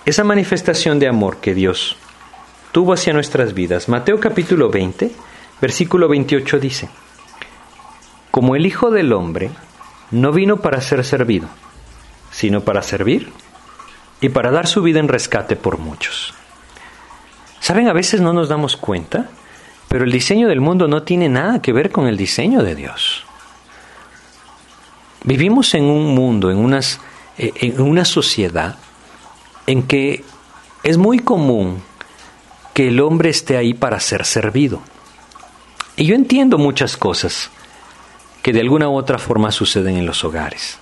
esa 0.05 0.23
manifestación 0.23 0.99
de 0.99 1.07
amor 1.07 1.37
que 1.37 1.53
Dios 1.53 1.97
tuvo 2.71 2.93
hacia 2.93 3.13
nuestras 3.13 3.53
vidas. 3.53 3.87
Mateo 3.87 4.19
capítulo 4.19 4.69
20, 4.69 5.11
versículo 5.61 6.07
28 6.07 6.59
dice, 6.59 6.89
como 8.31 8.55
el 8.55 8.65
Hijo 8.65 8.91
del 8.91 9.13
Hombre 9.13 9.51
no 10.11 10.31
vino 10.31 10.57
para 10.57 10.81
ser 10.81 11.03
servido, 11.05 11.47
sino 12.31 12.61
para 12.61 12.81
servir 12.81 13.31
y 14.21 14.29
para 14.29 14.51
dar 14.51 14.67
su 14.67 14.81
vida 14.81 14.99
en 14.99 15.07
rescate 15.07 15.55
por 15.55 15.77
muchos. 15.77 16.33
Saben, 17.59 17.87
a 17.87 17.93
veces 17.93 18.21
no 18.21 18.33
nos 18.33 18.49
damos 18.49 18.75
cuenta, 18.75 19.29
pero 19.87 20.03
el 20.03 20.11
diseño 20.11 20.47
del 20.47 20.61
mundo 20.61 20.87
no 20.87 21.03
tiene 21.03 21.29
nada 21.29 21.61
que 21.61 21.73
ver 21.73 21.91
con 21.91 22.07
el 22.07 22.17
diseño 22.17 22.63
de 22.63 22.75
Dios. 22.75 23.23
Vivimos 25.23 25.73
en 25.73 25.85
un 25.85 26.13
mundo, 26.13 26.51
en, 26.51 26.57
unas, 26.57 26.99
eh, 27.37 27.53
en 27.55 27.81
una 27.81 28.03
sociedad 28.03 28.77
en 29.67 29.83
que 29.83 30.25
es 30.83 30.97
muy 30.97 31.19
común 31.19 31.81
que 32.73 32.89
el 32.89 32.99
hombre 32.99 33.29
esté 33.29 33.55
ahí 33.55 33.73
para 33.73 33.99
ser 33.99 34.25
servido. 34.25 34.81
Y 35.95 36.05
yo 36.05 36.15
entiendo 36.15 36.57
muchas 36.57 36.97
cosas 36.97 37.51
que 38.41 38.53
de 38.53 38.61
alguna 38.61 38.89
u 38.89 38.95
otra 38.95 39.19
forma 39.19 39.51
suceden 39.51 39.95
en 39.97 40.05
los 40.05 40.23
hogares. 40.23 40.79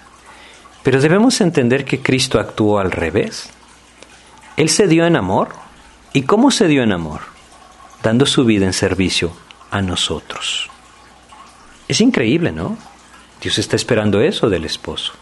Pero 0.84 1.02
debemos 1.02 1.42
entender 1.42 1.86
que 1.86 2.02
Cristo 2.02 2.40
actuó 2.40 2.80
al 2.80 2.92
revés. 2.92 3.50
Él 4.58 4.70
se 4.70 4.88
dio 4.88 5.06
en 5.06 5.16
amor. 5.16 5.50
¿Y 6.14 6.24
cómo 6.24 6.52
se 6.52 6.68
dio 6.68 6.84
en 6.84 6.92
amor? 6.92 7.22
Dando 8.04 8.26
su 8.26 8.46
vida 8.46 8.66
en 8.66 8.74
servicio 8.74 9.32
a 9.70 9.82
nosotros. 9.82 10.70
Es 11.88 12.02
increíble, 12.02 12.52
¿no? 12.52 12.78
Dios 13.42 13.58
está 13.58 13.76
esperando 13.76 14.22
eso 14.22 14.50
del 14.50 14.66
esposo. 14.66 15.14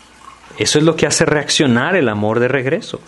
Eso 0.57 0.77
es 0.77 0.83
lo 0.83 0.95
que 0.95 1.07
hace 1.07 1.25
reaccionar 1.25 1.95
el 1.95 2.09
amor 2.09 2.39
de 2.39 2.47
regreso. 2.47 2.99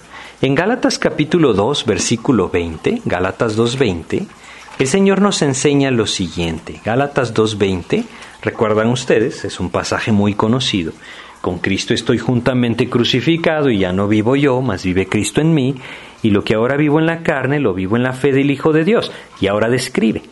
En 0.41 0.55
Gálatas 0.55 0.97
capítulo 0.97 1.53
2, 1.53 1.85
versículo 1.85 2.49
20, 2.49 3.01
Gálatas 3.05 3.57
2.20, 3.57 4.25
el 4.81 4.87
Señor 4.87 5.21
nos 5.21 5.43
enseña 5.43 5.91
lo 5.91 6.07
siguiente. 6.07 6.81
Gálatas 6.83 7.35
2.20, 7.35 8.03
recuerdan 8.41 8.87
ustedes, 8.89 9.45
es 9.45 9.59
un 9.59 9.69
pasaje 9.69 10.11
muy 10.11 10.33
conocido. 10.33 10.91
Con 11.39 11.59
Cristo 11.59 11.93
estoy 11.93 12.17
juntamente 12.17 12.89
crucificado 12.89 13.69
y 13.69 13.77
ya 13.77 13.93
no 13.93 14.07
vivo 14.07 14.35
yo, 14.35 14.59
mas 14.61 14.83
vive 14.83 15.05
Cristo 15.05 15.39
en 15.39 15.53
mí, 15.53 15.75
y 16.23 16.31
lo 16.31 16.43
que 16.43 16.55
ahora 16.55 16.77
vivo 16.77 16.99
en 16.99 17.05
la 17.05 17.21
carne 17.21 17.59
lo 17.59 17.75
vivo 17.75 17.95
en 17.95 18.01
la 18.01 18.13
fe 18.13 18.31
del 18.31 18.49
Hijo 18.49 18.73
de 18.73 18.83
Dios. 18.83 19.11
Y 19.39 19.45
ahora 19.45 19.69
describe, 19.69 20.23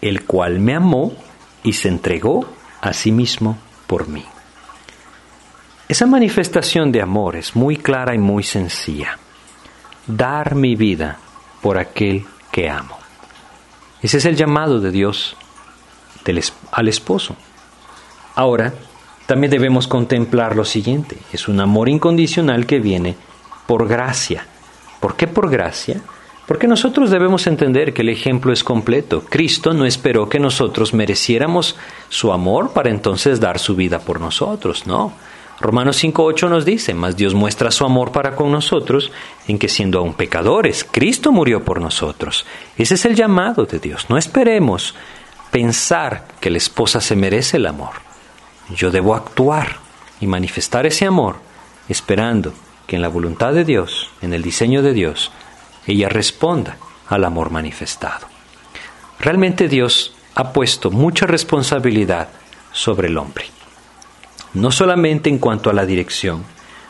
el 0.00 0.22
cual 0.22 0.60
me 0.60 0.76
amó 0.76 1.12
y 1.64 1.72
se 1.72 1.88
entregó 1.88 2.46
a 2.80 2.92
sí 2.92 3.10
mismo 3.10 3.58
por 3.88 4.06
mí. 4.06 4.24
Esa 5.88 6.06
manifestación 6.06 6.92
de 6.92 7.02
amor 7.02 7.34
es 7.34 7.56
muy 7.56 7.76
clara 7.76 8.14
y 8.14 8.18
muy 8.18 8.44
sencilla 8.44 9.18
dar 10.06 10.54
mi 10.54 10.76
vida 10.76 11.18
por 11.60 11.76
aquel 11.76 12.24
que 12.52 12.70
amo. 12.70 13.05
Ese 14.02 14.18
es 14.18 14.24
el 14.24 14.36
llamado 14.36 14.80
de 14.80 14.90
Dios 14.90 15.36
al 16.72 16.88
esposo. 16.88 17.36
Ahora, 18.34 18.74
también 19.26 19.50
debemos 19.50 19.88
contemplar 19.88 20.56
lo 20.56 20.64
siguiente, 20.64 21.16
es 21.32 21.48
un 21.48 21.60
amor 21.60 21.88
incondicional 21.88 22.66
que 22.66 22.80
viene 22.80 23.16
por 23.66 23.88
gracia. 23.88 24.46
¿Por 25.00 25.16
qué 25.16 25.26
por 25.26 25.50
gracia? 25.50 26.00
Porque 26.46 26.68
nosotros 26.68 27.10
debemos 27.10 27.46
entender 27.48 27.92
que 27.92 28.02
el 28.02 28.08
ejemplo 28.08 28.52
es 28.52 28.62
completo. 28.62 29.24
Cristo 29.28 29.74
no 29.74 29.84
esperó 29.84 30.28
que 30.28 30.38
nosotros 30.38 30.94
mereciéramos 30.94 31.76
su 32.08 32.32
amor 32.32 32.72
para 32.72 32.90
entonces 32.90 33.40
dar 33.40 33.58
su 33.58 33.74
vida 33.74 33.98
por 33.98 34.20
nosotros, 34.20 34.86
no. 34.86 35.12
Romanos 35.58 36.04
5.8 36.04 36.50
nos 36.50 36.64
dice, 36.64 36.92
mas 36.92 37.16
Dios 37.16 37.34
muestra 37.34 37.70
su 37.70 37.84
amor 37.84 38.12
para 38.12 38.36
con 38.36 38.52
nosotros 38.52 39.10
en 39.48 39.58
que 39.58 39.68
siendo 39.68 39.98
aún 39.98 40.12
pecadores, 40.12 40.86
Cristo 40.88 41.32
murió 41.32 41.64
por 41.64 41.80
nosotros. 41.80 42.44
Ese 42.76 42.94
es 42.94 43.04
el 43.04 43.14
llamado 43.14 43.64
de 43.64 43.78
Dios. 43.78 44.06
No 44.08 44.18
esperemos 44.18 44.94
pensar 45.50 46.26
que 46.40 46.50
la 46.50 46.58
esposa 46.58 47.00
se 47.00 47.16
merece 47.16 47.56
el 47.56 47.66
amor. 47.66 47.94
Yo 48.74 48.90
debo 48.90 49.14
actuar 49.14 49.78
y 50.20 50.26
manifestar 50.26 50.86
ese 50.86 51.06
amor 51.06 51.36
esperando 51.88 52.52
que 52.86 52.96
en 52.96 53.02
la 53.02 53.08
voluntad 53.08 53.52
de 53.52 53.64
Dios, 53.64 54.10
en 54.22 54.32
el 54.32 54.42
diseño 54.42 54.82
de 54.82 54.92
Dios, 54.92 55.30
ella 55.86 56.08
responda 56.08 56.76
al 57.08 57.24
amor 57.24 57.50
manifestado. 57.50 58.26
Realmente 59.18 59.68
Dios 59.68 60.14
ha 60.34 60.52
puesto 60.52 60.90
mucha 60.90 61.26
responsabilidad 61.26 62.28
sobre 62.72 63.08
el 63.08 63.16
hombre 63.16 63.46
no 64.56 64.70
solamente 64.70 65.28
en 65.28 65.38
cuanto 65.38 65.68
a 65.68 65.74
la 65.74 65.84
dirección, 65.84 66.42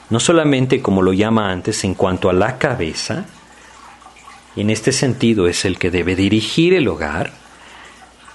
no 0.09 0.21
solamente 0.21 0.81
como 0.81 1.03
lo 1.03 1.13
llama 1.13 1.51
antes 1.51 1.83
en 1.85 1.95
cuanto 1.95 2.31
a 2.31 2.33
la 2.33 2.59
cabeza, 2.59 3.27
en 4.57 4.71
este 4.71 4.93
sentido 4.93 5.49
es 5.49 5.65
el 5.65 5.79
que 5.79 5.91
debe 5.91 6.17
dirigir 6.17 6.75
el 6.75 6.89
hogar, 6.89 7.33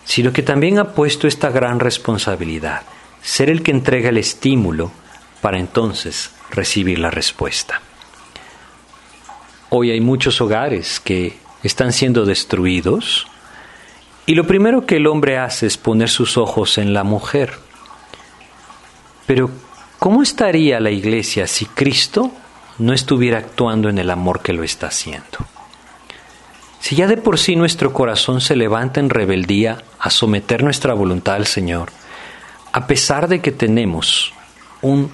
sino 0.03 0.34
que 0.34 0.43
también 0.43 0.80
ha 0.80 0.93
puesto 0.93 1.28
esta 1.28 1.49
gran 1.49 1.80
responsabilidad, 1.80 2.84
ser 3.22 3.49
el 3.49 3.63
que 3.63 3.72
entrega 3.72 4.09
el 4.09 4.17
estímulo 4.17 4.91
para 5.41 5.59
entonces 5.59 6.32
recibir 6.49 6.99
la 6.99 7.11
respuesta. 7.11 7.82
Hoy 9.69 9.91
hay 9.91 10.01
muchos 10.01 10.41
hogares 10.41 10.99
que 10.99 11.38
están 11.63 11.93
siendo 11.93 12.26
destruidos 12.26 13.28
y 14.26 14.36
lo 14.36 14.45
primero 14.45 14.86
que 14.86 14.97
el 14.97 15.07
hombre 15.07 15.38
hace 15.38 15.67
es 15.67 15.78
poner 15.78 16.09
sus 16.09 16.38
ojos 16.38 16.78
en 16.78 16.93
la 16.93 17.03
mujer 17.03 17.53
pero, 19.32 19.49
¿cómo 19.97 20.22
estaría 20.22 20.82
la 20.82 20.91
iglesia 20.91 21.47
si 21.47 21.65
Cristo 21.65 22.32
no 22.80 22.91
estuviera 22.91 23.38
actuando 23.38 23.88
en 23.88 23.97
el 23.97 24.09
amor 24.09 24.41
que 24.41 24.51
lo 24.51 24.61
está 24.63 24.88
haciendo? 24.88 25.38
Si 26.82 26.95
ya 26.95 27.05
de 27.05 27.15
por 27.15 27.38
sí 27.38 27.55
nuestro 27.55 27.93
corazón 27.93 28.41
se 28.41 28.55
levanta 28.55 28.99
en 28.99 29.11
rebeldía 29.11 29.84
a 29.99 30.09
someter 30.09 30.63
nuestra 30.63 30.95
voluntad 30.95 31.36
al 31.36 31.45
Señor, 31.45 31.91
a 32.73 32.88
pesar 32.88 33.27
de 33.27 33.39
que 33.39 33.51
tenemos 33.51 34.34
un 34.82 35.11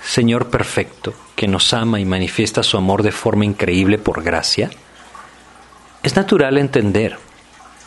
Señor 0.00 0.48
perfecto 0.48 1.12
que 1.34 1.48
nos 1.48 1.74
ama 1.74 1.98
y 1.98 2.04
manifiesta 2.04 2.62
su 2.62 2.76
amor 2.76 3.02
de 3.02 3.10
forma 3.10 3.44
increíble 3.44 3.98
por 3.98 4.22
gracia, 4.22 4.70
es 6.04 6.14
natural 6.14 6.56
entender 6.56 7.18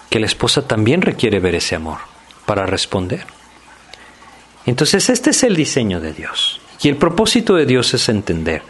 que 0.09 0.19
la 0.19 0.25
esposa 0.25 0.67
también 0.67 1.01
requiere 1.01 1.39
ver 1.39 1.55
ese 1.55 1.75
amor 1.75 1.99
para 2.45 2.65
responder. 2.65 3.25
Entonces 4.65 5.09
este 5.09 5.29
es 5.29 5.43
el 5.43 5.55
diseño 5.55 6.01
de 6.01 6.13
Dios. 6.13 6.59
Y 6.81 6.89
el 6.89 6.97
propósito 6.97 7.55
de 7.55 7.65
Dios 7.65 7.93
es 7.93 8.09
entender. 8.09 8.61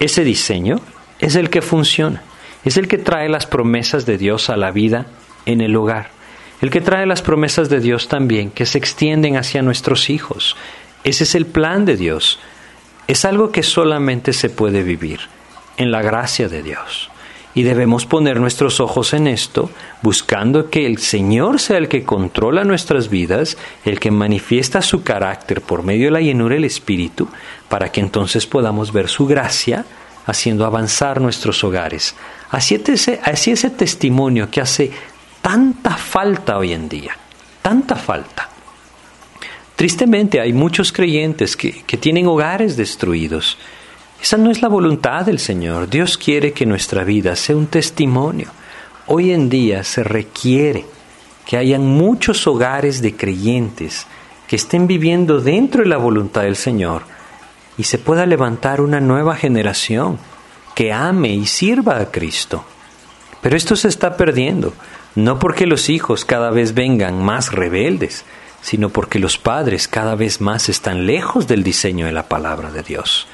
Ese 0.00 0.24
diseño 0.24 0.80
es 1.20 1.36
el 1.36 1.50
que 1.50 1.62
funciona. 1.62 2.22
Es 2.64 2.76
el 2.76 2.88
que 2.88 2.98
trae 2.98 3.28
las 3.28 3.46
promesas 3.46 4.06
de 4.06 4.18
Dios 4.18 4.48
a 4.48 4.56
la 4.56 4.70
vida 4.70 5.06
en 5.46 5.60
el 5.60 5.76
hogar. 5.76 6.10
El 6.60 6.70
que 6.70 6.80
trae 6.80 7.04
las 7.04 7.20
promesas 7.20 7.68
de 7.68 7.80
Dios 7.80 8.08
también 8.08 8.50
que 8.50 8.64
se 8.64 8.78
extienden 8.78 9.36
hacia 9.36 9.62
nuestros 9.62 10.08
hijos. 10.08 10.56
Ese 11.02 11.24
es 11.24 11.34
el 11.34 11.44
plan 11.44 11.84
de 11.84 11.96
Dios. 11.96 12.38
Es 13.06 13.26
algo 13.26 13.52
que 13.52 13.62
solamente 13.62 14.32
se 14.32 14.48
puede 14.48 14.82
vivir 14.82 15.20
en 15.76 15.90
la 15.90 16.00
gracia 16.00 16.48
de 16.48 16.62
Dios. 16.62 17.10
Y 17.56 17.62
debemos 17.62 18.06
poner 18.06 18.40
nuestros 18.40 18.80
ojos 18.80 19.12
en 19.12 19.28
esto, 19.28 19.70
buscando 20.02 20.70
que 20.70 20.86
el 20.86 20.98
Señor 20.98 21.60
sea 21.60 21.76
el 21.76 21.88
que 21.88 22.02
controla 22.02 22.64
nuestras 22.64 23.10
vidas, 23.10 23.56
el 23.84 24.00
que 24.00 24.10
manifiesta 24.10 24.82
su 24.82 25.04
carácter 25.04 25.60
por 25.60 25.84
medio 25.84 26.06
de 26.06 26.12
la 26.12 26.20
llenura 26.20 26.54
del 26.54 26.64
Espíritu, 26.64 27.28
para 27.68 27.92
que 27.92 28.00
entonces 28.00 28.46
podamos 28.46 28.92
ver 28.92 29.08
su 29.08 29.26
gracia 29.26 29.84
haciendo 30.26 30.64
avanzar 30.64 31.20
nuestros 31.20 31.62
hogares. 31.64 32.14
Así 32.50 32.80
así 33.22 33.50
ese 33.50 33.70
testimonio 33.70 34.50
que 34.50 34.60
hace 34.60 34.90
tanta 35.42 35.96
falta 35.96 36.58
hoy 36.58 36.72
en 36.72 36.88
día, 36.88 37.16
tanta 37.62 37.96
falta. 37.96 38.48
Tristemente 39.76 40.40
hay 40.40 40.52
muchos 40.52 40.92
creyentes 40.92 41.56
que, 41.56 41.82
que 41.82 41.96
tienen 41.96 42.26
hogares 42.26 42.76
destruidos 42.76 43.58
esa 44.24 44.38
no 44.38 44.50
es 44.50 44.62
la 44.62 44.68
voluntad 44.68 45.26
del 45.26 45.38
Señor. 45.38 45.90
Dios 45.90 46.16
quiere 46.16 46.54
que 46.54 46.64
nuestra 46.64 47.04
vida 47.04 47.36
sea 47.36 47.56
un 47.56 47.66
testimonio. 47.66 48.48
Hoy 49.06 49.32
en 49.32 49.50
día 49.50 49.84
se 49.84 50.02
requiere 50.02 50.86
que 51.44 51.58
hayan 51.58 51.84
muchos 51.84 52.46
hogares 52.46 53.02
de 53.02 53.14
creyentes 53.14 54.06
que 54.48 54.56
estén 54.56 54.86
viviendo 54.86 55.42
dentro 55.42 55.82
de 55.82 55.90
la 55.90 55.98
voluntad 55.98 56.44
del 56.44 56.56
Señor 56.56 57.02
y 57.76 57.84
se 57.84 57.98
pueda 57.98 58.26
levantar 58.26 58.80
una 58.80 59.00
nueva 59.00 59.36
generación 59.36 60.18
que 60.74 60.92
ame 60.92 61.34
y 61.34 61.46
sirva 61.46 61.98
a 61.98 62.10
Cristo. 62.10 62.64
Pero 63.40 63.56
esto 63.56 63.76
se 63.76 63.88
está 63.88 64.16
perdiendo, 64.16 64.72
no 65.14 65.38
porque 65.38 65.66
los 65.66 65.88
hijos 65.90 66.24
cada 66.24 66.50
vez 66.50 66.74
vengan 66.74 67.22
más 67.22 67.52
rebeldes, 67.52 68.24
sino 68.62 68.88
porque 68.88 69.18
los 69.18 69.38
padres 69.38 69.88
cada 69.88 70.14
vez 70.14 70.40
más 70.40 70.68
están 70.68 71.06
lejos 71.06 71.46
del 71.46 71.62
diseño 71.62 72.06
de 72.06 72.12
la 72.12 72.28
palabra 72.28 72.70
de 72.70 72.82
Dios. 72.82 73.26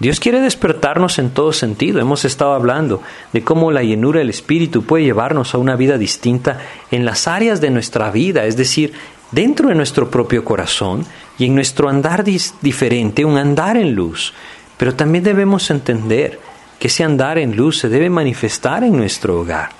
Dios 0.00 0.18
quiere 0.18 0.40
despertarnos 0.40 1.18
en 1.18 1.30
todo 1.30 1.52
sentido. 1.52 2.00
Hemos 2.00 2.24
estado 2.24 2.54
hablando 2.54 3.00
de 3.32 3.44
cómo 3.44 3.70
la 3.70 3.82
llenura 3.82 4.18
del 4.18 4.30
Espíritu 4.30 4.82
puede 4.82 5.04
llevarnos 5.04 5.54
a 5.54 5.58
una 5.58 5.76
vida 5.76 5.98
distinta 5.98 6.58
en 6.90 7.04
las 7.04 7.28
áreas 7.28 7.60
de 7.60 7.70
nuestra 7.70 8.10
vida, 8.10 8.44
es 8.44 8.56
decir, 8.56 8.92
dentro 9.34 9.68
de 9.68 9.74
nuestro 9.74 10.10
propio 10.10 10.44
corazón 10.44 11.04
y 11.38 11.46
en 11.46 11.54
nuestro 11.54 11.88
andar 11.88 12.24
diferente, 12.24 13.24
un 13.24 13.36
andar 13.36 13.76
en 13.76 13.94
luz. 13.94 14.32
Pero 14.76 14.94
también 14.94 15.24
debemos 15.24 15.70
entender 15.70 16.38
que 16.78 16.88
ese 16.88 17.04
andar 17.04 17.38
en 17.38 17.56
luz 17.56 17.78
se 17.78 17.88
debe 17.88 18.10
manifestar 18.10 18.84
en 18.84 18.96
nuestro 18.96 19.40
hogar. 19.40 19.70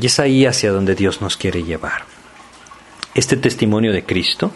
Y 0.00 0.06
es 0.06 0.20
ahí 0.20 0.46
hacia 0.46 0.72
donde 0.72 0.94
Dios 0.94 1.20
nos 1.20 1.36
quiere 1.36 1.62
llevar. 1.62 2.04
Este 3.14 3.36
testimonio 3.36 3.92
de 3.92 4.04
Cristo 4.04 4.52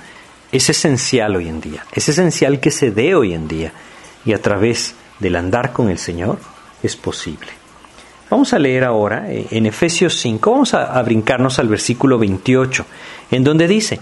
es 0.53 0.69
esencial 0.69 1.35
hoy 1.35 1.49
en 1.49 1.61
día, 1.61 1.85
es 1.93 2.09
esencial 2.09 2.61
que 2.61 2.71
se 2.71 2.93
dé 2.93 3.15
hoy 3.15 3.35
en 3.35 3.49
día 3.49 3.73
y 4.25 4.33
a 4.33 4.41
través 4.41 4.95
del 5.19 5.35
andar 5.35 5.73
con 5.73 5.91
el 5.91 5.99
Señor 5.99 6.39
es 6.83 6.95
posible. 6.95 7.49
Vamos 8.31 8.53
a 8.53 8.59
leer 8.59 8.85
ahora 8.85 9.31
eh, 9.31 9.47
en 9.51 9.67
Efesios 9.67 10.15
5, 10.21 10.51
vamos 10.51 10.75
a, 10.75 10.97
a 10.97 11.03
brincarnos 11.03 11.59
al 11.59 11.69
versículo 11.69 12.19
28, 12.19 12.87
en 13.31 13.45
donde 13.45 13.69
dice, 13.69 14.01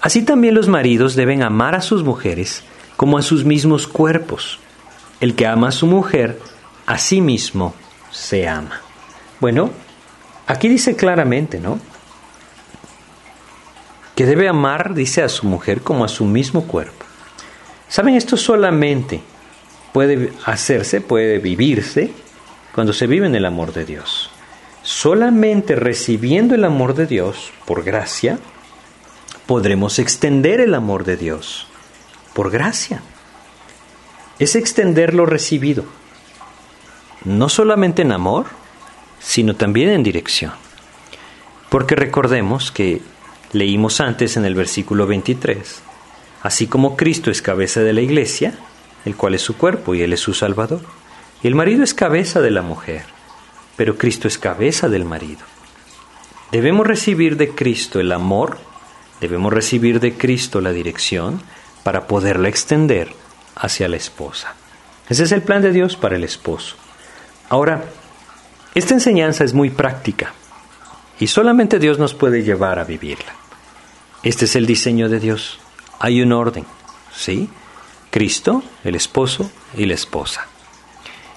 así 0.00 0.22
también 0.22 0.54
los 0.54 0.68
maridos 0.68 1.14
deben 1.14 1.42
amar 1.42 1.74
a 1.74 1.80
sus 1.80 2.04
mujeres 2.04 2.64
como 2.96 3.18
a 3.18 3.22
sus 3.22 3.44
mismos 3.44 3.86
cuerpos. 3.86 4.58
El 5.20 5.34
que 5.34 5.46
ama 5.46 5.68
a 5.68 5.72
su 5.72 5.86
mujer, 5.86 6.40
a 6.86 6.98
sí 6.98 7.20
mismo 7.20 7.74
se 8.10 8.48
ama. 8.48 8.80
Bueno, 9.40 9.70
aquí 10.46 10.68
dice 10.68 10.96
claramente, 10.96 11.58
¿no? 11.58 11.78
Que 14.14 14.26
debe 14.26 14.48
amar, 14.48 14.94
dice, 14.94 15.22
a 15.22 15.28
su 15.28 15.46
mujer 15.46 15.80
como 15.80 16.04
a 16.04 16.08
su 16.08 16.24
mismo 16.24 16.66
cuerpo. 16.66 17.04
¿Saben? 17.88 18.14
Esto 18.14 18.36
solamente 18.36 19.22
puede 19.92 20.32
hacerse, 20.44 21.00
puede 21.00 21.38
vivirse 21.38 22.12
cuando 22.74 22.92
se 22.92 23.06
vive 23.06 23.26
en 23.26 23.34
el 23.34 23.44
amor 23.44 23.72
de 23.72 23.84
Dios. 23.84 24.30
Solamente 24.82 25.76
recibiendo 25.76 26.54
el 26.54 26.64
amor 26.64 26.94
de 26.94 27.06
Dios 27.06 27.52
por 27.64 27.84
gracia, 27.84 28.38
podremos 29.46 29.98
extender 29.98 30.60
el 30.60 30.74
amor 30.74 31.04
de 31.04 31.16
Dios 31.16 31.66
por 32.32 32.50
gracia. 32.50 33.02
Es 34.38 34.56
extender 34.56 35.14
lo 35.14 35.26
recibido, 35.26 35.84
no 37.24 37.48
solamente 37.48 38.02
en 38.02 38.12
amor, 38.12 38.46
sino 39.20 39.54
también 39.54 39.90
en 39.90 40.02
dirección. 40.02 40.52
Porque 41.70 41.94
recordemos 41.94 42.70
que 42.70 43.00
leímos 43.52 44.00
antes 44.00 44.36
en 44.36 44.44
el 44.44 44.54
versículo 44.54 45.06
23, 45.06 45.82
así 46.42 46.66
como 46.66 46.96
Cristo 46.96 47.30
es 47.30 47.42
cabeza 47.42 47.80
de 47.80 47.92
la 47.92 48.00
iglesia, 48.00 48.54
el 49.04 49.16
cual 49.16 49.34
es 49.34 49.42
su 49.42 49.56
cuerpo 49.56 49.94
y 49.94 50.02
él 50.02 50.12
es 50.12 50.20
su 50.20 50.34
salvador. 50.34 50.80
Y 51.42 51.46
el 51.46 51.54
marido 51.54 51.84
es 51.84 51.94
cabeza 51.94 52.40
de 52.40 52.50
la 52.50 52.62
mujer, 52.62 53.04
pero 53.76 53.96
Cristo 53.96 54.28
es 54.28 54.38
cabeza 54.38 54.88
del 54.88 55.04
marido. 55.04 55.42
Debemos 56.50 56.86
recibir 56.86 57.36
de 57.36 57.50
Cristo 57.50 58.00
el 58.00 58.12
amor, 58.12 58.58
debemos 59.24 59.54
recibir 59.54 60.00
de 60.00 60.12
Cristo 60.12 60.60
la 60.60 60.72
dirección 60.72 61.40
para 61.82 62.06
poderla 62.06 62.50
extender 62.50 63.08
hacia 63.56 63.88
la 63.88 63.96
esposa. 63.96 64.54
Ese 65.08 65.22
es 65.22 65.32
el 65.32 65.40
plan 65.40 65.62
de 65.62 65.72
Dios 65.72 65.96
para 65.96 66.16
el 66.16 66.24
esposo. 66.24 66.76
Ahora, 67.48 67.84
esta 68.74 68.92
enseñanza 68.92 69.42
es 69.42 69.54
muy 69.54 69.70
práctica 69.70 70.34
y 71.18 71.28
solamente 71.28 71.78
Dios 71.78 71.98
nos 71.98 72.12
puede 72.12 72.42
llevar 72.42 72.78
a 72.78 72.84
vivirla. 72.84 73.32
Este 74.22 74.44
es 74.44 74.56
el 74.56 74.66
diseño 74.66 75.08
de 75.08 75.20
Dios. 75.20 75.58
Hay 76.00 76.20
un 76.20 76.32
orden, 76.32 76.66
¿sí? 77.14 77.48
Cristo, 78.10 78.62
el 78.84 78.94
esposo 78.94 79.50
y 79.74 79.86
la 79.86 79.94
esposa. 79.94 80.46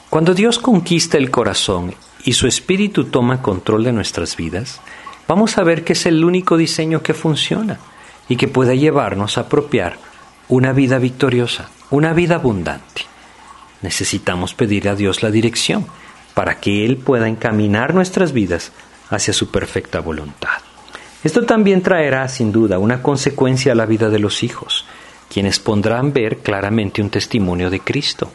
Cuando 0.10 0.34
Dios 0.34 0.60
conquista 0.60 1.18
el 1.18 1.32
corazón 1.32 1.96
y 2.26 2.34
su 2.34 2.48
espíritu 2.48 3.06
toma 3.06 3.42
control 3.42 3.86
de 3.86 3.94
nuestras 3.94 4.36
vidas, 4.36 4.82
vamos 5.28 5.58
a 5.58 5.64
ver 5.64 5.84
que 5.84 5.94
es 5.94 6.06
el 6.06 6.24
único 6.24 6.58
diseño 6.58 7.02
que 7.02 7.14
funciona 7.14 7.80
y 8.30 8.36
que 8.36 8.48
puede 8.48 8.78
llevarnos 8.78 9.38
a 9.38 9.42
apropiar 9.42 9.98
una 10.48 10.74
vida 10.74 10.98
victoriosa, 10.98 11.70
una 11.90 12.14
vida 12.14 12.36
abundante. 12.36 13.04
Necesitamos 13.82 14.54
pedir 14.54 14.90
a 14.90 14.96
Dios 14.96 15.24
la 15.24 15.32
dirección 15.32 15.86
para 16.34 16.60
que 16.60 16.86
Él 16.86 16.98
pueda 16.98 17.28
encaminar 17.28 17.94
nuestras 17.94 18.32
vidas 18.32 18.72
hacia 19.10 19.34
su 19.34 19.50
perfecta 19.50 20.00
voluntad. 20.00 20.62
Esto 21.24 21.46
también 21.46 21.82
traerá 21.82 22.28
sin 22.28 22.52
duda 22.52 22.80
una 22.80 23.02
consecuencia 23.02 23.72
a 23.72 23.76
la 23.76 23.86
vida 23.86 24.10
de 24.10 24.20
los 24.20 24.44
hijos, 24.44 24.86
quienes 25.30 25.60
pondrán 25.60 26.14
ver 26.14 26.38
claramente 26.38 27.02
un 27.02 27.10
testimonio 27.10 27.70
de 27.70 27.80
Cristo, 27.80 28.32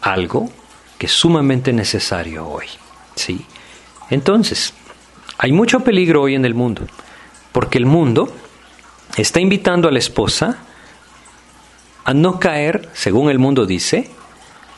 algo 0.00 0.50
que 0.96 1.06
es 1.06 1.12
sumamente 1.12 1.72
necesario 1.72 2.48
hoy. 2.48 2.66
¿sí? 3.14 3.44
Entonces, 4.10 4.72
hay 5.38 5.52
mucho 5.52 5.80
peligro 5.80 6.22
hoy 6.22 6.34
en 6.34 6.44
el 6.44 6.54
mundo, 6.54 6.82
porque 7.52 7.78
el 7.78 7.86
mundo 7.86 8.28
está 9.16 9.40
invitando 9.40 9.88
a 9.88 9.92
la 9.92 10.00
esposa 10.00 10.58
a 12.04 12.12
no 12.12 12.40
caer, 12.40 12.88
según 12.92 13.30
el 13.30 13.38
mundo 13.38 13.64
dice, 13.64 14.10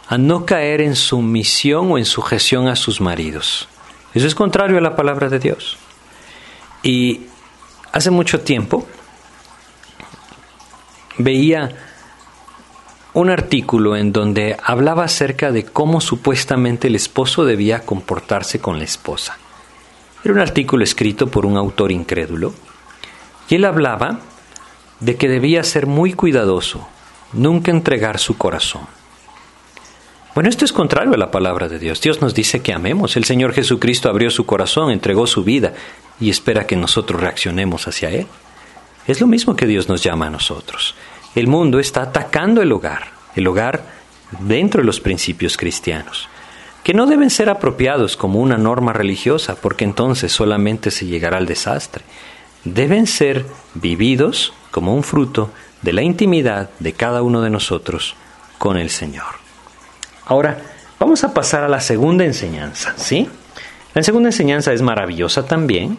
a 0.09 0.19
no 0.19 0.45
caer 0.45 0.83
en 0.83 0.97
sumisión 0.97 1.93
o 1.93 1.99
en 1.99 2.05
sujeción 2.05 2.69
a 2.69 2.77
sus 2.77 3.01
maridos. 3.01 3.69
Eso 4.13 4.27
es 4.27 4.35
contrario 4.35 4.77
a 4.77 4.81
la 4.81 4.97
palabra 4.97 5.29
de 5.29 5.39
Dios. 5.39 5.79
Y 6.83 7.23
hace 7.93 8.11
mucho 8.11 8.41
tiempo 8.41 8.87
veía 11.19 11.71
un 13.15 13.31
artículo 13.31 13.97
en 13.97 14.13
donde 14.13 14.57
hablaba 14.63 15.05
acerca 15.05 15.53
de 15.53 15.65
cómo 15.65 16.01
supuestamente 16.01 16.89
el 16.89 16.97
esposo 16.97 17.45
debía 17.45 17.81
comportarse 17.81 18.61
con 18.61 18.79
la 18.79 18.85
esposa. 18.85 19.39
Era 20.25 20.35
un 20.35 20.41
artículo 20.41 20.85
escrito 20.85 21.29
por 21.29 21.47
un 21.47 21.57
autor 21.57 21.93
incrédulo 21.93 22.53
y 23.49 23.55
él 23.57 23.65
hablaba 23.65 24.21
de 25.01 25.17
que 25.17 25.29
debía 25.29 25.65
ser 25.65 25.87
muy 25.87 26.13
cuidadoso, 26.13 26.87
nunca 27.33 27.71
entregar 27.71 28.19
su 28.19 28.37
corazón. 28.37 28.83
Bueno, 30.35 30.49
esto 30.49 30.65
es 30.65 30.73
contrario 30.73 31.15
a 31.15 31.19
la 31.19 31.31
palabra 31.31 31.69
de 31.69 31.79
Dios. 31.79 32.01
Dios 32.01 32.21
nos 32.23 32.35
dice 32.35 32.61
que 32.61 32.73
amemos. 32.73 33.17
El 33.17 33.25
Señor 33.25 33.53
Jesucristo 33.53 34.09
abrió 34.09 34.31
su 34.31 34.47
corazón, 34.47 34.93
entregó 34.93 35.27
su 35.27 35.43
vida 35.43 35.75
y 36.21 36.31
espera 36.31 36.67
que 36.67 36.77
nosotros 36.77 37.21
reaccionemos 37.21 37.89
hacia 37.89 38.11
Él. 38.11 38.27
Es 39.07 39.21
lo 39.21 39.27
mismo 39.27 39.57
que 39.57 39.67
Dios 39.67 39.89
nos 39.89 40.03
llama 40.03 40.29
a 40.29 40.31
nosotros. 40.31 40.95
El 41.35 41.49
mundo 41.49 41.81
está 41.81 42.03
atacando 42.03 42.63
el 42.63 42.71
hogar, 42.71 43.09
el 43.35 43.47
hogar 43.49 43.85
dentro 44.39 44.83
de 44.83 44.87
los 44.87 45.01
principios 45.01 45.57
cristianos, 45.57 46.29
que 46.83 46.95
no 46.95 47.07
deben 47.07 47.31
ser 47.31 47.51
apropiados 47.51 48.17
como 48.17 48.41
una 48.41 48.57
norma 48.57 48.93
religiosa, 48.93 49.57
porque 49.57 49.85
entonces 49.85 50.33
solamente 50.33 50.91
se 50.91 51.07
llegará 51.07 51.37
al 51.37 51.47
desastre. 51.47 52.05
Deben 52.65 53.07
ser 53.07 53.47
vividos 53.75 54.53
como 54.71 54.95
un 54.95 55.03
fruto 55.03 55.51
de 55.83 55.93
la 55.93 56.03
intimidad 56.03 56.71
de 56.79 56.93
cada 56.93 57.23
uno 57.23 57.43
de 57.43 57.51
nosotros 57.51 58.15
con 58.59 58.77
el 58.77 58.91
Señor. 58.91 59.41
Ahora, 60.27 60.59
vamos 60.99 61.25
a 61.25 61.35
pasar 61.35 61.65
a 61.65 61.69
la 61.69 61.81
segunda 61.81 62.25
enseñanza, 62.25 62.95
¿sí? 62.97 63.29
La 63.95 64.03
segunda 64.03 64.29
enseñanza 64.29 64.73
es 64.73 64.83
maravillosa 64.83 65.47
también 65.47 65.99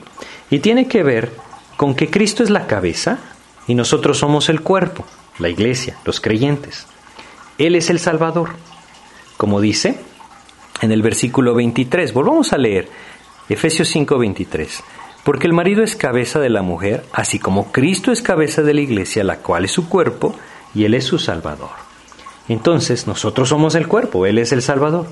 y 0.50 0.60
tiene 0.60 0.88
que 0.88 1.04
ver 1.04 1.32
con 1.76 1.96
que 1.96 2.10
Cristo 2.10 2.44
es 2.44 2.50
la 2.50 2.68
cabeza 2.68 3.20
y 3.68 3.76
nosotros 3.76 4.20
somos 4.20 4.50
el 4.50 4.62
cuerpo, 4.62 5.06
la 5.40 5.50
iglesia, 5.50 5.98
los 6.06 6.22
creyentes. 6.22 6.88
Él 7.58 7.76
es 7.76 7.90
el 7.90 8.00
Salvador. 8.00 8.52
Como 9.38 9.60
dice 9.60 9.98
en 10.82 10.92
el 10.92 11.02
versículo 11.02 11.54
23, 11.54 12.14
volvamos 12.14 12.54
a 12.54 12.58
leer 12.58 12.90
Efesios 13.50 13.90
5:23, 13.96 14.84
porque 15.24 15.48
el 15.48 15.54
marido 15.54 15.84
es 15.84 15.96
cabeza 15.96 16.40
de 16.40 16.50
la 16.50 16.64
mujer, 16.64 17.06
así 17.14 17.40
como 17.40 17.72
Cristo 17.72 18.12
es 18.12 18.22
cabeza 18.22 18.64
de 18.64 18.74
la 18.74 18.82
iglesia, 18.82 19.24
la 19.24 19.38
cual 19.38 19.66
es 19.66 19.72
su 19.72 19.88
cuerpo, 19.88 20.36
y 20.74 20.86
Él 20.86 20.94
es 20.94 21.06
su 21.06 21.20
Salvador. 21.20 21.70
Entonces 22.48 23.08
nosotros 23.08 23.50
somos 23.50 23.76
el 23.76 23.88
cuerpo, 23.88 24.26
Él 24.26 24.40
es 24.40 24.52
el 24.52 24.62
Salvador. 24.62 25.08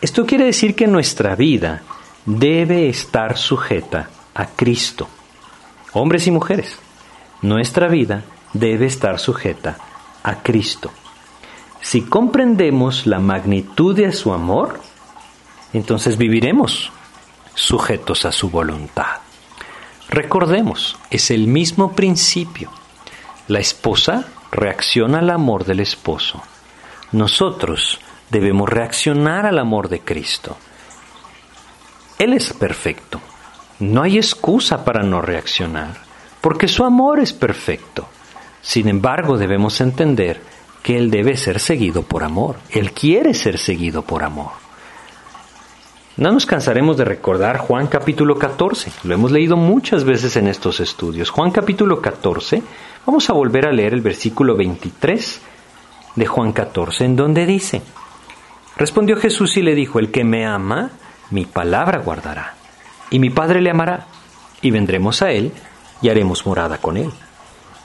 Esto 0.00 0.26
quiere 0.26 0.46
decir 0.46 0.74
que 0.74 0.86
nuestra 0.86 1.36
vida 1.36 1.82
debe 2.24 2.88
estar 2.88 3.36
sujeta 3.36 4.08
a 4.34 4.46
Cristo. 4.46 5.08
Hombres 5.92 6.26
y 6.26 6.30
mujeres, 6.30 6.78
nuestra 7.42 7.88
vida 7.88 8.24
debe 8.52 8.86
estar 8.86 9.18
sujeta 9.18 9.76
a 10.22 10.42
Cristo. 10.42 10.90
Si 11.86 12.02
comprendemos 12.02 13.06
la 13.06 13.20
magnitud 13.20 13.94
de 13.94 14.10
su 14.10 14.32
amor, 14.32 14.80
entonces 15.72 16.18
viviremos 16.18 16.90
sujetos 17.54 18.24
a 18.24 18.32
su 18.32 18.50
voluntad. 18.50 19.20
Recordemos, 20.08 20.98
es 21.10 21.30
el 21.30 21.46
mismo 21.46 21.92
principio. 21.92 22.72
La 23.46 23.60
esposa 23.60 24.24
reacciona 24.50 25.20
al 25.20 25.30
amor 25.30 25.64
del 25.64 25.78
esposo. 25.78 26.42
Nosotros 27.12 28.00
debemos 28.30 28.68
reaccionar 28.68 29.46
al 29.46 29.56
amor 29.56 29.88
de 29.88 30.00
Cristo. 30.00 30.56
Él 32.18 32.32
es 32.32 32.52
perfecto. 32.52 33.20
No 33.78 34.02
hay 34.02 34.16
excusa 34.16 34.84
para 34.84 35.04
no 35.04 35.22
reaccionar, 35.22 35.98
porque 36.40 36.66
su 36.66 36.84
amor 36.84 37.20
es 37.20 37.32
perfecto. 37.32 38.08
Sin 38.60 38.88
embargo, 38.88 39.38
debemos 39.38 39.80
entender 39.80 40.55
que 40.86 40.96
Él 40.96 41.10
debe 41.10 41.36
ser 41.36 41.58
seguido 41.58 42.02
por 42.02 42.22
amor. 42.22 42.58
Él 42.70 42.92
quiere 42.92 43.34
ser 43.34 43.58
seguido 43.58 44.02
por 44.02 44.22
amor. 44.22 44.52
No 46.16 46.30
nos 46.30 46.46
cansaremos 46.46 46.96
de 46.96 47.04
recordar 47.04 47.58
Juan 47.58 47.88
capítulo 47.88 48.38
14. 48.38 48.92
Lo 49.02 49.14
hemos 49.14 49.32
leído 49.32 49.56
muchas 49.56 50.04
veces 50.04 50.36
en 50.36 50.46
estos 50.46 50.78
estudios. 50.78 51.30
Juan 51.30 51.50
capítulo 51.50 52.00
14 52.00 52.62
Vamos 53.04 53.28
a 53.30 53.32
volver 53.32 53.66
a 53.66 53.72
leer 53.72 53.94
el 53.94 54.00
versículo 54.00 54.56
23 54.56 55.40
de 56.14 56.26
Juan 56.26 56.52
14, 56.52 57.04
en 57.04 57.16
donde 57.16 57.46
dice, 57.46 57.82
respondió 58.76 59.16
Jesús 59.16 59.56
y 59.56 59.62
le 59.62 59.76
dijo, 59.76 59.98
el 59.98 60.10
que 60.10 60.24
me 60.24 60.44
ama, 60.44 60.90
mi 61.30 61.46
palabra 61.46 61.98
guardará, 61.98 62.54
y 63.10 63.20
mi 63.20 63.30
Padre 63.30 63.60
le 63.60 63.70
amará, 63.70 64.06
y 64.60 64.72
vendremos 64.72 65.22
a 65.22 65.30
él 65.30 65.52
y 66.02 66.08
haremos 66.08 66.46
morada 66.46 66.78
con 66.78 66.96
él. 66.96 67.12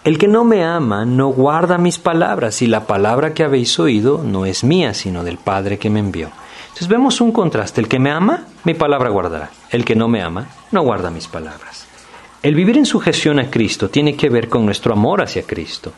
El 0.03 0.17
que 0.17 0.27
no 0.27 0.43
me 0.43 0.63
ama 0.63 1.05
no 1.05 1.27
guarda 1.27 1.77
mis 1.77 1.99
palabras 1.99 2.63
y 2.63 2.67
la 2.67 2.87
palabra 2.87 3.35
que 3.35 3.43
habéis 3.43 3.79
oído 3.79 4.23
no 4.23 4.47
es 4.47 4.63
mía, 4.63 4.95
sino 4.95 5.23
del 5.23 5.37
Padre 5.37 5.77
que 5.77 5.91
me 5.91 5.99
envió. 5.99 6.31
Entonces 6.69 6.87
vemos 6.87 7.21
un 7.21 7.31
contraste. 7.31 7.81
El 7.81 7.87
que 7.87 7.99
me 7.99 8.09
ama, 8.09 8.45
mi 8.63 8.73
palabra 8.73 9.11
guardará. 9.11 9.51
El 9.69 9.85
que 9.85 9.95
no 9.95 10.07
me 10.07 10.23
ama, 10.23 10.47
no 10.71 10.81
guarda 10.81 11.11
mis 11.11 11.27
palabras. 11.27 11.85
El 12.41 12.55
vivir 12.55 12.77
en 12.77 12.87
sujeción 12.87 13.37
a 13.37 13.51
Cristo 13.51 13.91
tiene 13.91 14.15
que 14.15 14.29
ver 14.29 14.49
con 14.49 14.65
nuestro 14.65 14.93
amor 14.93 15.21
hacia 15.21 15.43
Cristo. 15.43 15.93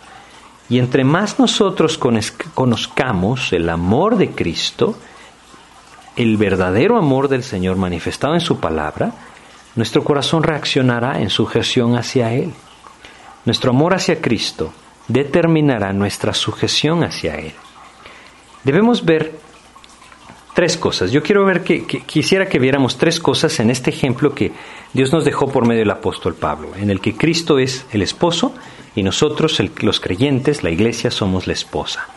Y 0.67 0.79
entre 0.79 1.05
más 1.05 1.39
nosotros 1.39 1.97
conozcamos 1.97 3.53
el 3.53 3.69
amor 3.69 4.17
de 4.17 4.31
Cristo, 4.31 4.97
el 6.17 6.35
verdadero 6.35 6.97
amor 6.97 7.29
del 7.29 7.43
Señor 7.43 7.77
manifestado 7.77 8.33
en 8.33 8.41
su 8.41 8.59
palabra, 8.59 9.13
nuestro 9.75 10.03
corazón 10.03 10.43
reaccionará 10.43 11.21
en 11.21 11.29
sujeción 11.29 11.95
hacia 11.95 12.33
Él. 12.33 12.53
Nuestro 13.45 13.71
amor 13.71 13.93
hacia 13.93 14.21
Cristo 14.21 14.73
determinará 15.07 15.91
nuestra 15.93 16.33
sujeción 16.33 17.03
hacia 17.03 17.35
Él. 17.35 17.53
Debemos 18.63 19.03
ver 19.03 19.33
tres 20.53 20.77
cosas. 20.77 21.11
Yo 21.11 21.21
quiero 21.21 21.45
ver 21.45 21.63
que, 21.63 21.85
quisiera 21.85 22.47
que 22.47 22.59
viéramos 22.59 22.97
tres 22.97 23.19
cosas 23.19 23.59
en 23.59 23.69
este 23.69 23.89
ejemplo 23.89 24.33
que 24.33 24.53
Dios 24.93 25.11
nos 25.11 25.25
dejó 25.25 25.51
por 25.51 25.65
medio 25.65 25.81
del 25.81 25.91
apóstol 25.91 26.35
Pablo, 26.35 26.69
en 26.75 26.89
el 26.89 27.01
que 27.01 27.15
Cristo 27.15 27.59
es 27.59 27.85
el 27.91 28.01
esposo 28.01 28.53
y 28.95 29.03
nosotros, 29.03 29.59
los 29.81 29.99
creyentes, 29.99 30.63
la 30.63 30.69
iglesia, 30.69 31.11
somos 31.11 31.47
la 31.47 31.53
esposa. 31.53 32.07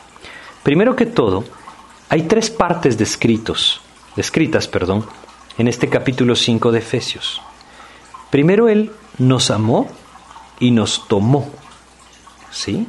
Primero 0.63 0.95
que 0.95 1.07
todo, 1.07 1.45
hay 2.09 2.23
tres 2.23 2.51
partes 2.51 2.99
descritos, 2.99 3.81
descritas, 4.15 4.69
perdón, 4.69 5.07
en 5.59 5.69
este 5.69 5.89
capítulo 5.89 6.37
5 6.37 6.71
de 6.71 6.79
Efesios. 6.79 7.41
Primero 8.31 8.69
Él 8.69 8.93
nos 9.19 9.51
amó 9.51 9.91
y 10.61 10.71
nos 10.71 11.07
tomó. 11.09 11.51
¿Sí? 12.51 12.87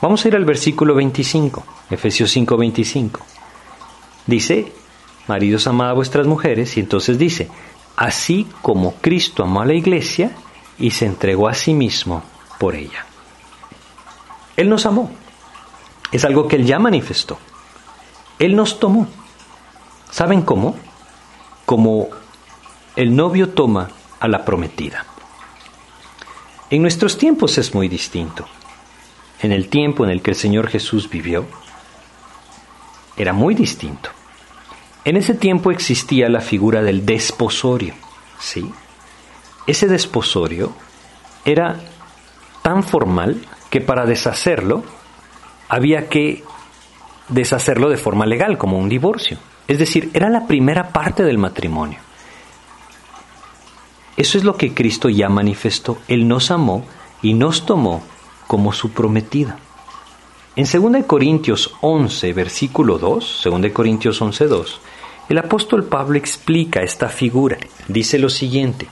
Vamos 0.00 0.24
a 0.24 0.28
ir 0.28 0.36
al 0.36 0.44
versículo 0.44 0.94
25, 0.94 1.64
Efesios 1.90 2.30
5, 2.30 2.56
25. 2.56 3.20
Dice, 4.26 4.72
maridos 5.26 5.66
amad 5.66 5.90
a 5.90 5.94
vuestras 5.94 6.26
mujeres, 6.26 6.76
y 6.76 6.80
entonces 6.80 7.18
dice, 7.18 7.48
así 7.96 8.46
como 8.62 8.94
Cristo 8.96 9.42
amó 9.42 9.62
a 9.62 9.66
la 9.66 9.74
iglesia 9.74 10.32
y 10.78 10.90
se 10.90 11.06
entregó 11.06 11.48
a 11.48 11.54
sí 11.54 11.74
mismo 11.74 12.22
por 12.58 12.74
ella. 12.74 13.06
Él 14.56 14.68
nos 14.68 14.86
amó. 14.86 15.10
Es 16.12 16.24
algo 16.24 16.46
que 16.46 16.56
Él 16.56 16.66
ya 16.66 16.78
manifestó. 16.78 17.38
Él 18.38 18.54
nos 18.56 18.78
tomó. 18.78 19.08
¿Saben 20.10 20.42
cómo? 20.42 20.76
Como 21.66 22.08
el 22.94 23.16
novio 23.16 23.50
toma 23.50 23.90
a 24.20 24.28
la 24.28 24.44
prometida. 24.44 25.04
En 26.70 26.82
nuestros 26.82 27.18
tiempos 27.18 27.58
es 27.58 27.74
muy 27.74 27.88
distinto. 27.88 28.46
En 29.40 29.52
el 29.52 29.68
tiempo 29.68 30.04
en 30.04 30.10
el 30.10 30.22
que 30.22 30.30
el 30.30 30.36
Señor 30.36 30.68
Jesús 30.68 31.10
vivió, 31.10 31.44
era 33.16 33.32
muy 33.32 33.54
distinto. 33.54 34.10
En 35.04 35.16
ese 35.16 35.34
tiempo 35.34 35.70
existía 35.70 36.28
la 36.28 36.40
figura 36.40 36.82
del 36.82 37.04
desposorio, 37.04 37.94
¿sí? 38.38 38.70
Ese 39.66 39.86
desposorio 39.86 40.72
era 41.44 41.80
tan 42.62 42.82
formal 42.82 43.46
que 43.70 43.80
para 43.80 44.06
deshacerlo 44.06 44.82
había 45.68 46.08
que 46.08 46.42
deshacerlo 47.28 47.90
de 47.90 47.96
forma 47.96 48.26
legal, 48.26 48.56
como 48.56 48.78
un 48.78 48.88
divorcio. 48.88 49.38
Es 49.66 49.78
decir, 49.78 50.10
era 50.14 50.28
la 50.30 50.46
primera 50.46 50.90
parte 50.90 51.22
del 51.22 51.38
matrimonio. 51.38 51.98
Eso 54.16 54.38
es 54.38 54.44
lo 54.44 54.56
que 54.56 54.74
Cristo 54.74 55.08
ya 55.08 55.28
manifestó. 55.28 55.98
Él 56.08 56.28
nos 56.28 56.50
amó 56.50 56.84
y 57.22 57.34
nos 57.34 57.66
tomó 57.66 58.02
como 58.46 58.72
su 58.72 58.90
prometida. 58.90 59.58
En 60.56 60.66
2 60.70 61.04
Corintios 61.06 61.74
11, 61.80 62.32
versículo 62.32 62.98
2, 62.98 63.42
2 63.44 63.72
Corintios 63.72 64.22
11, 64.22 64.46
2, 64.46 64.80
el 65.30 65.38
apóstol 65.38 65.84
Pablo 65.84 66.16
explica 66.16 66.82
esta 66.82 67.08
figura. 67.08 67.58
Dice 67.88 68.18
lo 68.18 68.28
siguiente, 68.28 68.86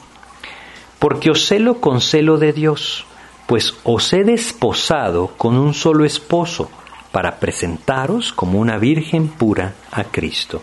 porque 0.99 1.31
os 1.31 1.47
celo 1.47 1.81
con 1.81 2.01
celo 2.01 2.39
de 2.39 2.53
Dios, 2.53 3.05
pues 3.47 3.75
os 3.85 4.13
he 4.13 4.25
desposado 4.25 5.29
con 5.37 5.57
un 5.57 5.73
solo 5.75 6.05
esposo, 6.05 6.69
para 7.13 7.39
presentaros 7.39 8.33
como 8.33 8.59
una 8.59 8.79
virgen 8.79 9.29
pura 9.29 9.75
a 9.93 10.05
Cristo. 10.05 10.63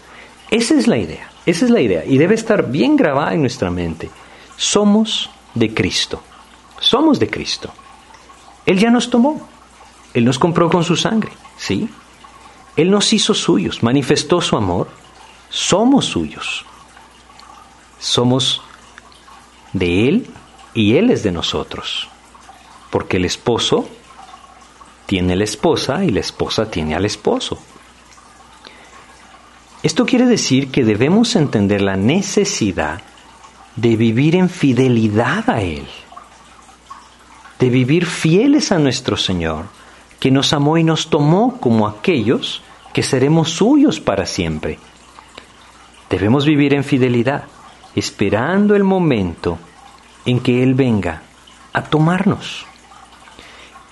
Esa 0.50 0.74
es 0.74 0.88
la 0.88 0.98
idea, 0.98 1.30
esa 1.46 1.66
es 1.66 1.72
la 1.72 1.80
idea, 1.80 2.04
y 2.06 2.18
debe 2.18 2.34
estar 2.34 2.72
bien 2.72 2.96
grabada 2.98 3.36
en 3.36 3.42
nuestra 3.42 3.70
mente 3.70 4.10
somos 4.60 5.30
de 5.56 5.74
Cristo. 5.74 6.22
Somos 6.82 7.18
de 7.18 7.30
Cristo. 7.30 7.72
Él 8.66 8.78
ya 8.78 8.92
nos 8.92 9.10
tomó. 9.10 9.48
Él 10.14 10.26
nos 10.26 10.38
compró 10.38 10.70
con 10.70 10.84
su 10.84 10.98
sangre, 10.98 11.32
¿sí? 11.58 11.88
Él 12.76 12.92
nos 12.92 13.14
hizo 13.14 13.34
suyos, 13.34 13.84
manifestó 13.84 14.42
su 14.42 14.58
amor. 14.58 14.90
Somos 15.50 16.06
suyos. 16.06 16.66
Somos 18.00 18.62
de 19.72 20.10
Él 20.10 20.28
y 20.74 20.98
Él 20.98 21.10
es 21.10 21.24
de 21.24 21.32
nosotros. 21.32 22.10
Porque 22.90 23.18
el 23.18 23.26
esposo 23.26 23.88
tiene 25.06 25.38
la 25.38 25.46
esposa 25.46 26.04
y 26.04 26.10
la 26.10 26.20
esposa 26.20 26.70
tiene 26.70 26.96
al 26.96 27.06
esposo. 27.06 27.58
Esto 29.84 30.06
quiere 30.06 30.26
decir 30.26 30.70
que 30.70 30.84
debemos 30.84 31.38
entender 31.38 31.82
la 31.82 31.96
necesidad 31.96 33.02
de 33.80 33.96
vivir 33.96 34.36
en 34.36 34.50
fidelidad 34.50 35.50
a 35.50 35.62
Él, 35.62 35.86
de 37.60 37.70
vivir 37.70 38.06
fieles 38.06 38.72
a 38.72 38.80
nuestro 38.80 39.16
Señor, 39.16 39.66
que 40.20 40.32
nos 40.32 40.52
amó 40.52 40.78
y 40.78 40.84
nos 40.84 41.10
tomó 41.10 41.60
como 41.60 41.88
aquellos 41.88 42.62
que 42.94 43.04
seremos 43.04 43.52
suyos 43.52 44.00
para 44.00 44.26
siempre. 44.26 44.80
Debemos 46.10 46.46
vivir 46.46 46.74
en 46.74 46.84
fidelidad, 46.84 47.46
esperando 47.96 48.76
el 48.76 48.84
momento 48.84 49.58
en 50.26 50.42
que 50.42 50.62
Él 50.62 50.74
venga 50.74 51.22
a 51.72 51.84
tomarnos. 51.84 52.66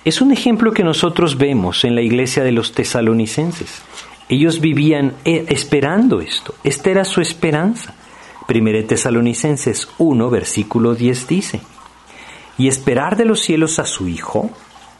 Es 0.04 0.20
un 0.20 0.32
ejemplo 0.32 0.72
que 0.72 0.84
nosotros 0.84 1.38
vemos 1.38 1.84
en 1.84 1.94
la 1.94 2.02
iglesia 2.02 2.42
de 2.42 2.52
los 2.52 2.72
tesalonicenses. 2.72 3.82
Ellos 4.28 4.60
vivían 4.60 5.14
eh, 5.24 5.46
esperando 5.48 6.20
esto. 6.20 6.54
Esta 6.62 6.90
era 6.90 7.04
su 7.04 7.20
esperanza. 7.20 7.94
Primera 8.48 8.82
Tesalonicenses 8.82 9.90
1, 9.98 10.30
versículo 10.30 10.94
10 10.94 11.28
dice, 11.28 11.60
y 12.56 12.68
esperar 12.68 13.18
de 13.18 13.26
los 13.26 13.40
cielos 13.40 13.78
a 13.78 13.84
su 13.84 14.08
Hijo, 14.08 14.48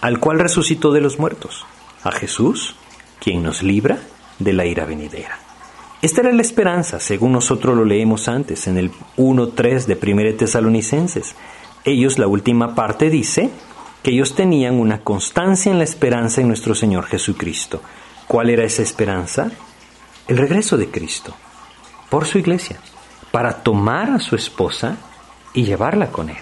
al 0.02 0.20
cual 0.20 0.38
resucitó 0.38 0.92
de 0.92 1.00
los 1.00 1.18
muertos, 1.18 1.64
a 2.02 2.12
Jesús, 2.12 2.76
quien 3.18 3.42
nos 3.42 3.62
libra 3.62 4.00
de 4.38 4.52
la 4.52 4.66
ira 4.66 4.84
venidera. 4.84 5.38
Esta 6.02 6.20
era 6.20 6.32
la 6.32 6.42
esperanza, 6.42 7.00
según 7.00 7.32
nosotros 7.32 7.74
lo 7.74 7.86
leemos 7.86 8.28
antes, 8.28 8.66
en 8.66 8.76
el 8.76 8.90
1.3 9.16 9.86
de 9.86 9.96
Primera 9.96 10.36
Tesalonicenses. 10.36 11.34
Ellos, 11.86 12.18
la 12.18 12.26
última 12.26 12.74
parte 12.74 13.08
dice 13.08 13.48
que 14.02 14.10
ellos 14.10 14.34
tenían 14.34 14.78
una 14.78 15.00
constancia 15.00 15.72
en 15.72 15.78
la 15.78 15.84
esperanza 15.84 16.42
en 16.42 16.48
nuestro 16.48 16.74
Señor 16.74 17.06
Jesucristo. 17.06 17.80
¿Cuál 18.26 18.50
era 18.50 18.64
esa 18.64 18.82
esperanza? 18.82 19.50
El 20.26 20.36
regreso 20.36 20.76
de 20.76 20.90
Cristo 20.90 21.34
por 22.10 22.26
su 22.26 22.36
iglesia 22.36 22.78
para 23.30 23.62
tomar 23.62 24.10
a 24.10 24.18
su 24.18 24.36
esposa 24.36 24.96
y 25.54 25.64
llevarla 25.64 26.08
con 26.08 26.30
él. 26.30 26.38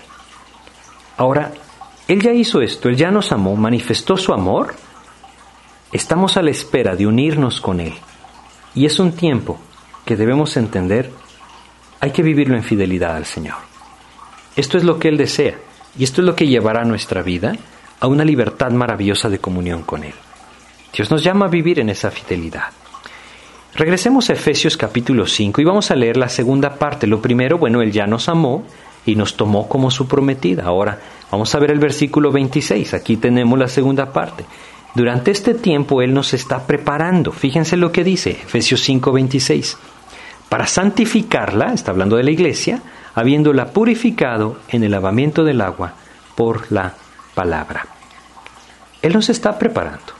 Ahora, 1.16 1.52
él 2.08 2.22
ya 2.22 2.32
hizo 2.32 2.60
esto, 2.60 2.88
él 2.88 2.96
ya 2.96 3.10
nos 3.10 3.32
amó, 3.32 3.56
manifestó 3.56 4.16
su 4.16 4.32
amor. 4.32 4.74
Estamos 5.92 6.36
a 6.36 6.42
la 6.42 6.50
espera 6.50 6.94
de 6.94 7.06
unirnos 7.06 7.60
con 7.60 7.80
él. 7.80 7.94
Y 8.74 8.86
es 8.86 8.98
un 8.98 9.12
tiempo 9.12 9.58
que 10.04 10.16
debemos 10.16 10.56
entender, 10.56 11.10
hay 12.00 12.10
que 12.12 12.22
vivirlo 12.22 12.56
en 12.56 12.62
fidelidad 12.62 13.16
al 13.16 13.24
Señor. 13.24 13.56
Esto 14.54 14.78
es 14.78 14.84
lo 14.84 14.98
que 14.98 15.08
Él 15.08 15.16
desea 15.16 15.58
y 15.98 16.04
esto 16.04 16.20
es 16.20 16.26
lo 16.26 16.36
que 16.36 16.46
llevará 16.46 16.84
nuestra 16.84 17.22
vida 17.22 17.56
a 18.00 18.06
una 18.06 18.24
libertad 18.24 18.70
maravillosa 18.70 19.28
de 19.28 19.38
comunión 19.38 19.82
con 19.82 20.04
Él. 20.04 20.14
Dios 20.92 21.10
nos 21.10 21.24
llama 21.24 21.46
a 21.46 21.50
vivir 21.50 21.80
en 21.80 21.90
esa 21.90 22.10
fidelidad. 22.10 22.68
Regresemos 23.76 24.30
a 24.30 24.32
Efesios 24.32 24.78
capítulo 24.78 25.26
5 25.26 25.60
y 25.60 25.64
vamos 25.64 25.90
a 25.90 25.96
leer 25.96 26.16
la 26.16 26.30
segunda 26.30 26.76
parte. 26.76 27.06
Lo 27.06 27.20
primero, 27.20 27.58
bueno, 27.58 27.82
Él 27.82 27.92
ya 27.92 28.06
nos 28.06 28.30
amó 28.30 28.64
y 29.04 29.16
nos 29.16 29.36
tomó 29.36 29.68
como 29.68 29.90
su 29.90 30.08
prometida. 30.08 30.64
Ahora 30.64 30.98
vamos 31.30 31.54
a 31.54 31.58
ver 31.58 31.72
el 31.72 31.78
versículo 31.78 32.32
26. 32.32 32.94
Aquí 32.94 33.18
tenemos 33.18 33.58
la 33.58 33.68
segunda 33.68 34.14
parte. 34.14 34.46
Durante 34.94 35.30
este 35.30 35.52
tiempo 35.52 36.00
Él 36.00 36.14
nos 36.14 36.32
está 36.32 36.66
preparando. 36.66 37.32
Fíjense 37.32 37.76
lo 37.76 37.92
que 37.92 38.02
dice 38.02 38.30
Efesios 38.30 38.80
5, 38.80 39.12
26. 39.12 39.76
Para 40.48 40.66
santificarla, 40.66 41.74
está 41.74 41.90
hablando 41.90 42.16
de 42.16 42.24
la 42.24 42.30
iglesia, 42.30 42.80
habiéndola 43.14 43.72
purificado 43.72 44.58
en 44.70 44.84
el 44.84 44.92
lavamiento 44.92 45.44
del 45.44 45.60
agua 45.60 45.92
por 46.34 46.72
la 46.72 46.94
palabra. 47.34 47.86
Él 49.02 49.12
nos 49.12 49.28
está 49.28 49.58
preparando. 49.58 50.14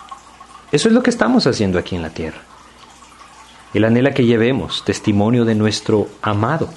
Eso 0.71 0.89
es 0.89 0.95
lo 0.95 1.03
que 1.03 1.09
estamos 1.09 1.47
haciendo 1.47 1.79
aquí 1.79 1.97
en 1.97 2.03
la 2.03 2.11
tierra. 2.11 2.43
Él 3.77 3.85
anhela 3.85 4.13
que 4.13 4.25
llevemos 4.25 4.83
testimonio 4.87 5.45
de 5.45 5.55
nuestro 5.55 6.09
amado. 6.23 6.71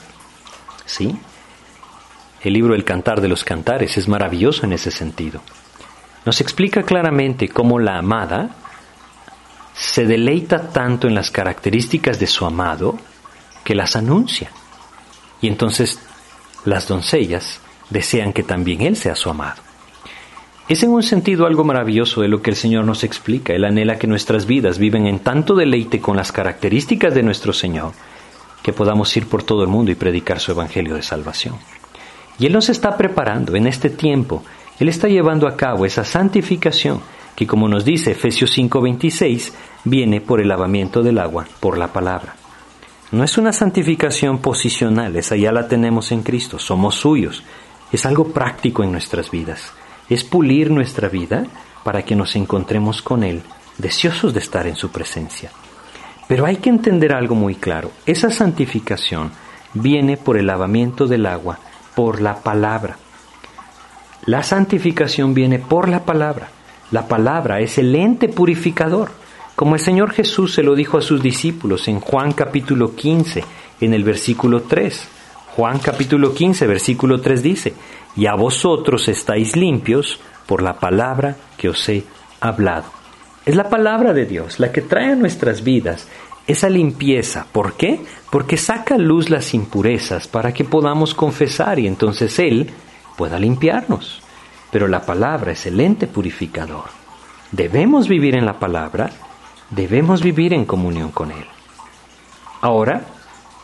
¿Sí? 0.86 1.18
El 2.42 2.52
libro 2.52 2.76
El 2.76 2.84
Cantar 2.84 3.22
de 3.22 3.30
los 3.30 3.46
Cantares 3.46 3.98
es 3.98 4.10
maravilloso 4.10 4.66
en 4.66 4.74
ese 4.74 4.92
sentido. 4.92 5.40
nos 6.26 6.42
explica 6.42 6.84
claramente 6.84 7.48
cómo 7.48 7.80
la 7.80 7.98
amada 7.98 8.50
se 9.74 10.06
deleita 10.06 10.74
tanto 10.74 11.08
en 11.08 11.16
las 11.16 11.32
características 11.32 12.20
de 12.20 12.28
su 12.28 12.46
amado 12.46 13.00
que 13.64 13.76
las 13.76 13.96
anuncia. 13.96 14.52
Y 15.40 15.48
entonces 15.48 16.02
las 16.66 16.90
doncellas 16.90 17.62
desean 17.90 18.34
que 18.34 18.44
también 18.44 18.82
él 18.82 18.98
sea 18.98 19.16
su 19.16 19.30
amado. 19.30 19.69
Es 20.70 20.84
en 20.84 20.92
un 20.92 21.02
sentido 21.02 21.48
algo 21.48 21.64
maravilloso 21.64 22.22
de 22.22 22.28
lo 22.28 22.44
que 22.44 22.52
el 22.52 22.56
Señor 22.56 22.86
nos 22.86 23.04
explica. 23.04 23.54
Él 23.54 23.66
anhela 23.66 23.98
que 23.98 24.06
nuestras 24.06 24.46
vidas 24.46 24.78
viven 24.78 25.08
en 25.08 25.18
tanto 25.18 25.56
deleite 25.56 26.00
con 26.00 26.16
las 26.16 26.32
características 26.32 27.16
de 27.16 27.24
nuestro 27.24 27.54
Señor 27.54 27.94
que 28.62 28.72
podamos 28.72 29.18
ir 29.18 29.26
por 29.26 29.42
todo 29.42 29.64
el 29.64 29.68
mundo 29.68 29.90
y 29.90 29.96
predicar 29.96 30.40
su 30.40 30.52
Evangelio 30.52 30.94
de 30.94 31.02
salvación. 31.02 31.56
Y 32.38 32.46
Él 32.46 32.54
nos 32.54 32.70
está 32.70 32.96
preparando 32.98 33.56
en 33.56 33.66
este 33.66 33.90
tiempo. 33.90 34.44
Él 34.80 34.90
está 34.90 35.08
llevando 35.08 35.48
a 35.48 35.58
cabo 35.58 35.88
esa 35.88 36.04
santificación 36.04 37.02
que, 37.36 37.48
como 37.48 37.68
nos 37.68 37.84
dice 37.84 38.12
Efesios 38.12 38.56
5:26, 38.56 39.52
viene 39.86 40.22
por 40.22 40.40
el 40.40 40.50
lavamiento 40.50 41.02
del 41.02 41.18
agua, 41.18 41.48
por 41.60 41.80
la 41.80 41.92
palabra. 41.92 42.36
No 43.12 43.24
es 43.24 43.40
una 43.40 43.54
santificación 43.54 44.38
posicional, 44.38 45.16
esa 45.16 45.36
ya 45.36 45.52
la 45.52 45.68
tenemos 45.68 46.12
en 46.12 46.22
Cristo, 46.22 46.60
somos 46.60 46.94
suyos. 46.94 47.42
Es 47.92 48.06
algo 48.06 48.26
práctico 48.26 48.84
en 48.84 48.92
nuestras 48.92 49.32
vidas 49.32 49.74
es 50.10 50.24
pulir 50.24 50.72
nuestra 50.72 51.08
vida 51.08 51.46
para 51.84 52.04
que 52.04 52.16
nos 52.16 52.36
encontremos 52.36 53.02
con 53.02 53.24
Él, 53.24 53.42
deseosos 53.78 54.34
de 54.34 54.40
estar 54.40 54.68
en 54.68 54.76
su 54.76 54.90
presencia. 54.90 55.52
Pero 56.28 56.46
hay 56.46 56.58
que 56.58 56.70
entender 56.70 57.14
algo 57.14 57.36
muy 57.36 57.56
claro. 57.56 57.92
Esa 58.06 58.30
santificación 58.30 59.32
viene 59.74 60.18
por 60.18 60.38
el 60.38 60.48
lavamiento 60.48 61.08
del 61.08 61.26
agua, 61.26 61.60
por 61.96 62.22
la 62.22 62.38
palabra. 62.44 62.98
La 64.26 64.44
santificación 64.44 65.34
viene 65.34 65.60
por 65.60 65.90
la 65.90 66.06
palabra. 66.06 66.50
La 66.92 67.08
palabra 67.08 67.60
es 67.60 67.78
el 67.78 67.96
ente 67.96 68.30
purificador, 68.30 69.12
como 69.56 69.76
el 69.76 69.82
Señor 69.82 70.12
Jesús 70.12 70.54
se 70.54 70.64
lo 70.64 70.76
dijo 70.76 70.98
a 70.98 71.02
sus 71.02 71.22
discípulos 71.22 71.88
en 71.88 72.00
Juan 72.00 72.32
capítulo 72.32 72.96
15, 72.96 73.44
en 73.82 73.94
el 73.94 74.04
versículo 74.04 74.62
3. 74.62 75.08
Juan 75.56 75.80
capítulo 75.80 76.34
15, 76.34 76.68
versículo 76.68 77.20
3 77.20 77.44
dice, 77.44 77.74
y 78.16 78.26
a 78.28 78.36
vosotros 78.36 79.08
estáis 79.08 79.56
limpios 79.56 80.20
por 80.46 80.62
la 80.62 80.80
palabra 80.80 81.36
que 81.58 81.70
os 81.70 81.88
he 81.90 82.04
hablado. 82.40 82.86
Es 83.46 83.56
la 83.56 83.70
palabra 83.70 84.14
de 84.14 84.26
Dios 84.26 84.60
la 84.60 84.72
que 84.72 84.82
trae 84.82 85.14
a 85.14 85.16
nuestras 85.16 85.64
vidas 85.64 86.08
esa 86.48 86.70
limpieza. 86.70 87.46
¿Por 87.52 87.74
qué? 87.74 88.02
Porque 88.32 88.58
saca 88.58 88.96
a 88.96 88.98
luz 88.98 89.30
las 89.30 89.54
impurezas 89.54 90.28
para 90.28 90.54
que 90.54 90.66
podamos 90.66 91.14
confesar 91.14 91.80
y 91.80 91.88
entonces 91.88 92.40
Él 92.40 92.72
pueda 93.16 93.40
limpiarnos. 93.40 94.22
Pero 94.72 94.88
la 94.88 95.06
palabra 95.06 95.52
es 95.52 95.66
el 95.68 95.80
ente 95.80 96.08
purificador. 96.08 96.86
Debemos 97.52 98.08
vivir 98.08 98.36
en 98.36 98.46
la 98.46 98.60
palabra, 98.60 99.10
debemos 99.70 100.22
vivir 100.22 100.54
en 100.54 100.66
comunión 100.66 101.12
con 101.12 101.32
Él. 101.32 101.46
Ahora, 102.62 103.02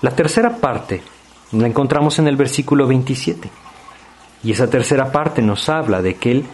la 0.02 0.12
tercera 0.12 0.58
parte 0.58 1.02
la 1.52 1.68
encontramos 1.68 2.20
en 2.20 2.28
el 2.28 2.36
versículo 2.36 2.88
27. 2.88 3.50
Y 4.46 4.52
esa 4.52 4.70
tercera 4.70 5.12
parte 5.12 5.42
nos 5.42 5.68
habla 5.70 6.04
de 6.04 6.14
que 6.16 6.32
Él 6.32 6.46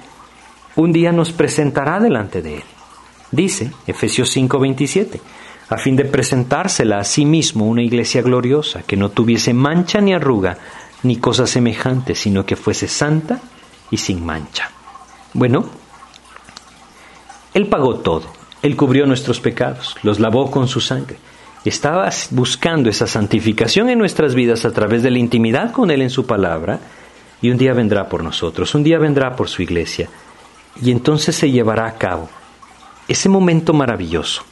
un 0.77 0.93
día 0.93 1.11
nos 1.11 1.33
presentará 1.33 1.99
delante 1.99 2.41
de 2.41 2.55
Él. 2.55 2.63
Dice 3.31 3.71
Efesios 3.85 4.35
5:27, 4.35 5.19
a 5.69 5.77
fin 5.77 5.97
de 5.97 6.05
presentársela 6.05 6.99
a 6.99 7.03
sí 7.03 7.25
mismo 7.25 7.67
una 7.67 7.83
iglesia 7.83 8.21
gloriosa, 8.21 8.83
que 8.83 8.95
no 8.95 9.09
tuviese 9.09 9.53
mancha 9.53 9.99
ni 9.99 10.13
arruga, 10.13 10.57
ni 11.03 11.17
cosa 11.17 11.45
semejante, 11.45 12.15
sino 12.15 12.45
que 12.45 12.55
fuese 12.55 12.87
santa 12.87 13.41
y 13.89 13.97
sin 13.97 14.25
mancha. 14.25 14.71
Bueno, 15.33 15.65
Él 17.53 17.67
pagó 17.67 17.95
todo, 17.95 18.23
Él 18.61 18.77
cubrió 18.77 19.05
nuestros 19.05 19.41
pecados, 19.41 19.97
los 20.01 20.21
lavó 20.21 20.49
con 20.49 20.69
su 20.69 20.79
sangre. 20.79 21.17
Estaba 21.65 22.09
buscando 22.31 22.89
esa 22.89 23.05
santificación 23.05 23.89
en 23.89 23.99
nuestras 23.99 24.33
vidas 24.33 24.63
a 24.63 24.71
través 24.71 25.03
de 25.03 25.11
la 25.11 25.19
intimidad 25.19 25.73
con 25.73 25.91
Él 25.91 26.01
en 26.01 26.09
su 26.09 26.25
palabra, 26.25 26.79
y 27.41 27.49
un 27.49 27.57
día 27.57 27.73
vendrá 27.73 28.07
por 28.07 28.23
nosotros, 28.23 28.73
un 28.75 28.83
día 28.83 28.99
vendrá 28.99 29.35
por 29.35 29.49
su 29.49 29.61
iglesia 29.61 30.09
y 30.81 30.91
entonces 30.91 31.35
se 31.35 31.49
llevará 31.51 31.87
a 31.87 31.97
cabo 31.97 32.29
ese 33.07 33.29
momento 33.29 33.73
maravilloso 33.73 34.43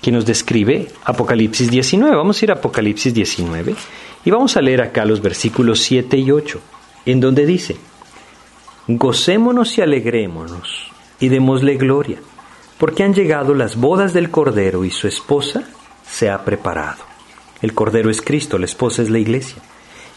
que 0.00 0.12
nos 0.12 0.24
describe 0.24 0.88
Apocalipsis 1.04 1.70
19. 1.70 2.14
Vamos 2.14 2.40
a 2.40 2.44
ir 2.44 2.50
a 2.50 2.54
Apocalipsis 2.54 3.12
19 3.12 3.74
y 4.24 4.30
vamos 4.30 4.56
a 4.56 4.62
leer 4.62 4.82
acá 4.82 5.04
los 5.04 5.20
versículos 5.20 5.80
7 5.80 6.16
y 6.16 6.30
8, 6.30 6.60
en 7.06 7.20
donde 7.20 7.46
dice, 7.46 7.76
Gocémonos 8.86 9.76
y 9.76 9.82
alegrémonos 9.82 10.90
y 11.20 11.28
démosle 11.28 11.76
gloria, 11.76 12.18
porque 12.78 13.02
han 13.02 13.14
llegado 13.14 13.54
las 13.54 13.76
bodas 13.76 14.14
del 14.14 14.30
Cordero 14.30 14.84
y 14.84 14.90
su 14.90 15.08
esposa 15.08 15.64
se 16.08 16.30
ha 16.30 16.44
preparado. 16.44 17.02
El 17.60 17.74
Cordero 17.74 18.08
es 18.08 18.22
Cristo, 18.22 18.56
la 18.56 18.66
esposa 18.66 19.02
es 19.02 19.10
la 19.10 19.18
iglesia. 19.18 19.60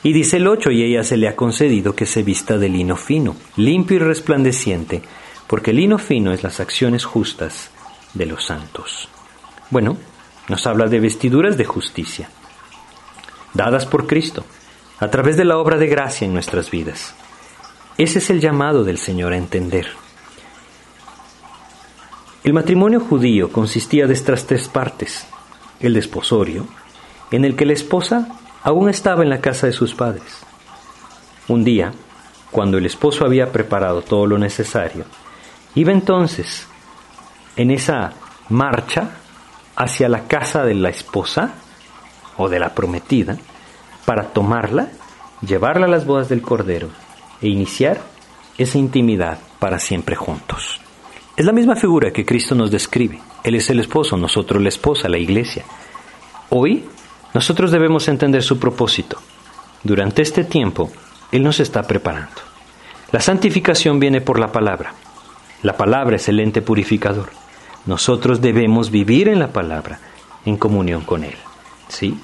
Y 0.04 0.14
dice 0.14 0.38
el 0.38 0.47
8, 0.47 0.72
y 0.72 0.84
ella 0.84 1.04
se 1.04 1.18
le 1.18 1.28
ha 1.28 1.36
concedido 1.36 1.95
que 1.95 2.06
se 2.06 2.24
vista 2.24 2.58
de 2.58 2.70
lino 2.70 2.95
fino, 2.95 3.36
limpio 3.56 3.97
y 3.97 3.99
resplandeciente, 3.99 5.02
porque 5.47 5.72
el 5.72 5.78
lino 5.78 5.99
fino 5.99 6.32
es 6.32 6.43
las 6.43 6.60
acciones 6.60 7.06
justas 7.06 7.70
de 8.14 8.26
los 8.26 8.45
santos. 8.45 9.10
Bueno, 9.70 9.97
nos 10.47 10.66
habla 10.66 10.88
de 10.88 10.99
vestiduras 10.99 11.56
de 11.58 11.66
justicia, 11.66 12.30
dadas 13.54 13.86
por 13.86 14.08
Cristo, 14.08 14.43
a 14.99 15.10
través 15.10 15.38
de 15.38 15.45
la 15.45 15.58
obra 15.58 15.78
de 15.78 15.88
gracia 15.88 16.26
en 16.26 16.34
nuestras 16.34 16.72
vidas. 16.72 17.16
Ese 17.97 18.20
es 18.20 18.30
el 18.30 18.39
llamado 18.39 18.84
del 18.84 18.97
Señor 18.97 19.34
a 19.34 19.38
entender. 19.38 19.88
El 22.43 22.54
matrimonio 22.54 22.99
judío 22.99 23.52
consistía 23.52 24.08
de 24.08 24.14
estas 24.14 24.47
tres 24.47 24.68
partes. 24.68 25.28
El 25.80 25.93
desposorio, 25.93 26.68
en 27.30 27.45
el 27.45 27.56
que 27.56 27.66
la 27.66 27.74
esposa 27.74 28.28
aún 28.64 28.89
estaba 28.89 29.24
en 29.24 29.30
la 29.30 29.41
casa 29.41 29.68
de 29.68 29.74
sus 29.74 29.93
padres. 29.93 30.43
Un 31.47 31.64
día, 31.64 31.91
cuando 32.51 32.78
el 32.78 32.86
esposo 32.86 33.26
había 33.26 33.51
preparado 33.51 34.01
todo 34.01 34.26
lo 34.26 34.38
necesario, 34.38 35.05
iba 35.76 35.91
entonces 35.91 36.68
en 37.55 37.72
esa 37.72 38.14
marcha 38.49 39.12
hacia 39.76 40.09
la 40.09 40.28
casa 40.28 40.64
de 40.64 40.76
la 40.76 40.89
esposa 40.89 41.53
o 42.38 42.49
de 42.49 42.59
la 42.59 42.74
prometida 42.74 43.38
para 44.05 44.30
tomarla, 44.30 44.89
llevarla 45.41 45.86
a 45.86 45.89
las 45.89 46.05
bodas 46.05 46.30
del 46.30 46.41
Cordero 46.41 46.89
e 47.41 47.47
iniciar 47.47 48.01
esa 48.57 48.78
intimidad 48.78 49.39
para 49.59 49.80
siempre 49.80 50.16
juntos. 50.16 50.80
Es 51.36 51.45
la 51.45 51.53
misma 51.53 51.76
figura 51.76 52.12
que 52.12 52.26
Cristo 52.26 52.55
nos 52.55 52.70
describe. 52.70 53.20
Él 53.43 53.55
es 53.55 53.70
el 53.70 53.80
esposo, 53.80 54.18
nosotros 54.18 54.62
la 54.62 54.70
esposa, 54.70 55.09
la 55.09 55.18
iglesia. 55.18 55.64
Hoy 56.49 56.86
nosotros 57.34 57.72
debemos 57.72 58.08
entender 58.08 58.44
su 58.44 58.60
propósito. 58.60 59.18
Durante 59.84 60.22
este 60.22 60.44
tiempo, 60.44 60.92
Él 61.32 61.44
nos 61.44 61.60
está 61.60 61.84
preparando. 61.84 62.42
La 63.12 63.20
santificación 63.20 64.00
viene 64.00 64.22
por 64.22 64.40
la 64.40 64.52
palabra. 64.52 64.94
La 65.64 65.78
palabra 65.78 66.16
es 66.16 66.28
el 66.30 66.40
ente 66.40 66.62
purificador. 66.62 67.30
Nosotros 67.86 68.42
debemos 68.42 68.92
vivir 68.92 69.28
en 69.28 69.40
la 69.40 69.52
palabra, 69.52 70.00
en 70.46 70.58
comunión 70.58 71.02
con 71.02 71.24
Él. 71.24 71.36
¿Sí? 71.88 72.20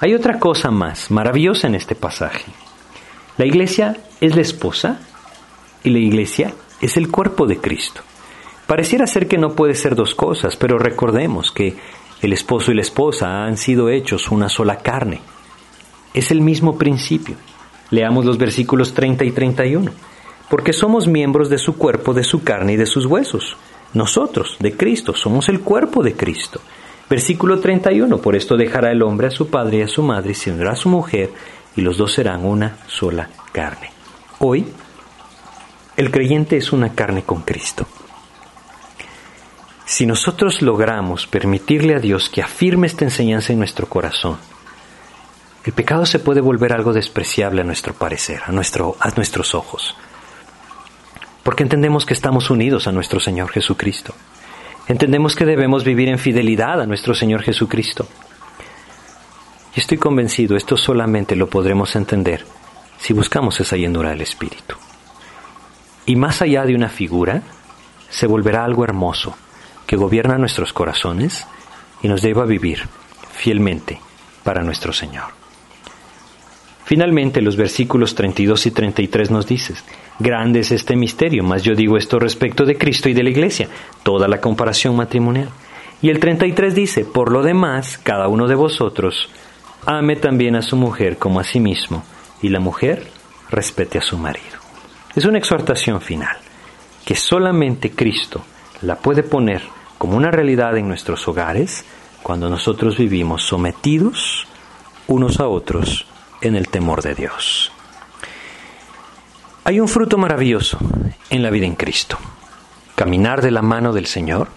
Hay 0.00 0.14
otra 0.14 0.38
cosa 0.38 0.70
más 0.70 1.10
maravillosa 1.10 1.66
en 1.66 1.74
este 1.74 1.94
pasaje. 1.94 2.46
La 3.36 3.46
iglesia 3.46 3.96
es 4.20 4.34
la 4.34 4.42
esposa 4.42 5.00
y 5.84 5.90
la 5.90 5.98
iglesia 5.98 6.52
es 6.80 6.96
el 6.96 7.10
cuerpo 7.10 7.46
de 7.46 7.58
Cristo. 7.58 8.02
Pareciera 8.66 9.06
ser 9.06 9.28
que 9.28 9.38
no 9.38 9.54
puede 9.54 9.74
ser 9.74 9.94
dos 9.94 10.14
cosas, 10.14 10.56
pero 10.56 10.78
recordemos 10.78 11.50
que 11.50 11.76
el 12.22 12.32
esposo 12.32 12.70
y 12.70 12.74
la 12.74 12.82
esposa 12.82 13.44
han 13.44 13.56
sido 13.56 13.88
hechos 13.88 14.30
una 14.30 14.48
sola 14.48 14.78
carne. 14.78 15.20
Es 16.12 16.30
el 16.30 16.40
mismo 16.40 16.76
principio. 16.76 17.36
Leamos 17.90 18.24
los 18.24 18.38
versículos 18.38 18.92
30 18.94 19.24
y 19.24 19.32
31. 19.32 19.90
Porque 20.48 20.72
somos 20.72 21.06
miembros 21.06 21.48
de 21.48 21.58
su 21.58 21.76
cuerpo, 21.76 22.12
de 22.12 22.24
su 22.24 22.42
carne 22.42 22.74
y 22.74 22.76
de 22.76 22.86
sus 22.86 23.06
huesos. 23.06 23.56
Nosotros, 23.94 24.56
de 24.60 24.76
Cristo, 24.76 25.14
somos 25.14 25.48
el 25.48 25.60
cuerpo 25.60 26.02
de 26.02 26.14
Cristo. 26.14 26.60
Versículo 27.08 27.60
31. 27.60 28.18
Por 28.18 28.36
esto 28.36 28.56
dejará 28.56 28.90
el 28.92 29.02
hombre 29.02 29.28
a 29.28 29.30
su 29.30 29.48
padre 29.48 29.78
y 29.78 29.82
a 29.82 29.88
su 29.88 30.02
madre 30.02 30.32
y 30.32 30.34
se 30.34 30.50
a 30.50 30.74
su 30.76 30.88
mujer 30.88 31.30
y 31.76 31.80
los 31.80 31.96
dos 31.96 32.12
serán 32.12 32.44
una 32.44 32.78
sola 32.86 33.30
carne. 33.52 33.90
Hoy, 34.40 34.66
el 35.96 36.10
creyente 36.10 36.56
es 36.56 36.72
una 36.72 36.94
carne 36.94 37.22
con 37.22 37.42
Cristo. 37.42 37.86
Si 39.90 40.06
nosotros 40.06 40.62
logramos 40.62 41.26
permitirle 41.26 41.96
a 41.96 41.98
Dios 41.98 42.30
que 42.30 42.42
afirme 42.42 42.86
esta 42.86 43.04
enseñanza 43.04 43.52
en 43.52 43.58
nuestro 43.58 43.88
corazón, 43.88 44.38
el 45.64 45.72
pecado 45.72 46.06
se 46.06 46.20
puede 46.20 46.40
volver 46.40 46.72
algo 46.72 46.92
despreciable 46.92 47.62
a 47.62 47.64
nuestro 47.64 47.92
parecer, 47.92 48.40
a, 48.46 48.52
nuestro, 48.52 48.96
nuestros 49.16 49.52
ojos. 49.52 49.96
Porque 51.42 51.64
entendemos 51.64 52.06
que 52.06 52.14
estamos 52.14 52.50
unidos 52.50 52.86
a 52.86 52.92
nuestro 52.92 53.18
Señor 53.18 53.50
Jesucristo. 53.50 54.14
Entendemos 54.86 55.34
que 55.34 55.44
debemos 55.44 55.82
vivir 55.82 56.08
en 56.08 56.20
fidelidad 56.20 56.80
a 56.80 56.86
nuestro 56.86 57.12
Señor 57.12 57.42
Jesucristo. 57.42 58.06
Y 59.74 59.80
estoy 59.80 59.98
convencido, 59.98 60.56
esto 60.56 60.76
solamente 60.76 61.34
lo 61.34 61.50
podremos 61.50 61.96
entender 61.96 62.46
si 62.96 63.12
buscamos 63.12 63.58
esa 63.58 63.76
llenura 63.76 64.10
del 64.10 64.20
Espíritu. 64.20 64.76
y 66.06 66.14
más 66.14 66.42
allá 66.42 66.64
de 66.64 66.76
una 66.76 66.90
figura, 66.90 67.42
se 68.08 68.28
volverá 68.28 68.64
algo 68.64 68.84
hermoso 68.84 69.36
que 69.90 69.96
gobierna 69.96 70.38
nuestros 70.38 70.72
corazones 70.72 71.48
y 72.00 72.06
nos 72.06 72.22
lleva 72.22 72.44
a 72.44 72.46
vivir 72.46 72.78
fielmente 73.32 73.98
para 74.44 74.62
nuestro 74.62 74.92
Señor. 74.92 75.24
Finalmente, 76.84 77.42
los 77.42 77.56
versículos 77.56 78.14
32 78.14 78.66
y 78.66 78.70
33 78.70 79.32
nos 79.32 79.48
dicen, 79.48 79.74
grande 80.20 80.60
es 80.60 80.70
este 80.70 80.94
misterio, 80.94 81.42
mas 81.42 81.64
yo 81.64 81.74
digo 81.74 81.96
esto 81.96 82.20
respecto 82.20 82.64
de 82.64 82.78
Cristo 82.78 83.08
y 83.08 83.14
de 83.14 83.24
la 83.24 83.30
Iglesia, 83.30 83.68
toda 84.04 84.28
la 84.28 84.40
comparación 84.40 84.94
matrimonial. 84.94 85.48
Y 86.00 86.10
el 86.10 86.20
33 86.20 86.72
dice, 86.72 87.04
por 87.04 87.32
lo 87.32 87.42
demás, 87.42 87.98
cada 87.98 88.28
uno 88.28 88.46
de 88.46 88.54
vosotros 88.54 89.28
ame 89.86 90.14
también 90.14 90.54
a 90.54 90.62
su 90.62 90.76
mujer 90.76 91.16
como 91.16 91.40
a 91.40 91.44
sí 91.44 91.58
mismo, 91.58 92.04
y 92.40 92.48
la 92.48 92.60
mujer 92.60 93.08
respete 93.50 93.98
a 93.98 94.02
su 94.02 94.16
marido. 94.16 94.60
Es 95.16 95.24
una 95.24 95.38
exhortación 95.38 96.00
final, 96.00 96.36
que 97.04 97.16
solamente 97.16 97.90
Cristo 97.90 98.44
la 98.82 98.94
puede 98.94 99.24
poner 99.24 99.79
como 100.00 100.16
una 100.16 100.30
realidad 100.30 100.78
en 100.78 100.88
nuestros 100.88 101.28
hogares 101.28 101.84
cuando 102.22 102.48
nosotros 102.48 102.96
vivimos 102.96 103.46
sometidos 103.46 104.46
unos 105.08 105.40
a 105.40 105.46
otros 105.46 106.06
en 106.40 106.56
el 106.56 106.68
temor 106.68 107.02
de 107.02 107.14
Dios. 107.14 107.70
Hay 109.62 109.78
un 109.78 109.88
fruto 109.88 110.16
maravilloso 110.16 110.78
en 111.28 111.42
la 111.42 111.50
vida 111.50 111.66
en 111.66 111.74
Cristo. 111.74 112.16
Caminar 112.94 113.42
de 113.42 113.50
la 113.50 113.60
mano 113.60 113.92
del 113.92 114.06
Señor 114.06 114.48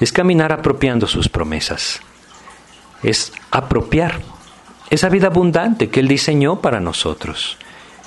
es 0.00 0.12
caminar 0.12 0.52
apropiando 0.52 1.06
sus 1.06 1.30
promesas. 1.30 2.02
Es 3.02 3.32
apropiar 3.50 4.20
esa 4.90 5.08
vida 5.08 5.28
abundante 5.28 5.88
que 5.88 6.00
Él 6.00 6.08
diseñó 6.08 6.60
para 6.60 6.78
nosotros. 6.78 7.56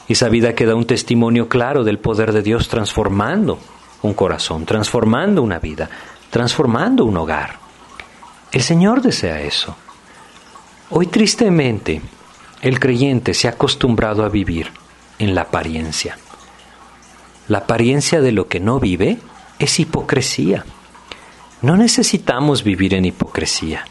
Esa 0.08 0.30
vida 0.30 0.54
que 0.54 0.68
da 0.68 0.76
un 0.76 0.86
testimonio 0.86 1.50
claro 1.50 1.84
del 1.84 1.98
poder 1.98 2.34
de 2.34 2.44
Dios 2.44 2.68
transformando 2.68 3.58
un 4.04 4.14
corazón, 4.14 4.68
transformando 4.68 5.42
una 5.42 5.58
vida, 5.58 5.90
transformando 6.30 7.06
un 7.06 7.18
hogar. 7.18 7.60
El 8.52 8.62
Señor 8.62 9.02
desea 9.02 9.42
eso. 9.42 9.76
Hoy 10.90 11.08
tristemente 11.08 12.02
el 12.62 12.80
creyente 12.80 13.34
se 13.34 13.48
ha 13.48 13.52
acostumbrado 13.52 14.24
a 14.24 14.30
vivir 14.30 14.72
en 15.20 15.36
la 15.36 15.42
apariencia. 15.42 16.18
La 17.48 17.60
apariencia 17.60 18.22
de 18.22 18.32
lo 18.32 18.48
que 18.48 18.60
no 18.60 18.80
vive 18.80 19.20
es 19.60 19.80
hipocresía. 19.80 20.66
No 21.62 21.78
necesitamos 21.78 22.64
vivir 22.64 22.94
en 22.94 23.06
hipocresía. 23.06 23.86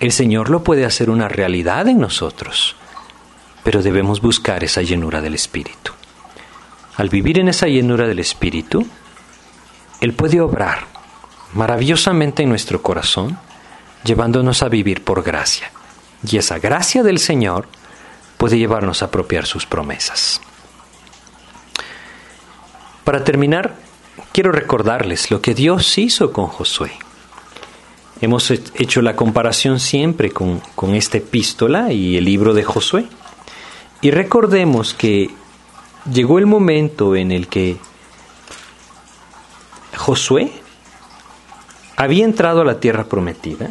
El 0.00 0.12
Señor 0.12 0.50
lo 0.50 0.62
puede 0.62 0.84
hacer 0.84 1.10
una 1.10 1.28
realidad 1.28 1.88
en 1.88 1.98
nosotros, 1.98 2.76
pero 3.64 3.82
debemos 3.82 4.20
buscar 4.20 4.62
esa 4.62 4.82
llenura 4.82 5.20
del 5.20 5.34
Espíritu. 5.34 5.92
Al 6.96 7.08
vivir 7.08 7.38
en 7.38 7.48
esa 7.48 7.66
llenura 7.66 8.06
del 8.06 8.18
Espíritu, 8.18 8.86
Él 10.00 10.12
puede 10.14 10.40
obrar 10.40 10.97
maravillosamente 11.54 12.42
en 12.42 12.48
nuestro 12.48 12.82
corazón, 12.82 13.38
llevándonos 14.04 14.62
a 14.62 14.68
vivir 14.68 15.04
por 15.04 15.22
gracia. 15.22 15.70
Y 16.28 16.36
esa 16.36 16.58
gracia 16.58 17.02
del 17.02 17.18
Señor 17.18 17.68
puede 18.36 18.58
llevarnos 18.58 19.02
a 19.02 19.06
apropiar 19.06 19.46
sus 19.46 19.66
promesas. 19.66 20.40
Para 23.04 23.24
terminar, 23.24 23.76
quiero 24.32 24.52
recordarles 24.52 25.30
lo 25.30 25.40
que 25.40 25.54
Dios 25.54 25.96
hizo 25.98 26.32
con 26.32 26.46
Josué. 26.46 26.92
Hemos 28.20 28.50
hecho 28.50 29.00
la 29.00 29.16
comparación 29.16 29.78
siempre 29.78 30.30
con, 30.30 30.60
con 30.74 30.94
esta 30.94 31.18
epístola 31.18 31.92
y 31.92 32.16
el 32.16 32.24
libro 32.24 32.52
de 32.52 32.64
Josué. 32.64 33.06
Y 34.00 34.10
recordemos 34.10 34.92
que 34.92 35.30
llegó 36.12 36.38
el 36.38 36.46
momento 36.46 37.16
en 37.16 37.30
el 37.30 37.48
que 37.48 37.76
Josué 39.96 40.52
había 41.98 42.24
entrado 42.24 42.60
a 42.60 42.64
la 42.64 42.78
tierra 42.78 43.06
prometida, 43.08 43.70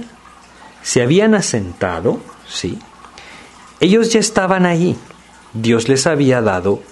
se 0.82 1.02
habían 1.02 1.34
asentado, 1.34 2.20
sí, 2.46 2.78
ellos 3.80 4.12
ya 4.12 4.20
estaban 4.20 4.66
ahí, 4.66 4.98
Dios 5.54 5.88
les 5.88 6.06
había 6.08 6.42
dado 6.42 6.84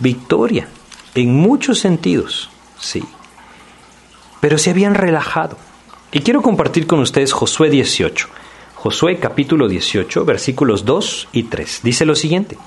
victoria 0.00 0.68
en 1.14 1.34
muchos 1.34 1.78
sentidos, 1.78 2.50
sí, 2.78 3.02
pero 4.40 4.58
se 4.58 4.68
habían 4.68 4.94
relajado. 4.94 5.56
Y 6.12 6.20
quiero 6.20 6.42
compartir 6.42 6.86
con 6.86 7.00
ustedes 7.00 7.32
Josué 7.32 7.70
18. 7.70 8.28
Josué 8.74 9.18
capítulo 9.18 9.68
18, 9.68 10.26
versículos 10.26 10.84
2 10.84 11.28
y 11.32 11.44
3. 11.44 11.80
Dice 11.84 12.04
lo 12.04 12.14
siguiente. 12.14 12.58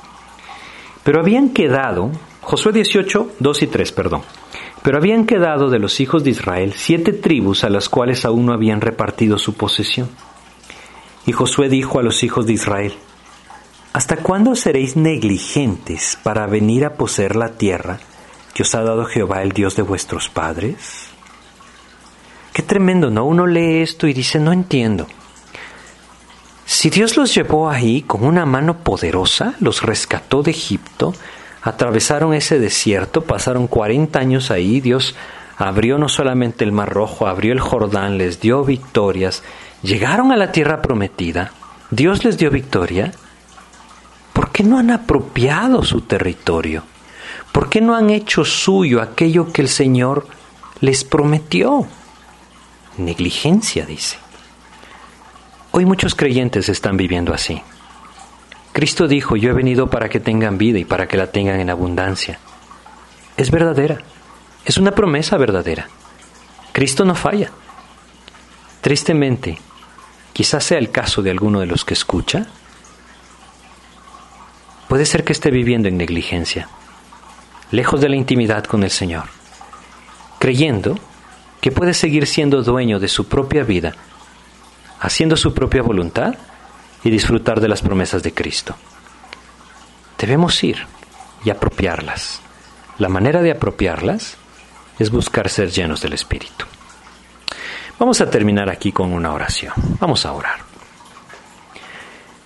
Pero 1.03 1.19
habían 1.19 1.49
quedado, 1.49 2.09
Josué 2.41 2.71
18, 2.71 3.34
2 3.38 3.61
y 3.61 3.67
3, 3.67 3.91
perdón. 3.91 4.23
Pero 4.86 4.99
habían 4.99 5.25
quedado 5.25 5.71
de 5.71 5.79
los 5.79 5.99
hijos 5.99 6.23
de 6.23 6.29
Israel 6.29 6.73
siete 6.75 7.11
tribus 7.11 7.63
a 7.63 7.71
las 7.71 7.89
cuales 7.89 8.23
aún 8.23 8.45
no 8.45 8.53
habían 8.53 8.81
repartido 8.81 9.39
su 9.39 9.55
posesión. 9.55 10.07
Y 11.25 11.31
Josué 11.31 11.69
dijo 11.69 11.97
a 11.97 12.03
los 12.03 12.23
hijos 12.23 12.45
de 12.45 12.53
Israel, 12.53 12.93
¿Hasta 13.93 14.17
cuándo 14.17 14.55
seréis 14.55 14.95
negligentes 14.95 16.19
para 16.21 16.45
venir 16.45 16.86
a 16.86 16.93
poseer 16.93 17.36
la 17.36 17.53
tierra 17.53 17.97
que 18.53 18.61
os 18.61 18.75
ha 18.75 18.83
dado 18.83 19.05
Jehová 19.05 19.41
el 19.41 19.53
Dios 19.53 19.75
de 19.75 19.81
vuestros 19.81 20.29
padres? 20.29 21.07
Qué 22.53 22.61
tremendo, 22.61 23.09
¿no? 23.09 23.25
Uno 23.25 23.47
lee 23.47 23.81
esto 23.81 24.05
y 24.07 24.13
dice, 24.13 24.39
no 24.39 24.53
entiendo. 24.53 25.07
Si 26.67 26.91
Dios 26.91 27.17
los 27.17 27.33
llevó 27.33 27.71
ahí 27.71 28.03
con 28.03 28.23
una 28.23 28.45
mano 28.45 28.77
poderosa, 28.83 29.55
los 29.59 29.81
rescató 29.81 30.43
de 30.43 30.51
Egipto, 30.51 31.15
atravesaron 31.66 32.36
ese 32.36 32.59
desierto, 32.59 33.22
pasaron 33.22 33.68
40 33.68 34.20
años 34.20 34.51
ahí, 34.51 34.80
Dios 34.80 35.16
abrió 35.57 35.97
no 35.97 36.07
solamente 36.07 36.63
el 36.63 36.72
Mar 36.72 36.89
Rojo, 36.89 37.28
abrió 37.28 37.51
el 37.51 37.59
Jordán, 37.59 38.20
les 38.20 38.39
dio 38.39 38.63
victorias, 38.63 39.43
llegaron 39.82 40.32
a 40.32 40.38
la 40.38 40.51
tierra 40.51 40.84
prometida, 40.84 41.51
Dios 41.89 42.24
les 42.24 42.38
dio 42.38 42.51
victoria, 42.51 43.11
¿por 44.32 44.51
qué 44.51 44.63
no 44.63 44.78
han 44.78 44.91
apropiado 44.91 45.84
su 45.84 46.01
territorio? 46.01 46.84
¿Por 47.51 47.68
qué 47.68 47.82
no 47.82 47.95
han 47.95 48.11
hecho 48.11 48.45
suyo 48.45 49.01
aquello 49.01 49.51
que 49.51 49.61
el 49.63 49.70
Señor 49.70 50.28
les 50.82 51.03
prometió? 51.03 51.88
negligencia, 52.97 53.86
dice. 53.86 54.18
Hoy 55.72 55.86
muchos 55.86 56.16
creyentes 56.16 56.70
están 56.70 56.95
viviendo 56.95 57.34
así. 57.34 57.61
Cristo 58.76 59.07
dijo, 59.07 59.38
yo 59.38 59.51
he 59.51 59.53
venido 59.53 59.89
para 59.89 60.09
que 60.09 60.19
tengan 60.19 60.57
vida 60.57 60.78
y 60.78 60.84
para 60.84 61.07
que 61.07 61.15
la 61.15 61.28
tengan 61.28 61.61
en 61.61 61.69
abundancia. 61.69 62.39
Es 63.38 63.49
verdadera, 63.49 63.99
es 64.65 64.78
una 64.78 64.91
promesa 64.91 65.38
verdadera. 65.38 65.88
Cristo 66.73 67.05
no 67.05 67.15
falla. 67.15 67.51
Tristemente, 68.82 69.57
quizás 70.34 70.65
sea 70.65 70.78
el 70.78 70.91
caso 70.91 71.21
de 71.21 71.32
alguno 71.32 71.61
de 71.61 71.67
los 71.67 71.86
que 71.86 71.93
escucha, 71.93 72.47
puede 74.89 75.05
ser 75.05 75.23
que 75.23 75.32
esté 75.32 75.51
viviendo 75.51 75.88
en 75.88 75.95
negligencia, 75.95 76.67
lejos 77.71 78.01
de 78.01 78.09
la 78.09 78.17
intimidad 78.17 78.65
con 78.65 78.84
el 78.84 78.91
Señor, 78.91 79.30
creyendo 80.38 80.99
que 81.61 81.71
puede 81.71 81.93
seguir 81.93 82.28
siendo 82.28 82.61
dueño 82.61 82.99
de 82.99 83.07
su 83.07 83.30
propia 83.30 83.63
vida, 83.63 83.93
haciendo 84.99 85.38
su 85.38 85.53
propia 85.53 85.82
voluntad 85.82 86.36
y 87.06 87.12
disfrutar 87.12 87.62
de 87.62 87.68
las 87.68 87.84
promesas 87.84 88.24
de 88.24 88.34
Cristo. 88.34 88.76
Debemos 90.18 90.62
ir 90.64 90.86
y 91.45 91.51
apropiarlas. 91.51 92.41
La 92.97 93.10
manera 93.10 93.43
de 93.43 93.51
apropiarlas 93.51 94.38
es 94.97 95.12
buscar 95.12 95.47
ser 95.49 95.70
llenos 95.70 96.01
del 96.01 96.14
Espíritu. 96.14 96.66
Vamos 97.99 98.22
a 98.22 98.30
terminar 98.30 98.72
aquí 98.72 98.91
con 98.91 99.14
una 99.14 99.34
oración. 99.34 99.74
Vamos 99.99 100.26
a 100.26 100.34
orar. 100.34 100.60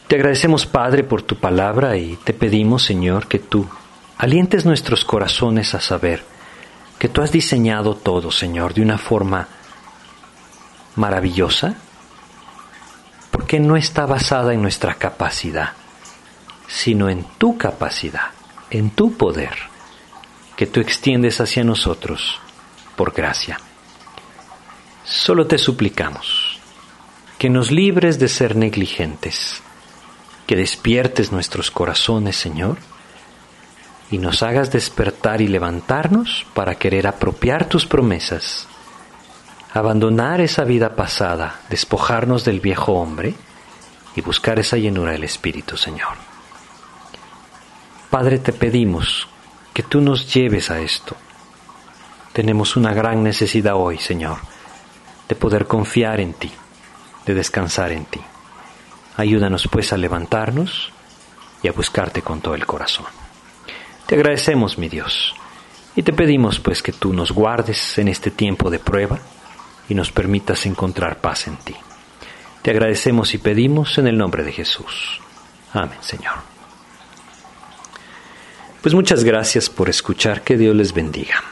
Te 0.07 0.16
agradecemos, 0.16 0.66
Padre, 0.66 1.03
por 1.03 1.22
tu 1.22 1.38
palabra 1.38 1.95
y 1.95 2.18
te 2.18 2.34
pedimos, 2.34 2.84
Señor, 2.84 3.28
que 3.28 3.39
tú 3.39 3.66
alientes 4.18 4.66
nuestros 4.66 5.05
corazones 5.05 5.74
a 5.74 5.80
saber 5.80 6.26
que 6.99 7.07
tú 7.07 7.22
has 7.22 7.32
diseñado 7.32 7.95
todo, 7.95 8.30
Señor, 8.30 8.74
de 8.74 8.82
una 8.82 8.97
forma 8.97 9.47
maravillosa, 10.97 11.76
porque 13.32 13.59
no 13.59 13.75
está 13.75 14.05
basada 14.05 14.53
en 14.53 14.61
nuestra 14.61 14.95
capacidad, 14.95 15.73
sino 16.67 17.09
en 17.09 17.23
tu 17.38 17.57
capacidad, 17.57 18.30
en 18.69 18.91
tu 18.91 19.13
poder, 19.17 19.55
que 20.55 20.67
tú 20.67 20.80
extiendes 20.80 21.39
hacia 21.41 21.63
nosotros 21.63 22.39
por 22.95 23.13
gracia. 23.13 23.59
Solo 25.03 25.47
te 25.47 25.57
suplicamos 25.57 26.59
que 27.38 27.49
nos 27.49 27.71
libres 27.71 28.19
de 28.19 28.27
ser 28.27 28.55
negligentes, 28.55 29.61
que 30.45 30.55
despiertes 30.55 31.32
nuestros 31.32 31.71
corazones, 31.71 32.36
Señor, 32.36 32.77
y 34.11 34.17
nos 34.17 34.43
hagas 34.43 34.71
despertar 34.71 35.41
y 35.41 35.47
levantarnos 35.47 36.45
para 36.53 36.75
querer 36.75 37.07
apropiar 37.07 37.69
tus 37.69 37.86
promesas, 37.86 38.67
abandonar 39.74 40.41
esa 40.41 40.63
vida 40.63 40.95
pasada, 40.95 41.61
despojarnos 41.70 42.43
del 42.43 42.59
viejo 42.59 42.93
hombre 42.93 43.36
y 44.15 44.22
buscar 44.22 44.59
esa 44.59 44.78
llenura 44.78 45.11
del 45.11 45.24
Espíritu, 45.24 45.78
Señor. 45.78 46.13
Padre, 48.09 48.39
te 48.39 48.53
pedimos 48.53 49.28
que 49.74 49.84
tú 49.84 50.01
nos 50.01 50.34
lleves 50.34 50.72
a 50.72 50.80
esto, 50.80 51.15
tenemos 52.34 52.76
una 52.76 52.93
gran 52.93 53.24
necesidad 53.24 53.76
hoy, 53.76 53.99
Señor, 53.99 54.38
de 55.28 55.36
poder 55.36 55.67
confiar 55.67 56.20
en 56.20 56.34
ti, 56.34 56.51
de 57.26 57.34
descansar 57.36 57.91
en 57.91 58.05
ti. 58.05 58.22
Ayúdanos 59.17 59.67
pues 59.72 59.93
a 59.93 59.97
levantarnos 59.97 60.91
y 61.61 61.67
a 61.67 61.72
buscarte 61.72 62.22
con 62.22 62.41
todo 62.41 62.55
el 62.55 62.65
corazón. 62.65 63.05
Te 64.07 64.15
agradecemos, 64.15 64.80
mi 64.80 64.89
Dios, 64.89 65.36
y 65.95 66.01
te 66.01 66.13
pedimos 66.13 66.59
pues 66.59 66.82
que 66.82 66.93
tú 66.93 67.13
nos 67.13 67.32
guardes 67.32 67.97
en 67.99 68.07
este 68.07 68.32
tiempo 68.32 68.72
de 68.72 68.80
prueba 68.80 69.20
y 69.89 69.95
nos 69.95 70.11
permitas 70.11 70.65
encontrar 70.65 71.19
paz 71.19 71.47
en 71.47 71.57
ti. 71.57 71.75
Te 72.61 72.71
agradecemos 72.71 73.33
y 73.33 73.39
pedimos 73.39 73.97
en 73.97 74.07
el 74.07 74.17
nombre 74.17 74.43
de 74.43 74.51
Jesús. 74.51 75.19
Amén, 75.73 75.97
Señor. 76.01 76.35
Pues 78.81 78.93
muchas 78.93 79.23
gracias 79.23 79.69
por 79.69 79.89
escuchar, 79.89 80.41
que 80.41 80.57
Dios 80.57 80.75
les 80.75 80.93
bendiga. 80.93 81.43